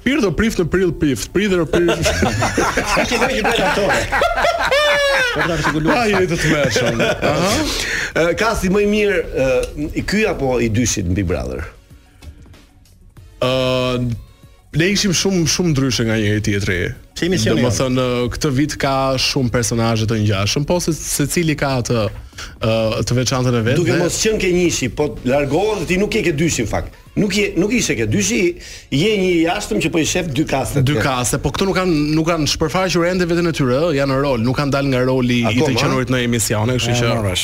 Pirth, 0.04 0.22
o 0.26 0.32
prift, 0.34 0.58
o 0.62 0.66
prill 0.66 0.90
pirth. 0.94 1.28
Prith, 1.32 1.52
o 1.54 1.64
prift. 1.64 2.10
Ska 2.90 3.04
ke 3.06 3.18
dhe 3.22 3.38
një 3.38 3.70
Po 5.34 5.40
ta 5.48 5.56
fshi 5.56 5.72
kulur. 5.72 5.92
Ai 5.96 6.26
do 6.30 6.38
të 6.38 6.52
merresh. 6.56 7.22
Aha. 7.28 8.26
Ka 8.42 8.52
si 8.58 8.70
më 8.72 8.82
i 8.86 8.90
mirë 8.90 9.48
i 9.98 10.04
ky 10.04 10.24
apo 10.30 10.56
i 10.64 10.68
dyshit 10.72 11.08
Big 11.16 11.28
brother? 11.28 11.64
Ë 13.40 13.50
Ne 14.72 14.86
ishim 14.88 15.12
shumë 15.12 15.42
shumë 15.52 15.70
ndryshe 15.74 16.04
nga 16.08 16.14
njëri 16.16 16.40
tjetri. 16.46 16.76
Domethën 17.20 17.98
këtë 18.32 18.50
vit 18.56 18.76
ka 18.80 18.92
shumë 19.20 19.52
personazhe 19.52 20.06
të 20.08 20.16
ngjashëm, 20.22 20.64
po 20.64 20.78
se 20.80 20.94
secili 20.96 21.52
ka 21.60 21.74
atë 21.82 22.06
të 23.04 23.18
veçantën 23.18 23.58
e 23.58 23.62
vet. 23.66 23.76
Duke 23.76 23.98
mos 24.00 24.16
qenë 24.24 24.40
ke 24.40 24.48
njëshi, 24.56 24.88
po 24.96 25.10
largohen 25.28 25.82
dhe 25.84 25.90
ti 25.92 26.00
nuk 26.00 26.08
ke 26.16 26.24
ke 26.24 26.32
dyshin 26.32 26.64
fakt. 26.70 26.96
Nuk 27.12 27.32
je 27.36 27.50
nuk 27.60 27.72
ishte 27.76 27.92
ke 27.98 28.04
Dyshi 28.08 28.38
je 28.88 29.10
një 29.20 29.26
i 29.26 29.40
jashtëm 29.44 29.82
që 29.84 29.90
po 29.92 30.00
i 30.00 30.06
shef 30.08 30.30
dy 30.32 30.46
kaste. 30.48 30.80
Dy 30.80 30.96
kaste, 31.04 31.36
po 31.44 31.52
këto 31.52 31.68
nuk 31.68 31.76
kanë 31.76 31.96
nuk 32.16 32.28
kanë 32.30 32.48
shpërfaqur 32.54 33.04
ende 33.10 33.26
veten 33.28 33.50
e 33.50 33.52
tyre, 33.56 33.80
janë 33.98 34.08
në 34.14 34.20
rol, 34.24 34.44
nuk 34.46 34.56
kanë 34.62 34.72
dalë 34.78 34.94
nga 34.94 35.02
roli 35.10 35.42
i 35.52 35.58
të 35.60 35.74
qenurit 35.76 36.12
në 36.12 36.22
emisione, 36.28 36.78
kështu 36.80 37.02
që. 37.02 37.36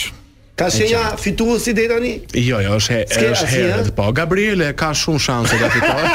Ka 0.59 0.67
shenja 0.75 1.13
fituës 1.23 1.63
si 1.69 1.73
deri 1.77 1.89
tani? 1.93 2.09
Jo, 2.41 2.59
jo, 2.65 2.79
është 2.81 2.95
e 3.15 3.27
është 3.33 3.49
herët. 3.53 3.89
Po 3.95 4.09
Gabriele 4.17 4.73
ka 4.79 4.89
shumë 5.01 5.21
shanse 5.23 5.59
ta 5.61 5.69
fitojë. 5.71 6.09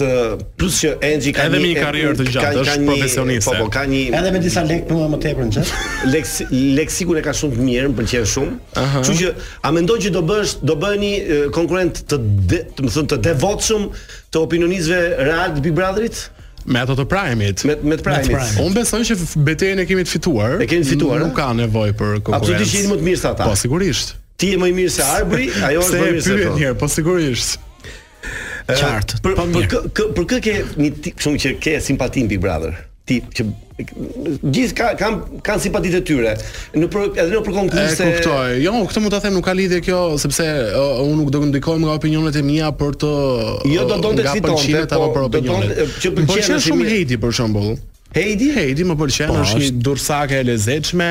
plus 0.56 0.76
që 0.84 0.92
Engji 1.08 1.32
ka 1.34 1.48
një 1.50 1.70
karrierë 1.74 2.18
të 2.20 2.26
gjatë, 2.36 2.60
është 2.62 2.76
profesionist. 2.86 3.48
Po, 3.48 3.56
po, 3.64 3.70
ka 3.74 3.82
një 3.90 4.02
edhe 4.14 4.30
me 4.30 4.38
disa 4.44 4.62
lek 4.62 4.86
më 4.94 5.08
më 5.10 5.18
tepër 5.24 5.48
në 5.48 5.56
çës. 5.56 5.72
Leksikun 6.76 7.18
e 7.18 7.24
ka 7.26 7.34
shumë 7.34 7.56
të 7.56 7.64
mirë, 7.66 7.88
më 7.90 7.96
pëlqen 7.98 8.28
shumë. 8.30 8.54
Kështu 9.00 9.16
që 9.24 9.32
a 9.66 9.72
mendon 9.74 10.04
që 10.06 10.12
do 10.14 10.22
bësh, 10.28 10.54
do 10.70 10.76
bëheni 10.84 11.10
konkurrent 11.56 12.04
të, 12.06 12.20
do 12.52 12.62
të 12.78 12.94
thonë 12.94 13.10
të 13.16 13.20
devotshëm 13.26 13.88
të 14.30 14.44
opinionistëve 14.44 15.26
real 15.26 15.56
të 15.56 15.66
Big 15.66 15.74
Brotherit? 15.76 16.22
Me 16.66 16.80
ato 16.82 16.94
të 16.98 17.04
Prime-it. 17.10 17.66
Me 17.66 17.74
me 17.90 17.94
të 17.98 18.06
Prime-it. 18.06 18.56
Unë 18.62 18.74
besoj 18.84 19.02
që 19.10 19.18
betejën 19.50 19.82
e 19.82 19.90
kemi 19.90 20.06
të 20.06 20.14
fituar. 20.16 20.56
E 20.62 20.66
kemi 20.70 20.86
të 20.86 20.94
fituar. 20.96 21.20
Nuk 21.26 21.32
eh? 21.34 21.36
ka 21.42 21.50
nevojë 21.58 21.94
për 22.00 22.14
konkurrencë. 22.22 22.38
Absolutisht 22.40 22.78
jeni 22.78 22.90
më 22.94 23.00
të 23.02 23.06
mirë 23.06 23.22
se 23.22 23.30
ata. 23.34 23.50
Po, 23.50 23.58
sigurisht. 23.62 24.16
Ti 24.36 24.50
je 24.52 24.58
më 24.60 24.66
i 24.68 24.74
mirë 24.76 24.90
se 24.98 25.06
Arbri, 25.14 25.46
ajo 25.64 25.80
është 25.86 25.94
më 25.94 26.02
e 26.02 26.10
mirë 26.10 26.24
se 26.24 26.36
ti. 26.56 26.72
Po 26.82 26.88
sigurisht. 26.92 27.60
Qartë. 28.74 29.20
Për 29.22 29.34
po 29.38 29.46
për 29.46 29.54
për 29.54 29.86
kë 29.94 30.08
për 30.16 30.26
kë 30.32 30.38
ke 30.46 30.54
një 30.82 30.88
tip 31.04 31.22
shumë 31.22 31.40
që 31.44 31.52
ke 31.62 31.74
simpati 31.84 32.24
Big 32.30 32.42
Brother. 32.42 32.74
Ti 33.06 33.20
që 33.38 33.44
gjithë 34.42 34.74
ka 34.78 34.86
kam 34.98 35.20
kanë 35.46 35.62
simpatitë 35.68 36.00
të 36.00 36.06
tyre. 36.08 36.32
Në 36.74 36.88
për, 36.90 37.04
edhe 37.12 37.36
në 37.36 37.42
përkon 37.46 37.70
se... 37.76 37.88
E 37.88 38.10
kuptoj. 38.16 38.58
Jo, 38.64 38.72
këtë 38.90 39.02
mund 39.04 39.14
ta 39.14 39.20
them, 39.22 39.36
nuk 39.38 39.46
ka 39.46 39.54
lidhje 39.54 39.78
kjo 39.86 40.00
sepse 40.22 40.46
uh, 40.46 41.02
unë 41.06 41.18
nuk 41.22 41.30
do 41.36 41.44
të 41.44 41.50
ndikoj 41.52 41.76
nga 41.84 41.94
opinionet 41.94 42.38
e 42.38 42.42
mia 42.46 42.72
për 42.74 42.98
të 43.04 43.10
uh, 43.10 43.66
Jo, 43.70 43.86
do 43.86 43.92
të 44.00 44.08
donte 44.08 44.26
fitonte 44.32 44.86
apo 44.86 45.10
po, 45.10 45.18
për 45.18 45.26
opinionet. 45.28 45.76
të 45.76 46.06
që 46.06 46.14
pëlqen 46.22 46.48
shumë, 46.50 46.62
shumë 46.66 46.88
Heidi 46.90 47.20
për 47.22 47.36
shembull. 47.38 47.70
Heidi, 48.16 48.50
Heidi 48.56 48.86
më 48.90 48.98
pëlqen, 49.04 49.30
po, 49.36 49.44
është 49.46 49.62
një 49.62 49.70
durrsake 49.86 50.40
e 50.42 50.46
lezetshme 50.50 51.10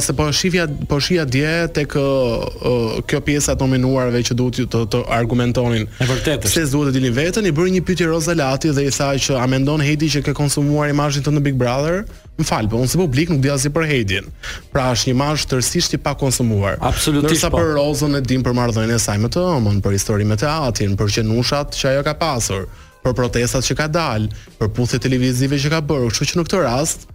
se 0.00 0.12
po 0.12 0.32
shifja 0.32 0.66
po 0.88 0.98
shifja 1.00 1.24
dje 1.24 1.68
tek 1.72 1.94
uh, 1.94 3.04
kjo 3.06 3.20
pjesa 3.20 3.52
e 3.52 3.56
nominuarve 3.60 4.22
që 4.22 4.34
duhet 4.34 4.66
të, 4.72 4.80
të 4.90 5.02
argumentonin. 5.08 5.86
E 6.00 6.06
vërtetë. 6.08 6.48
Se 6.48 6.64
duhet 6.66 6.90
të 6.92 6.96
dilin 6.98 7.14
veten? 7.14 7.46
I 7.46 7.52
bëri 7.54 7.74
një 7.76 7.84
pyetje 7.86 8.08
Roza 8.10 8.34
Lati 8.34 8.70
dhe 8.72 8.86
i 8.86 8.90
tha 8.90 9.12
që 9.16 9.36
a 9.38 9.46
mendon 9.46 9.80
Heidi 9.84 10.08
që 10.18 10.24
ke 10.26 10.34
konsumuar 10.34 10.90
imazhin 10.92 11.22
tënd 11.26 11.38
në 11.38 11.44
Big 11.46 11.58
Brother? 11.60 12.02
Më 12.38 12.66
po 12.72 12.80
unë 12.80 12.90
si 12.90 12.98
publik 12.98 13.28
nuk 13.30 13.42
di 13.44 13.50
asgjë 13.52 13.70
për 13.76 13.86
Heidin. 13.90 14.26
Pra 14.72 14.90
është 14.94 15.10
një 15.10 15.14
imazh 15.14 15.46
tërësisht 15.50 15.94
i 15.94 15.98
konsumuar 16.16 16.78
Absolutisht. 16.80 17.30
Ndërsa 17.44 17.50
po. 17.52 17.58
për 17.60 17.72
Rozën 17.76 18.18
e 18.18 18.20
dim 18.20 18.42
për 18.42 18.56
marrëdhënien 18.56 18.96
e 18.96 18.98
saj 19.00 19.18
me 19.20 19.28
të 19.32 19.42
omën 19.58 19.82
për 19.84 19.96
historinë 19.98 20.30
me 20.32 20.36
teatrin, 20.40 20.96
për 20.96 21.12
qenushat 21.20 21.76
që 21.76 21.88
ajo 21.94 22.02
ka 22.06 22.14
pasur 22.20 22.66
për 23.02 23.14
protestat 23.18 23.66
që 23.66 23.74
ka 23.78 23.88
dalë, 23.90 24.28
për 24.60 24.68
puthje 24.76 25.00
televizive 25.02 25.58
që 25.58 25.72
ka 25.74 25.80
bërë, 25.82 26.10
kështu 26.14 26.30
që 26.32 26.38
në 26.38 26.44
këtë 26.46 26.60
rast, 26.62 27.08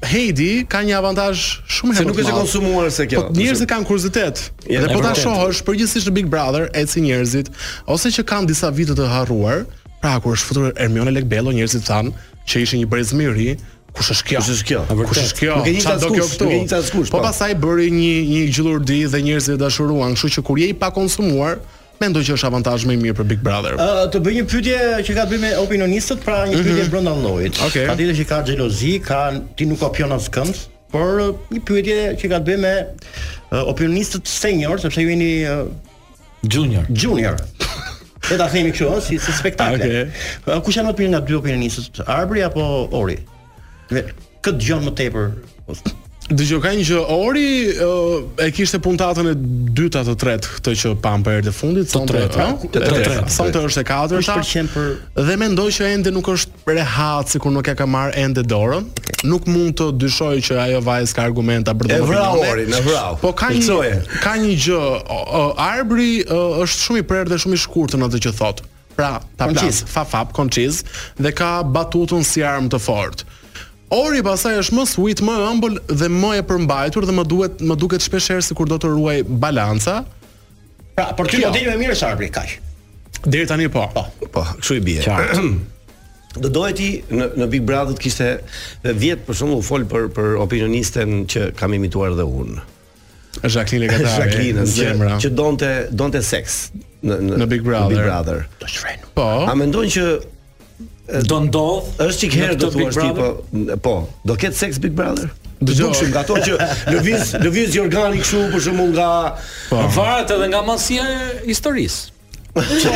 Heidi 0.00 0.64
ka 0.68 0.80
një 0.80 0.94
avantazh 0.96 1.40
shumë 1.76 1.92
herë. 1.98 2.00
Se 2.00 2.08
nuk 2.08 2.20
është 2.22 2.32
e 2.32 2.36
konsumuar 2.36 2.86
se 2.94 3.04
kjo. 3.10 3.26
Po 3.28 3.34
njerëzit 3.36 3.68
kanë 3.68 3.86
kuriozitet. 3.88 4.40
Edhe 4.64 4.88
po 4.94 5.02
ta 5.04 5.12
shohësh 5.16 5.60
përgjithsisht 5.66 6.08
në 6.08 6.14
Big 6.16 6.30
Brother 6.32 6.70
e 6.72 6.86
njerëzit 6.88 7.50
ose 7.84 8.12
që 8.14 8.24
kanë 8.30 8.48
disa 8.48 8.70
vite 8.72 8.96
të 8.96 9.08
harruar, 9.12 9.66
pra 10.00 10.14
kur 10.24 10.38
është 10.38 10.48
futur 10.48 10.70
Ermione 10.80 11.12
Lekbello, 11.12 11.52
njerëzit 11.52 11.84
thanë 11.88 12.14
që 12.48 12.62
ishte 12.64 12.80
një 12.80 12.88
brez 12.88 13.12
më 13.12 13.26
i 13.28 13.34
ri. 13.34 13.50
Kush 13.90 14.12
është 14.14 14.28
kjo? 14.30 14.38
Kush 14.40 14.52
është 14.54 14.68
kjo? 14.70 14.80
Kush 15.10 15.20
është 15.26 15.40
kjo? 15.40 15.58
Nuk 15.66 15.68
e 15.68 15.74
kjo 15.82 16.30
këtu. 16.30 16.48
Nuk 16.48 16.74
është 16.78 16.96
po, 16.96 17.04
po 17.18 17.22
pastaj 17.26 17.52
bëri 17.60 17.88
një 17.92 18.12
një 18.30 18.40
gjillurdi 18.54 19.00
dhe 19.12 19.20
njerëzit 19.26 19.56
e 19.58 19.60
dashuruan, 19.60 20.14
kështu 20.16 20.30
që 20.38 20.44
kur 20.46 20.60
je 20.62 20.68
i 20.70 20.76
pakonsumuar, 20.80 21.58
konsumuar, 21.60 21.60
Mendoj 22.00 22.22
që 22.24 22.34
është 22.38 22.46
avantazh 22.48 22.84
më 22.88 22.94
i 22.96 22.98
mirë 23.02 23.14
për 23.18 23.26
Big 23.28 23.40
Brother? 23.44 23.74
Uh, 23.76 24.06
të 24.08 24.22
bëj 24.24 24.32
një 24.38 24.44
pyetje 24.48 24.76
që 25.04 25.14
ka 25.18 25.26
të 25.28 25.38
me 25.42 25.50
opinionistët, 25.60 26.22
pra 26.24 26.38
një 26.48 26.54
mhm. 26.56 26.62
pyetje 26.64 26.72
mm 26.72 26.78
-hmm. 26.78 26.92
brenda 26.94 27.12
llojit. 27.24 27.58
Okay. 27.66 27.82
Ka 27.90 27.96
ditë 27.98 28.14
që 28.20 28.24
ka 28.30 28.38
xhelozi, 28.46 28.92
ka 29.08 29.18
ti 29.56 29.66
nuk 29.68 29.78
kopjon 29.82 30.12
as 30.16 30.30
kënd, 30.36 30.54
por 30.94 31.20
një 31.52 31.60
pyetje 31.68 31.98
që 32.22 32.26
ka 32.32 32.38
të 32.46 32.56
me 32.64 32.72
uh, 32.78 33.68
opinionistët 33.74 34.24
senior, 34.40 34.80
sepse 34.80 35.00
ju 35.04 35.08
jeni 35.10 35.30
uh, 35.44 35.68
junior. 36.54 36.84
Junior. 36.88 37.36
Le 38.30 38.36
ta 38.40 38.48
themi 38.48 38.72
kështu, 38.72 39.00
si, 39.06 39.14
si 39.18 39.32
spektakle. 39.40 40.08
Okay. 40.08 40.60
kush 40.64 40.76
janë 40.80 40.88
më 40.88 40.94
të 40.96 41.00
mirë 41.02 41.12
nga 41.16 41.20
dy 41.28 41.36
opinionistët, 41.44 42.00
Arbri 42.08 42.40
apo 42.48 42.62
Ori? 43.00 43.18
Këtë 44.42 44.56
gjon 44.64 44.82
më 44.88 44.92
tepër. 44.96 45.26
Dëgjoj 46.30 46.58
ka 46.62 46.70
një 46.78 46.84
që 46.86 46.98
Ori 47.10 47.46
uh, 47.82 48.44
e 48.44 48.50
kishte 48.54 48.78
puntatën 48.82 49.26
e 49.32 49.32
dytë 49.74 50.00
apo 50.02 50.12
të 50.12 50.18
tretë 50.22 50.50
këtë 50.56 50.74
që 50.82 50.90
pam 51.02 51.24
për 51.26 51.36
herë 51.38 51.46
të 51.48 51.52
fundit, 51.56 51.88
të 51.90 52.04
tretë, 52.06 52.28
të 52.36 52.44
po. 52.62 52.70
tretë. 52.76 53.16
Sonte 53.34 53.62
është 53.66 53.82
e 53.82 53.86
katërta. 53.88 54.36
Është 54.38 54.66
për 54.70 54.86
dhe 55.26 55.36
mendoj 55.42 55.66
që 55.74 55.88
ende 55.96 56.12
nuk 56.14 56.30
është 56.30 56.72
rehat 56.76 57.32
sikur 57.34 57.54
nuk 57.54 57.66
e 57.66 57.74
ka 57.80 57.86
marrë 57.90 58.14
ende 58.22 58.44
dorën. 58.50 58.86
Nuk 59.26 59.48
mund 59.50 59.74
të 59.80 59.88
dyshoj 60.04 60.32
që 60.46 60.60
ajo 60.68 60.84
vajzë 60.86 61.18
ka 61.18 61.26
argumenta 61.26 61.74
për 61.76 61.90
të 61.90 61.98
E 61.98 62.06
Vrau 62.12 62.44
Ori, 62.46 62.68
në 62.70 62.82
vrau. 62.86 63.18
Po 63.24 63.34
ka 63.36 63.50
një 63.50 63.90
ka 64.22 64.36
një 64.40 64.54
gjë, 64.66 64.80
uh, 65.02 65.66
Arbri 65.66 66.12
uh, 66.28 66.60
është 66.62 66.84
shumë 66.86 67.02
i 67.02 67.08
prerë 67.10 67.34
dhe 67.34 67.40
shumë 67.42 67.58
i 67.58 67.64
shkurtër 67.66 67.98
në 67.98 68.06
atë 68.08 68.22
që 68.28 68.34
thotë. 68.38 68.70
Pra, 69.00 69.10
ta 69.38 69.46
plas, 69.50 69.82
fa 69.88 70.02
fap, 70.06 70.30
konciz 70.36 70.82
dhe 71.18 71.30
ka 71.34 71.52
batutën 71.66 72.22
si 72.26 72.42
armë 72.46 72.70
të 72.76 72.80
fortë. 72.86 73.36
Ori 73.90 74.22
pasaj 74.22 74.52
është 74.62 74.76
më 74.76 74.82
sweet, 74.86 75.20
më 75.26 75.32
ëmbël 75.50 75.72
dhe 75.98 76.08
më 76.14 76.28
e 76.38 76.44
përmbajtur 76.46 77.06
dhe 77.08 77.14
më 77.16 77.24
duhet 77.30 77.62
më 77.66 77.76
duket 77.80 78.04
shpeshherë 78.06 78.44
sikur 78.46 78.68
do 78.70 78.76
të 78.78 78.90
ruaj 78.92 79.16
balanca. 79.42 79.96
Pra, 80.94 81.08
për 81.18 81.30
ty 81.32 81.40
modeli 81.42 81.70
më 81.72 81.76
mirë 81.80 81.96
është 81.96 82.06
Arbri, 82.12 82.28
kaq. 82.36 82.52
Deri 83.26 83.48
tani 83.50 83.66
po. 83.74 83.88
Po, 83.96 84.04
po, 84.30 84.44
kështu 84.62 84.76
i 84.78 84.84
bie. 84.84 85.02
Do 86.30 86.46
doje 86.46 86.74
ti 86.78 86.88
në 87.10 87.26
në 87.40 87.46
Big 87.50 87.64
Brother 87.66 87.96
të 87.98 88.02
kishte 88.04 88.26
dhe 88.84 88.92
vjet 89.02 89.24
për 89.26 89.34
shembull 89.40 89.64
fol 89.66 89.82
për 89.90 90.04
për 90.14 90.36
opinionistën 90.38 91.24
që 91.32 91.48
kam 91.58 91.72
imituar 91.74 92.14
dhe 92.14 92.22
unë. 92.22 92.62
Jacqueline 93.50 93.90
Gatare. 93.96 94.12
Jacqueline, 94.28 94.62
që, 94.70 94.86
që 95.24 95.32
donte 95.34 95.70
donte 96.02 96.22
seks 96.22 96.60
në 97.02 97.18
në, 97.32 97.40
në 97.42 97.50
Big 97.50 97.66
Brother. 97.66 98.46
Do 98.62 98.70
të 98.70 98.94
Po. 99.18 99.26
A 99.50 99.58
mendon 99.58 99.90
që 99.90 100.06
do 101.26 101.36
ndodh. 101.44 101.90
Është 102.06 102.20
çik 102.22 102.36
herë 102.38 102.56
do 102.60 102.70
thuash 102.72 102.98
ti 103.00 103.10
po 103.16 103.76
po, 103.86 103.94
do 104.26 104.36
ket 104.38 104.56
sex 104.56 104.78
Big 104.82 104.94
Brother? 104.96 105.30
Do 105.60 105.74
të 105.74 105.84
bëshim 105.90 106.10
nga 106.14 106.22
to 106.28 106.38
që 106.40 106.56
lëviz 106.94 107.34
lëviz 107.44 107.74
Jorgani 107.76 108.22
kështu 108.22 108.44
për 108.54 108.62
shembull 108.64 108.94
nga 108.96 109.08
po. 109.68 109.82
varet 109.96 110.32
edhe 110.36 110.46
nga 110.54 110.62
mansia 110.66 111.04
e 111.04 111.36
historisë. 111.50 112.16
Po, 112.54 112.62
jo, 112.64 112.94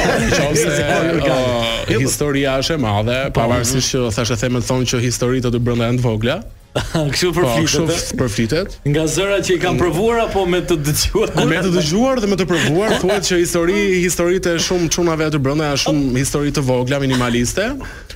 po. 1.23 1.99
Historia 2.01 2.57
është 2.63 2.75
e 2.75 2.81
madhe, 2.83 3.19
pavarësisht 3.37 3.93
që 3.95 4.01
thashë 4.17 4.41
themën 4.41 4.65
thonë 4.67 4.89
që 4.95 5.03
historitë 5.09 5.49
do 5.51 5.59
të 5.59 5.63
bëndë 5.73 5.97
të 6.01 6.07
vogla, 6.09 6.41
Kështu 6.95 7.33
përfitet. 7.33 8.17
Po, 8.19 8.27
kështu 8.27 8.47
eh? 8.53 8.73
Nga 8.91 9.03
zërat 9.11 9.45
që 9.47 9.55
i 9.55 9.59
kanë 9.63 9.79
provuar 9.79 10.25
apo 10.25 10.43
me 10.51 10.59
të 10.67 10.77
dëgjuar? 10.83 11.31
me 11.51 11.61
të 11.63 11.71
dëgjuar 11.71 12.19
dhe 12.23 12.31
me 12.33 12.39
të 12.41 12.47
provuar, 12.51 12.97
thuhet 12.99 13.29
që 13.29 13.39
histori, 13.45 13.77
historitë 14.03 14.57
e 14.57 14.63
shumë 14.65 14.91
çunave 14.91 15.29
të 15.37 15.43
brenda 15.45 15.69
janë 15.71 15.83
shumë 15.85 16.19
histori 16.25 16.51
të 16.57 16.65
vogla 16.67 16.99
minimaliste. 17.05 17.69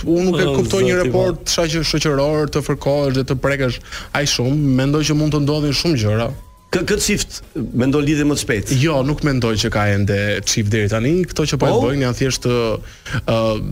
unë 0.04 0.24
nuk 0.28 0.40
e 0.40 0.48
oh, 0.48 0.56
kuptoj 0.58 0.82
një 0.86 1.00
raport 1.04 1.42
po. 1.44 1.52
shaqë 1.56 1.84
shoqëror 1.92 2.48
të 2.52 2.64
fërkohesh 2.66 3.18
dhe 3.20 3.26
të 3.30 3.38
prekësh 3.44 3.80
aq 4.16 4.28
shumë, 4.36 4.60
mendoj 4.80 5.04
që 5.10 5.18
mund 5.20 5.36
të 5.36 5.44
ndodhin 5.44 5.76
shumë 5.76 6.02
gjëra. 6.04 6.30
Kë 6.74 6.82
këtë 6.90 7.04
çift 7.06 7.34
mendon 7.78 8.02
lidhje 8.02 8.24
më 8.26 8.34
të 8.36 8.42
shpejtë? 8.42 8.76
Jo, 8.82 8.96
nuk 9.06 9.20
mendoj 9.26 9.52
që 9.62 9.70
ka 9.74 9.84
ende 9.94 10.18
çift 10.46 10.72
deri 10.74 10.90
tani. 10.90 11.12
Kto 11.30 11.46
që 11.52 11.58
po 11.62 11.68
e 11.68 11.74
po? 11.74 11.82
bëjnë 11.86 12.06
janë 12.08 12.18
thjesht 12.18 12.48
ë 12.50 12.56
uh, 13.30 13.62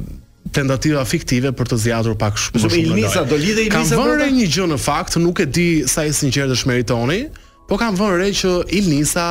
tentativa 0.54 1.02
fiktive 1.08 1.50
për 1.56 1.72
të 1.72 1.80
zgjatur 1.86 2.14
pak 2.20 2.38
shumë. 2.38 2.62
Po 2.62 2.78
Ilnisa 2.78 3.24
do 3.26 3.38
lidhe 3.40 3.66
Ilnisa. 3.66 3.96
Kam 3.96 4.06
vënë 4.12 4.28
një 4.38 4.46
gjë 4.54 4.68
në 4.74 4.78
fakt, 4.84 5.18
nuk 5.22 5.42
e 5.42 5.48
di 5.56 5.68
sa 5.90 6.04
e 6.06 6.14
sinqertë 6.14 6.54
është 6.60 6.70
meritoni, 6.70 7.20
po 7.70 7.78
kam 7.80 7.98
vënë 7.98 8.20
re 8.22 8.30
që 8.38 8.54
Ilnisa 8.80 9.26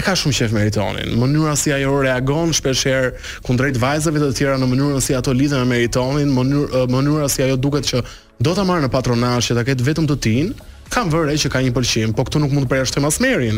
e 0.00 0.04
ka 0.04 0.12
shumë 0.18 0.36
qef 0.42 0.52
meritonin. 0.54 1.14
Mënyra 1.20 1.54
si 1.60 1.72
ajo 1.76 1.94
reagon 2.04 2.52
shpeshherë 2.58 3.14
kundrejt 3.48 3.80
vajzave 3.80 4.20
të 4.20 4.32
tjera 4.36 4.60
në 4.60 4.68
mënyrën 4.74 5.00
si 5.06 5.16
ato 5.16 5.32
lidhen 5.36 5.64
me 5.64 5.78
meritonin, 5.78 6.28
mënyra, 6.36 6.84
mënyra 6.92 7.28
si 7.32 7.46
ajo 7.48 7.56
duket 7.56 7.88
që 7.94 8.04
do 8.40 8.52
ta 8.56 8.68
marrë 8.68 8.84
në 8.88 8.92
patronazh 8.92 9.48
që 9.48 9.58
ta 9.58 9.66
ketë 9.68 9.88
vetëm 9.88 10.08
të 10.12 10.18
tin, 10.28 10.52
kam 10.90 11.06
vërej 11.10 11.38
që 11.44 11.50
ka 11.54 11.62
një 11.62 11.72
pëlqim, 11.74 12.12
po 12.18 12.22
këtu 12.26 12.36
nuk 12.42 12.50
mund 12.54 12.64
të 12.66 12.70
prejrështë 12.74 12.96
të 12.98 13.02
masmerin. 13.06 13.56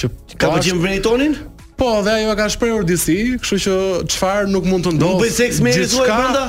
Që 0.00 0.06
ka 0.34 0.38
të 0.44 0.44
po 0.44 0.48
gjimë 0.66 0.90
tonin? 1.04 1.32
Po, 1.80 1.88
dhe 2.04 2.12
ajo 2.18 2.32
ka 2.36 2.44
shprehur 2.52 2.84
disi, 2.86 3.18
kështu 3.40 3.56
që 3.66 3.74
qëfar 4.12 4.40
nuk 4.52 4.64
mund 4.68 4.82
të 4.84 4.90
ndodhë 4.98 5.16
Nuk 5.16 5.22
bëj 5.24 5.32
seks 5.36 5.58
merit, 5.64 5.92
uaj 5.96 6.08
përnda? 6.10 6.42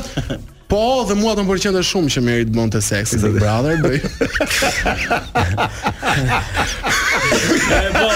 Po, 0.72 0.82
dhe 1.08 1.16
mua 1.20 1.32
të 1.36 1.42
më 1.46 1.50
përqen 1.54 1.74
dhe 1.78 1.84
shumë 1.88 2.10
që 2.16 2.20
merit 2.26 2.50
bon 2.56 2.70
të 2.72 2.80
seks, 2.90 3.12
brother, 3.38 3.76
bëj. 3.84 3.98
Po, 7.72 8.10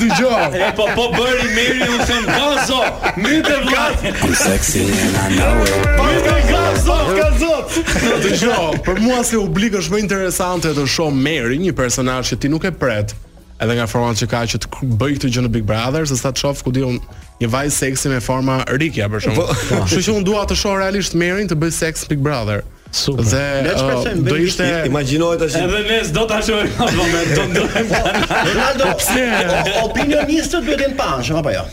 të 0.00 0.06
gjo. 0.18 0.32
E 0.56 0.58
po, 0.78 0.84
po 0.96 1.04
bëri 1.16 1.48
meri 1.54 1.82
u 1.84 1.86
të 2.02 2.16
në 2.24 2.28
gazo, 2.36 2.80
mjë 3.20 3.42
të 3.48 3.56
vlatë. 3.68 4.00
Kërë 4.22 4.38
seksin 4.40 4.86
e 4.90 4.92
në 5.12 5.22
në 5.36 5.48
Do 8.22 8.28
të 8.34 8.54
për 8.84 8.98
mua 9.02 9.22
si 9.26 9.38
oblik 9.40 9.76
është 9.80 9.94
më 9.94 10.00
interesante 10.04 10.72
të 10.76 10.84
shoh 10.92 11.12
Mary, 11.16 11.56
një 11.62 11.72
personazh 11.78 12.34
që 12.34 12.38
ti 12.42 12.50
nuk 12.52 12.66
e 12.68 12.72
pret 12.76 13.14
edhe 13.64 13.72
nga 13.78 13.86
forma 13.88 14.12
që 14.12 14.26
ka 14.28 14.42
që 14.52 14.58
të 14.66 14.82
bëj 15.00 15.14
këtë 15.16 15.28
gjë 15.32 15.42
në 15.46 15.50
Big 15.54 15.62
Brother, 15.64 16.04
se 16.10 16.18
sa 16.20 16.28
të 16.28 16.42
shoh 16.42 16.60
ku 16.66 16.72
diun 16.76 16.98
një 17.40 17.48
vajzë 17.48 17.78
seksi 17.78 18.10
me 18.12 18.18
forma 18.20 18.58
rikja 18.76 19.06
për 19.12 19.24
shkak. 19.24 19.38
Po. 19.38 19.46
Kështu 19.88 20.02
që 20.08 20.16
un 20.18 20.26
dua 20.26 20.42
të 20.50 20.58
shoh 20.60 20.76
realisht 20.82 21.16
Merin 21.16 21.48
të 21.48 21.56
bëj 21.62 21.72
seks 21.78 22.04
Big 22.10 22.20
Brother. 22.20 22.64
Super. 22.96 23.24
Dhe 23.26 23.44
uh, 23.72 24.12
do 24.28 24.36
ishte 24.40 24.66
imagjinohet 24.88 25.40
tash. 25.42 25.56
Edhe 25.58 25.80
ne 25.88 25.96
do 26.14 26.26
ta 26.30 26.42
shohim 26.44 26.84
atë 26.84 27.00
moment, 27.00 27.32
do 27.32 27.64
po. 27.72 28.02
Ronaldo, 28.44 28.92
po, 29.00 29.58
Opinionistët 29.88 30.60
duhet 30.68 30.86
të 30.90 30.94
pashë, 31.00 31.40
apo 31.40 31.56
jo? 31.56 31.64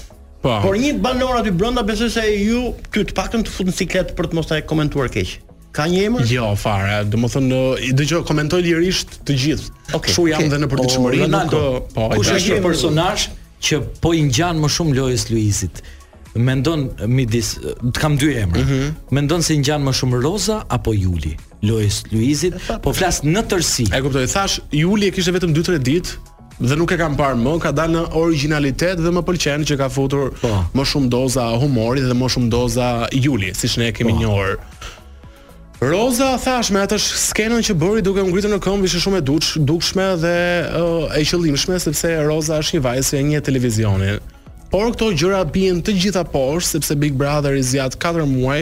Po. 0.44 0.58
Por 0.66 0.80
një 0.80 0.96
banor 1.04 1.42
aty 1.42 1.52
brenda 1.56 1.84
besoj 1.88 2.10
se 2.16 2.24
ju 2.40 2.72
ty 2.92 3.04
të 3.12 3.16
paktën 3.20 3.44
të 3.48 3.54
futni 3.60 3.72
në 3.76 3.82
ciklet 3.84 4.16
për 4.18 4.32
të 4.34 4.40
mos 4.40 4.50
ta 4.52 4.58
komentuar 4.68 5.12
keq. 5.14 5.38
Ka 5.74 5.88
një 5.90 6.04
emër? 6.08 6.28
Jo, 6.30 6.52
fare. 6.60 7.00
do 7.10 7.18
të 7.18 7.94
dëgjoj, 7.98 8.20
komentoj 8.30 8.60
lirisht 8.62 9.16
të 9.26 9.36
gjithë. 9.44 9.72
Okay, 9.98 10.14
Shu 10.14 10.28
jam 10.30 10.44
okay. 10.44 10.52
dhe 10.54 10.60
në 10.62 10.68
përditshmëri, 10.70 11.22
po, 11.24 11.26
oh, 11.26 11.34
nuk 11.34 11.90
po. 11.96 12.10
Kush 12.14 12.30
është 12.36 12.58
një 12.58 12.62
personazh 12.62 13.26
që 13.66 13.80
po 14.04 14.12
i 14.14 14.22
ngjan 14.28 14.62
më 14.62 14.70
shumë 14.76 14.94
Lois 15.00 15.26
Luizit? 15.32 15.82
Mendon 16.34 16.86
midis, 17.14 17.56
kam 17.98 18.16
dy 18.18 18.32
emra. 18.44 18.62
Mm 18.62 18.70
-hmm. 18.70 18.94
Mendon 19.18 19.42
se 19.44 19.54
i 19.54 19.58
ngjan 19.62 19.82
më 19.88 19.94
shumë 19.98 20.22
Roza 20.24 20.64
apo 20.70 20.94
Juli? 20.94 21.36
Lois 21.62 22.04
Luizit, 22.12 22.54
po 22.84 22.94
flas 22.94 23.22
në 23.24 23.42
tërësi. 23.50 23.90
E 23.98 24.02
kuptoj, 24.02 24.28
thash 24.28 24.62
Juli 24.72 25.08
e 25.08 25.12
kishte 25.12 25.32
vetëm 25.32 25.54
2-3 25.54 25.78
ditë 25.90 26.10
dhe 26.70 26.76
nuk 26.78 26.92
e 26.92 26.98
kam 26.98 27.18
parë 27.18 27.38
më, 27.44 27.60
ka 27.60 27.72
dalë 27.72 27.94
në 27.98 28.02
originalitet 28.24 28.98
dhe 29.02 29.10
më 29.10 29.22
pëlqen 29.26 29.62
që 29.70 29.76
ka 29.78 29.90
futur 29.90 30.32
po. 30.42 30.54
më 30.78 30.84
shumë 30.92 31.08
doza 31.10 31.46
humori 31.62 32.02
dhe 32.02 32.14
më 32.14 32.28
shumë 32.34 32.50
doza 32.50 33.08
Juli, 33.26 33.50
siç 33.54 33.78
ne 33.78 33.88
e 33.88 33.92
kemi 33.92 34.12
po. 34.14 34.20
njohur. 34.22 34.58
Roza 35.84 36.36
thash 36.40 36.72
me 36.72 36.80
atë 36.86 36.96
skenën 37.02 37.64
që 37.68 37.74
bëri 37.80 38.04
duke 38.06 38.22
u 38.24 38.30
ngritur 38.30 38.52
në 38.54 38.60
këmbë 38.64 38.88
ishte 38.88 39.02
shumë 39.04 39.20
e 39.20 39.24
duksh, 39.28 39.50
dukshme 39.68 40.06
dhe 40.22 40.32
uh, 40.80 41.18
e 41.18 41.24
qëllimshme 41.28 41.80
sepse 41.84 42.12
Roza 42.24 42.60
është 42.64 42.78
një 42.78 42.82
vajzë 42.86 43.20
e 43.20 43.24
një 43.32 43.42
televizioni. 43.44 44.14
Por 44.72 44.94
këto 44.94 45.10
gjëra 45.20 45.42
bien 45.54 45.82
të 45.86 45.98
gjitha 46.06 46.24
poshtë 46.32 46.78
sepse 46.78 46.98
Big 47.04 47.18
Brother 47.20 47.58
i 47.60 47.66
zgjat 47.68 47.98
4 48.00 48.24
muaj 48.32 48.62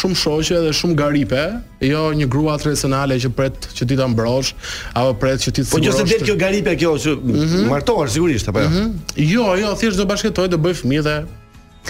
shumë 0.00 0.16
shoqe 0.22 0.62
dhe 0.64 0.72
shumë 0.78 0.96
garipe, 0.96 1.42
jo 1.84 2.06
një 2.16 2.30
grua 2.32 2.54
tradicionale 2.62 3.18
që 3.20 3.32
pret 3.36 3.68
që 3.76 3.90
ti 3.90 3.98
ta 4.00 4.08
mbrosh 4.14 4.54
apo 4.96 5.12
pret 5.20 5.44
që 5.44 5.50
ti 5.50 5.60
të 5.60 5.68
po, 5.68 5.76
sigurosh. 5.76 6.00
Po 6.00 6.06
qoftë 6.06 6.16
del 6.16 6.26
kjo 6.30 6.38
garipe 6.40 6.76
kjo 6.80 6.94
që 7.04 7.16
mm 7.18 7.44
-hmm. 7.44 7.68
martohesh 7.74 8.16
sigurisht 8.16 8.48
apo 8.48 8.64
jo? 8.64 8.70
Mm 8.70 8.76
-hmm. 8.76 9.30
Jo, 9.34 9.46
jo, 9.62 9.76
thjesht 9.78 9.98
do 10.00 10.06
bashkëtoj, 10.12 10.46
do 10.54 10.58
bëj 10.64 10.74
fëmijë 10.80 11.04
dhe 11.08 11.16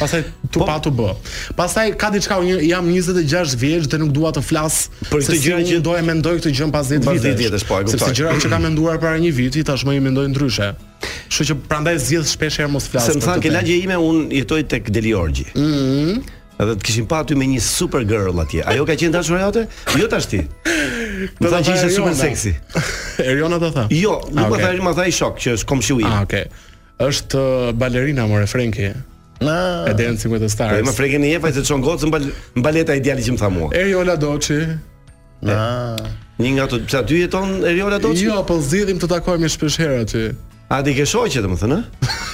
Pastaj 0.01 0.25
tu 0.51 0.59
po, 0.61 0.65
patu 0.65 0.89
bë. 0.91 1.13
Pastaj 1.57 1.93
ka 2.01 2.09
diçka 2.13 2.39
unë 2.41 2.65
jam 2.65 2.87
26 2.89 3.57
vjeç 3.61 3.89
dhe 3.93 3.99
nuk 4.01 4.13
dua 4.17 4.31
të 4.33 4.41
flas 4.45 4.87
për 5.11 5.21
këtë 5.27 5.39
gjë 5.45 5.59
që 5.69 5.81
do 5.85 5.95
e 5.99 6.05
mendoj 6.07 6.39
këtë 6.39 6.53
gjë 6.57 6.69
pas 6.73 6.89
10 6.91 7.05
vitesh. 7.05 7.13
Pas 7.13 7.27
10 7.29 7.41
vitesh 7.43 7.67
po 7.69 7.81
e 7.83 7.85
kuptoj. 7.87 7.99
Sepse 7.99 8.17
gjërat 8.19 8.47
që 8.47 8.53
kam 8.55 8.65
menduar 8.67 8.99
para 9.03 9.21
një 9.21 9.33
viti 9.37 9.65
tashmë 9.69 9.97
i 9.99 10.03
mendoj 10.07 10.27
ndryshe. 10.33 10.71
Kështu 11.29 11.49
që 11.51 11.59
prandaj 11.69 12.01
zgjidh 12.07 12.33
shpesh 12.33 12.61
herë 12.63 12.73
mos 12.73 12.89
flas. 12.93 13.11
Se 13.13 13.19
më 13.19 13.27
thanë 13.27 13.45
ke 13.47 13.53
lagje 13.53 13.79
ime 13.85 14.01
un 14.01 14.25
jetoj 14.33 14.63
tek 14.75 14.89
Deliorgji. 14.99 15.49
Mhm. 15.53 15.93
Mm 15.93 16.41
Edhe 16.63 16.75
të 16.79 16.85
kishim 16.87 17.07
pa 17.11 17.21
aty 17.25 17.35
me 17.37 17.47
një 17.49 17.59
super 17.65 18.05
girl 18.07 18.37
atje. 18.41 18.61
Ajo 18.69 18.85
ka 18.89 18.95
qenë 18.97 19.13
dashuria 19.17 19.45
jote? 19.49 19.63
Jo 19.99 20.07
tash 20.13 20.29
ti. 20.31 20.43
Do 21.43 21.49
të 21.51 21.59
që 21.65 21.73
ishte 21.77 21.89
super 21.97 22.15
seksi. 22.17 22.53
Eriona 23.29 23.59
do 23.63 23.69
tha. 23.75 23.87
Jo, 23.93 24.19
nuk 24.31 24.45
ah, 24.45 24.51
po 24.53 24.59
okay. 24.61 24.77
më 24.79 24.85
më 24.87 24.93
tha 25.01 25.07
i 25.11 25.15
shok 25.17 25.41
që 25.43 25.57
është 25.59 25.69
komshi 25.73 25.97
i. 26.03 26.07
Ah, 26.07 26.21
okay. 26.27 26.45
Është 27.03 27.41
uh, 27.41 27.73
balerina 27.79 28.29
more 28.31 28.47
Frenki. 28.51 28.93
Na. 29.45 29.85
E 29.89 29.95
Dancing 29.99 30.29
with 30.33 30.41
the 30.41 30.49
Stars. 30.51 30.79
Po 30.81 30.87
më 30.91 30.95
frekën 30.97 31.23
një 31.25 31.41
fajë 31.43 31.57
se 31.59 31.65
çon 31.69 31.83
gocën 31.85 32.11
mbal 32.11 32.27
mbaleta 32.59 32.97
ideale 32.99 33.25
që 33.27 33.35
më 33.35 33.41
tha 33.43 33.51
mua. 33.53 33.71
Eriola 33.79 34.15
Doçi. 34.21 34.61
Na. 35.47 35.97
Një 36.39 36.53
nga 36.57 36.69
ato 36.69 36.79
pse 36.87 37.01
aty 37.03 37.21
jeton 37.25 37.57
Eriola 37.71 37.99
Doçi? 38.03 38.29
Jo, 38.29 38.41
po 38.49 38.61
zgjidhim 38.63 39.01
të 39.03 39.09
takohemi 39.17 39.51
shpesh 39.53 39.81
herë 39.83 40.01
aty. 40.07 40.25
A 40.73 40.81
ti 40.87 40.95
ke 40.99 41.05
shoqe 41.09 41.43
domethënë? 41.45 41.81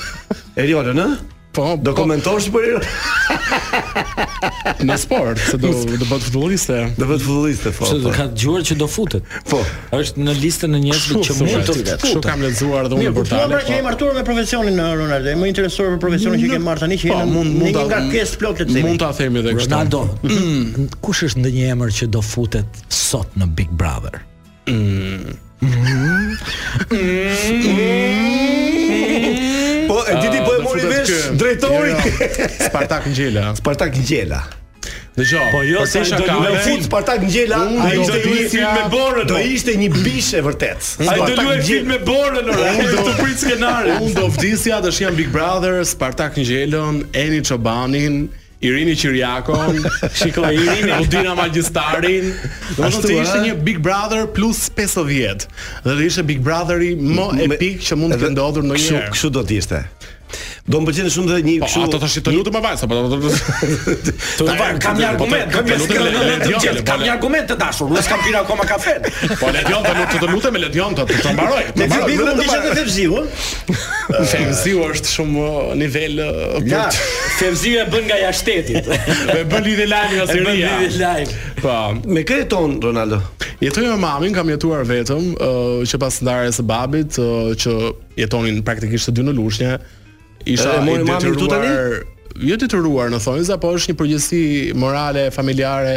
Eriola, 0.63 0.93
ë? 0.93 1.11
Po, 1.57 1.65
po. 1.65 1.69
Dokumentosh 1.91 2.51
për 2.55 2.69
Eriola. 2.71 3.57
në 4.89 4.97
sport, 5.01 5.41
se 5.51 5.59
do 5.61 5.71
do 5.73 6.05
bëhet 6.07 6.25
futbolliste. 6.27 6.77
Do 6.99 7.07
bëhet 7.09 7.25
futbolliste, 7.25 7.73
po. 7.77 7.89
Se 7.89 7.99
po. 8.03 8.13
ka 8.15 8.27
dëgjuar 8.33 8.65
që 8.71 8.77
do 8.81 8.89
futet. 8.91 9.27
Po. 9.51 9.61
Është 9.99 10.25
në 10.25 10.35
listën 10.43 10.77
e 10.79 10.83
njerëzve 10.85 11.23
që 11.29 11.37
mund 11.39 11.55
të 11.69 11.75
futet. 11.79 12.05
Kështu 12.05 12.23
kam 12.27 12.45
lexuar 12.45 12.89
edhe 12.89 12.99
unë 12.99 13.13
po, 13.15 13.23
portale. 13.23 13.43
Po, 13.43 13.51
pra 13.53 13.61
po. 13.61 13.67
që 13.69 13.75
jemi 13.77 13.87
martuar 13.89 14.17
me 14.19 14.25
profesionin 14.29 14.79
në 14.79 14.87
eh, 14.87 14.95
Ronaldo, 15.03 15.35
më 15.43 15.51
intereson 15.55 15.91
për 15.97 16.01
profesionin 16.07 16.45
që 16.45 16.53
kemi 16.55 16.69
marrë 16.69 16.85
tani 16.87 17.01
që 17.01 17.13
jemi 17.13 17.27
Mund 17.39 17.83
nga 17.89 18.01
kesh 18.13 18.37
plot 18.41 18.63
të 18.65 18.87
Mund 18.87 19.03
ta 19.03 19.11
themi 19.17 19.43
edhe 19.43 19.57
kështu. 19.59 19.69
Ronaldo, 19.71 20.03
mm. 20.23 20.39
Mm, 20.39 20.89
kush 21.05 21.25
është 21.29 21.43
ndonjë 21.45 21.69
emër 21.75 21.97
që 22.03 22.11
do 22.17 22.23
futet 22.25 22.83
sot 22.95 23.37
në 23.39 23.51
Big 23.59 23.71
Brother? 23.73 24.23
Mm. 24.69 25.37
Po, 29.89 29.97
e 30.05 30.41
po 30.45 30.58
Mori 30.69 30.81
vesh 30.81 31.31
drejtori 31.33 31.91
jo, 31.91 31.97
jo. 31.97 32.47
Spartak 32.69 33.07
Ngjela 33.09 33.43
Spartak 33.61 33.97
Ngjela 33.97 34.43
Dhe 35.19 35.27
po 35.53 35.63
jo 35.67 35.81
po 35.83 35.87
se 35.91 36.03
do 36.13 36.27
të 36.29 36.51
fut 36.63 36.83
Spartak 36.87 37.23
Ngjela, 37.27 37.59
ai 37.83 37.95
do 37.99 38.05
të 38.07 38.19
luajë 38.23 38.51
film 38.53 38.75
me 38.77 38.83
Borën, 38.93 39.27
do 39.29 39.39
ishte 39.51 39.75
një 39.75 39.89
bishë 39.97 40.39
e 40.39 40.43
vërtet. 40.47 40.91
Ai 41.03 41.17
do 41.19 41.27
të 41.35 41.43
luajë 41.49 41.65
film 41.67 41.89
me 41.91 41.97
Borën, 42.07 42.53
ai 42.55 42.85
do 42.87 43.03
të 43.09 43.15
prit 43.19 43.43
skenarin. 43.43 43.97
Unë 44.07 44.15
do 44.15 44.29
vdisja, 44.37 44.79
do 44.85 44.93
jam 44.95 45.19
Big 45.19 45.33
Brother, 45.35 45.81
Spartak 45.91 46.39
Ngjelën, 46.39 47.01
Eni 47.19 47.41
Çobanin, 47.43 48.21
Irini 48.63 48.95
Qiriakon, 48.95 49.83
shikoj 50.23 50.55
Irini, 50.63 50.95
Udina 51.03 51.35
Magjistarin. 51.35 52.31
Do 52.77 52.85
të 52.85 52.93
ishte 52.93 53.15
ishte 53.19 53.41
eh? 53.43 53.49
një 53.49 53.59
Big 53.67 53.83
Brother 53.91 54.29
plus 54.39 54.69
50. 54.79 55.49
Dhe 55.83 55.99
do 55.99 56.07
ishte 56.07 56.23
Big 56.31 56.47
Brotheri 56.47 56.95
më 56.95 57.31
epik 57.51 57.83
që 57.91 57.99
mund 57.99 58.15
të 58.23 58.37
ndodhur 58.37 58.71
ndonjëherë. 58.71 59.11
Kështu 59.19 59.35
do 59.35 59.43
të 59.51 59.59
ishte. 59.65 59.83
Do 60.69 60.81
më 60.85 60.93
shumë 61.09 61.29
dhe 61.31 61.37
një 61.45 61.53
po, 61.63 61.69
kështu. 61.69 61.83
Ato 61.89 61.99
tash 62.03 62.17
të 62.27 62.33
lutem 62.35 62.57
avaz, 62.61 62.83
apo 62.85 62.97
do 62.99 64.45
vaj, 64.45 64.81
kam 64.83 64.99
një 64.99 65.07
argument, 65.13 65.55
po, 65.55 65.63
kam 65.65 65.69
një 65.69 66.73
kam 66.89 67.03
një 67.05 67.13
argument 67.15 67.49
të 67.49 67.57
dashur, 67.63 67.89
nuk 67.95 68.09
kam 68.11 68.21
pirë 68.27 68.43
akoma 68.43 68.67
kafe. 68.69 68.97
Po 69.41 69.53
le 69.55 69.63
të 69.65 69.73
jom 69.73 69.87
të 69.89 69.95
lutem, 69.99 70.21
të 70.21 70.31
lutem 70.33 70.57
me 70.57 70.65
të 70.65 71.07
të 71.23 71.35
mbaroj. 71.39 71.65
Me 71.81 71.89
të 71.89 72.03
bëjmë 72.05 72.29
të 72.69 72.85
dishën 74.29 74.53
të 74.53 74.77
është 74.89 75.13
shumë 75.15 75.45
uh, 75.45 75.73
nivel 75.79 76.19
uh, 76.25 76.69
Ja, 76.69 76.85
e 76.89 77.83
bën 77.95 78.05
nga 78.09 78.17
jashtëtit. 78.25 78.89
Me 79.33 79.43
bën 79.51 79.65
lidhje 79.67 79.87
lajmi 79.91 80.21
ose 80.23 80.35
bën 80.39 80.59
lidhje 80.59 81.03
lajmi. 81.03 81.39
Po, 81.61 81.75
me 82.13 82.25
këtë 82.29 82.61
Ronaldo. 82.85 83.21
Jetoj 83.65 83.87
me 83.89 83.97
mamin, 84.05 84.35
kam 84.37 84.49
jetuar 84.53 84.85
vetëm, 84.89 85.33
uh, 85.37 85.81
që 85.89 86.01
pas 86.03 86.21
ndarjes 86.23 86.61
së 86.61 86.67
babit, 86.69 87.19
që 87.65 87.79
jetonin 88.21 88.61
praktikisht 88.67 89.11
të 89.11 89.17
dy 89.19 89.27
në 89.29 89.35
Lushnjë, 89.39 89.77
isha 90.53 90.75
e, 90.75 90.81
mori, 90.81 91.03
i 91.03 91.05
detyruar 91.05 91.67
jo 92.39 92.55
detyruar 92.61 93.09
në 93.11 93.19
thonjza, 93.23 93.57
po 93.59 93.73
është 93.75 93.91
një 93.91 93.97
përgjegjësi 93.99 94.39
morale 94.79 95.25
familjare 95.35 95.95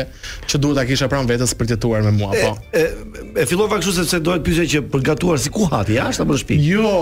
që 0.49 0.59
duhet 0.63 0.77
ta 0.79 0.85
kisha 0.89 1.09
pranë 1.11 1.29
vetes 1.29 1.51
për 1.57 1.69
të 1.69 1.75
jetuar 1.77 2.01
me 2.07 2.13
mua, 2.15 2.31
po. 2.33 2.53
E, 2.73 2.81
e, 2.81 3.25
e 3.43 3.45
fillova 3.45 3.77
kështu 3.77 3.93
sepse 3.99 4.21
do 4.25 4.33
të 4.39 4.41
pyesja 4.47 4.65
që 4.73 5.03
gatuar 5.11 5.37
si 5.43 5.51
ku 5.53 5.67
hati 5.69 5.99
jashtë 5.99 6.23
apo 6.25 6.33
në 6.33 6.41
shtëpi. 6.41 6.57
Jo, 6.65 6.95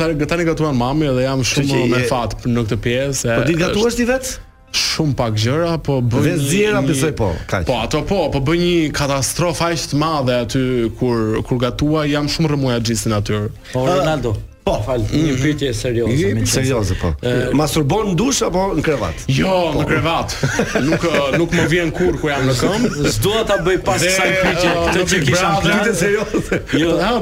tani 0.00 0.26
tani 0.30 0.46
gatuan 0.48 0.78
mami 0.80 1.10
dhe 1.18 1.26
jam 1.26 1.44
shumë 1.44 1.68
që 1.68 1.70
që 1.82 1.86
me 1.92 2.00
fatë 2.08 2.40
fat 2.46 2.48
në 2.48 2.64
këtë 2.70 2.80
pjesë. 2.86 3.36
Po 3.42 3.46
ditë 3.50 3.60
gatuash 3.66 4.00
ti 4.00 4.08
vet? 4.08 4.32
Shumë 4.78 5.14
pak 5.20 5.36
gjëra, 5.44 5.74
po 5.84 5.98
bëj 6.04 6.24
Vetë 6.30 6.48
zjera 6.48 6.82
besoj 6.84 7.12
po. 7.18 7.28
Kaq. 7.50 7.68
Po 7.68 7.80
ato 7.84 8.00
po, 8.08 8.22
po 8.32 8.40
bëj 8.48 8.60
një 8.64 8.90
katastrofë 8.96 9.68
aq 9.72 9.86
të 9.92 10.00
madhe 10.00 10.40
aty 10.46 10.64
kur 11.00 11.42
kur 11.48 11.60
gatua, 11.66 12.06
jam 12.08 12.28
shumë 12.30 12.54
rrëmuar 12.54 12.80
gjithë 12.88 13.12
natyrë. 13.16 13.52
Po 13.74 13.84
Ronaldo. 13.90 14.38
Po, 14.68 14.76
fal, 14.84 15.00
mm-hmm. 15.00 15.28
një 15.28 15.34
pyetje 15.40 15.68
serioze. 15.76 16.12
Një 16.16 16.34
pyetje 16.38 16.52
serioze, 16.52 16.96
po. 17.00 17.10
Masturbon 17.56 18.10
në 18.10 18.16
dush 18.20 18.40
apo 18.44 18.64
në 18.76 18.84
krevat? 18.84 19.22
Jo, 19.32 19.48
po. 19.74 19.82
në 19.82 19.86
krevat. 19.88 20.34
Po. 20.38 20.82
Nuk 20.84 21.06
nuk 21.42 21.54
më 21.56 21.64
vjen 21.72 21.92
kur 21.96 22.18
ku 22.20 22.28
jam 22.32 22.44
në 22.50 22.56
këmbë. 22.58 23.06
S'dua 23.14 23.44
ta 23.48 23.56
bëj 23.64 23.78
pas 23.86 24.04
kësaj 24.04 24.28
pyetje, 24.42 24.74
të 24.98 25.04
që 25.12 25.20
kisha 25.28 25.52
një 25.54 25.70
pyetje 25.78 25.94
serioze. 26.02 26.60
Jo, 26.82 26.98
ha, 27.00 27.14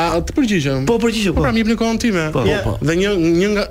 a 0.00 0.06
të 0.24 0.36
përgjigjem? 0.38 0.88
Po, 0.88 0.96
përgjigjem. 1.04 1.36
Po. 1.36 1.44
Pra 1.44 1.52
më 1.58 1.64
jepni 1.64 1.78
kohën 1.82 2.00
time. 2.06 2.26
Po, 2.38 2.46
po, 2.46 2.56
po. 2.70 2.76
Dhe 2.88 2.98
një 3.02 3.12
një 3.42 3.52
nga 3.58 3.68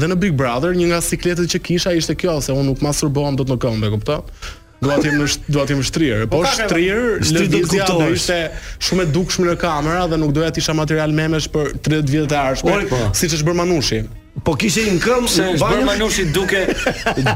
dhe 0.00 0.10
në 0.10 0.18
Big 0.26 0.34
Brother, 0.42 0.74
një 0.78 0.90
nga 0.90 1.00
sikletet 1.12 1.52
që 1.54 1.62
kisha 1.70 1.94
ishte 2.00 2.18
kjo 2.18 2.40
se 2.42 2.54
unë 2.56 2.72
nuk 2.72 2.82
masturbohem 2.84 3.38
dot 3.38 3.54
në 3.54 3.60
këmbë, 3.64 3.94
kuptoj 4.00 4.20
do 4.84 4.92
atë 4.94 5.12
më 5.20 5.26
do 5.54 5.62
atë 5.62 5.76
më 5.78 5.86
shtrirë 5.90 6.26
po 6.32 6.40
shtrirë 6.50 7.14
në 7.28 7.44
do 7.70 7.86
të 7.92 8.10
ishte 8.16 8.38
shumë 8.88 9.06
e 9.06 9.10
dukshme 9.16 9.46
në 9.50 9.56
kamera 9.64 10.06
dhe 10.12 10.18
nuk 10.22 10.34
doja 10.36 10.50
të 10.54 10.62
isha 10.64 10.76
material 10.80 11.14
memesh 11.20 11.48
për 11.56 11.74
30 11.88 12.12
vjet 12.14 12.28
të 12.34 12.40
ardhshme 12.42 12.78
po. 12.92 13.00
siç 13.22 13.38
është 13.38 13.50
bërë 13.52 13.60
Manushi 13.62 14.02
Po 14.42 14.56
kishe 14.58 14.82
një 14.90 14.96
këmë 14.98 15.28
në 15.30 15.44
është 15.54 15.62
bërë 15.62 15.84
manushit 15.86 16.30
duke 16.34 16.62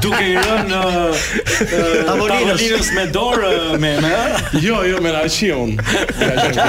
Duke 0.03 0.19
i 0.19 0.33
rënë 0.39 0.79
Tavolinës 2.09 2.89
me 2.97 3.05
dorë 3.15 3.51
me, 3.79 3.93
me. 4.03 4.11
Jo, 4.65 4.81
jo, 4.83 4.99
me 5.05 5.13
në 5.15 5.21
qia 5.31 5.59
unë 5.63 6.59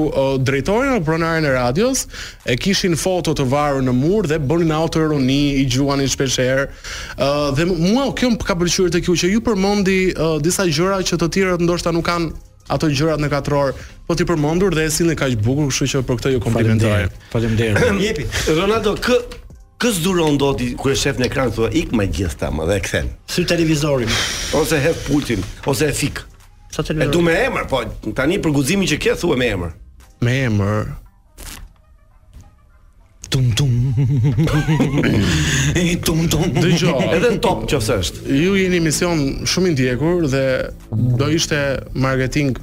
drejtori 0.41 0.89
apo 0.89 1.03
pronari 1.11 1.43
i 1.45 1.51
radios 1.53 2.07
e 2.49 2.55
kishin 2.57 2.95
foto 2.97 3.35
të 3.37 3.43
varur 3.51 3.83
në 3.85 3.93
mur 3.93 4.25
dhe 4.25 4.39
bënin 4.41 4.71
autoroni, 4.73 5.59
i 5.61 5.67
gjuanin 5.69 6.09
shpesh 6.09 6.39
herë. 6.41 6.65
Ë 7.21 7.29
dhe 7.59 7.67
mua 7.69 8.07
kjo 8.17 8.31
më 8.31 8.41
ka 8.47 8.55
pëlqyer 8.57 8.89
të 8.95 9.03
kju 9.05 9.17
që 9.21 9.29
ju 9.35 9.43
përmendi 9.45 9.99
disa 10.41 10.65
gjëra 10.71 11.03
që 11.05 11.19
të 11.21 11.29
tjerët 11.35 11.65
ndoshta 11.67 11.91
nuk 11.93 12.07
kanë 12.09 12.31
ato 12.71 12.87
gjërat 12.89 13.19
në 13.19 13.27
katror 13.33 13.75
po 14.07 14.15
ti 14.15 14.23
përmendur 14.25 14.71
dhe 14.73 14.87
e 14.87 14.91
sillni 14.95 15.15
kaq 15.19 15.35
bukur, 15.43 15.67
kështu 15.69 15.91
që 15.93 16.01
për 16.07 16.19
këtë 16.21 16.31
ju 16.37 16.41
komplimentoj. 16.45 16.97
Faleminderit. 17.33 17.99
Jepi. 18.05 18.25
Ronaldo, 18.55 18.95
kë 19.03 19.19
Kës 19.81 19.97
duron 20.05 20.35
do 20.37 20.51
ti 20.53 20.67
kur 20.77 20.91
e 20.93 20.95
shef 20.97 21.17
në 21.17 21.25
ekran 21.25 21.49
thua 21.53 21.71
ik 21.73 21.89
më 21.97 22.05
gjithë 22.13 22.37
ta 22.37 22.47
më 22.53 22.67
dhe 22.69 22.75
e 22.77 22.81
kthen. 22.85 23.07
Sy 23.33 23.41
televizorin 23.49 24.09
ose 24.57 24.77
hedh 24.77 24.99
pultin 25.07 25.39
ose 25.71 25.87
e 25.89 25.95
fik. 25.97 26.19
Sa 26.69 26.83
të 26.85 26.93
më. 26.99 27.07
E 27.07 27.07
du 27.09 27.23
me 27.25 27.33
emër, 27.47 27.65
po 27.71 27.79
tani 28.17 28.37
për 28.43 28.53
guximin 28.59 28.85
që 28.91 28.99
ke 29.01 29.15
thua 29.17 29.37
me 29.41 29.47
emër. 29.55 29.71
Me 30.27 30.35
emër. 30.51 30.83
Tum 33.33 33.47
tum. 33.57 33.71
E 35.81 35.87
tum 36.05 36.21
tum. 36.29 36.45
Dhe 36.59 36.69
edhe 36.69 37.33
në 37.33 37.41
top 37.47 37.65
qoftë 37.71 37.97
është. 38.03 38.23
Ju 38.37 38.53
jeni 38.61 38.83
mision 38.85 39.25
shumë 39.49 39.71
i 39.71 39.75
ndjekur 39.77 40.29
dhe 40.35 40.43
do 41.17 41.31
ishte 41.39 41.57
marketing 42.05 42.53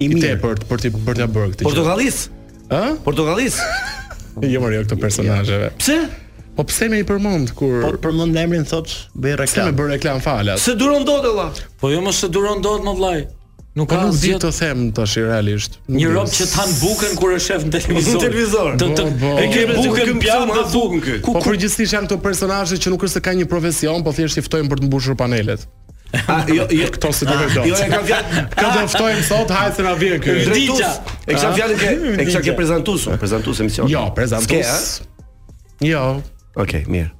i 0.00 0.08
mirë 0.14 0.40
për 0.46 0.64
për 0.72 0.86
të 0.86 0.94
për 1.04 1.20
bërë 1.28 1.52
këtë. 1.52 1.68
Portogallis? 1.68 2.24
Ë? 2.72 2.84
Portogallis? 3.04 3.60
Jo, 4.46 4.60
jo 4.70 4.80
këto 4.86 4.96
personazheve. 4.96 5.72
Pse? 5.82 5.98
Po 6.60 6.66
pse 6.68 6.90
më 6.92 6.98
i 7.00 7.04
përmend 7.08 7.54
kur 7.56 7.78
Po 7.86 7.90
përmend 8.04 8.36
emrin 8.36 8.66
thot 8.68 8.90
bëj 9.16 9.36
reklam. 9.40 9.56
Se 9.56 9.66
më 9.70 9.76
bën 9.78 9.86
reklam 9.94 10.18
falas. 10.20 10.64
Se 10.66 10.74
duron 10.76 11.06
dot 11.08 11.24
valla. 11.24 11.46
Po 11.80 11.88
jo 11.88 12.02
më 12.04 12.10
se 12.12 12.28
duron 12.28 12.58
dot 12.60 12.82
më 12.84 12.92
vllai. 12.98 13.20
Nuk 13.78 13.86
ka 13.88 14.00
Nuk 14.02 14.16
di 14.20 14.34
të 14.42 14.48
them 14.58 14.80
tash 14.92 15.14
i 15.16 15.22
realisht. 15.24 15.78
Një 15.88 16.10
rob 16.12 16.26
që 16.28 16.48
tan 16.50 16.68
bukën 16.82 17.14
kur 17.16 17.32
e 17.32 17.38
shef 17.40 17.62
në 17.64 17.72
televizor. 17.78 18.10
Në 18.18 18.24
televizor. 18.24 18.76
Do 18.82 18.88
të 18.98 19.06
e 19.08 19.46
ke 19.48 19.62
bukën 19.70 20.20
pjan 20.20 20.52
të 20.52 20.64
bukën 20.74 21.02
kë. 21.06 21.14
Po 21.30 21.36
përgjithsisht 21.46 21.96
janë 21.96 22.10
këto 22.10 22.18
personazhe 22.28 22.76
që 22.76 22.92
nuk 22.92 23.06
është 23.08 23.16
se 23.16 23.22
kanë 23.28 23.40
një 23.40 23.46
profesion, 23.54 24.04
po 24.04 24.12
thjesht 24.18 24.42
i 24.42 24.44
ftojnë 24.44 24.72
për 24.74 24.82
të 24.84 24.88
mbushur 24.90 25.16
panelet. 25.22 25.64
A, 26.26 26.40
jo, 26.50 26.66
jo, 26.74 26.90
këto 26.98 27.12
se 27.14 27.22
të 27.22 27.36
vërdojnë 27.38 27.70
Jo, 27.70 27.76
e 27.84 27.84
ka 27.92 28.00
fjallë 28.02 28.40
Këtë 28.50 28.70
dhe 28.74 28.80
mëftojmë 28.88 29.20
sot, 29.30 29.52
hajë 29.54 29.74
se 29.76 29.84
nga 29.86 29.92
vjen 30.00 30.20
kërë 30.24 30.56
E 30.74 31.36
kësha 31.36 31.52
fjallë 31.54 31.76
ke, 31.80 31.92
e 32.18 32.26
kësha 32.26 32.42
ke 32.48 32.54
prezentusë 32.58 33.18
Prezentusë 33.22 33.62
emision 33.62 33.92
Jo, 33.92 34.02
prezentusë 34.16 35.84
Jo, 35.86 36.02
Ok, 36.58 36.72
mirë. 36.90 37.10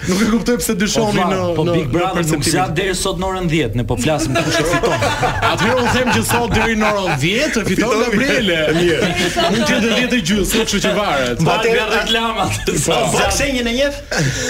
Nuk 0.08 0.20
e 0.20 0.28
kuptoj 0.32 0.56
pse 0.62 0.76
dyshoni 0.80 1.20
po, 1.20 1.30
në 1.30 1.40
po, 1.58 1.66
në 1.68 1.76
Big 1.78 1.90
Brother 1.94 2.26
se 2.30 2.40
sa 2.54 2.66
deri 2.78 2.96
sot 2.98 3.20
në 3.22 3.28
orën 3.30 3.50
10, 3.52 3.76
ne 3.80 3.86
po 3.90 3.98
flasim 4.00 4.38
kush 4.38 4.60
e 4.62 4.64
fiton. 4.70 5.06
Atëherë 5.50 5.72
jo, 5.72 5.82
u 5.82 5.96
them 5.98 6.12
që 6.16 6.24
sot 6.30 6.56
deri 6.56 6.78
në 6.80 6.92
orën 6.92 7.20
10 7.24 7.60
e 7.60 7.66
fiton 7.70 8.04
Gabriel. 8.06 8.52
Mirë. 8.78 9.10
Unë 9.50 9.68
10 9.74 9.98
ditë 9.98 10.22
gjys, 10.30 10.54
kështu 10.62 10.82
që 10.86 10.94
varet. 10.98 11.44
Ma 11.48 11.58
të 11.64 11.74
gjerë 11.76 12.02
të 12.08 12.16
lama. 12.16 12.48
Sa 12.86 13.28
Xenia 13.34 13.66
në 13.68 13.76
njëf? 13.78 14.00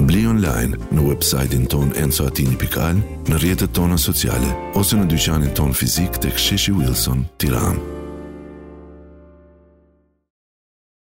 Bli 0.00 0.26
online 0.26 0.78
në 0.92 1.00
websajtin 1.06 1.68
ton 1.70 1.92
Enzo 2.02 2.26
Atini 2.26 2.58
Pikal, 2.58 2.98
në 3.30 3.38
rjetët 3.42 3.72
tona 3.78 3.98
sociale, 3.98 4.50
ose 4.78 4.98
në 4.98 5.06
dyqanin 5.14 5.54
ton 5.54 5.72
fizik 5.74 6.18
të 6.18 6.34
ksheshi 6.36 6.74
Wilson, 6.80 7.22
tiran. 7.38 7.78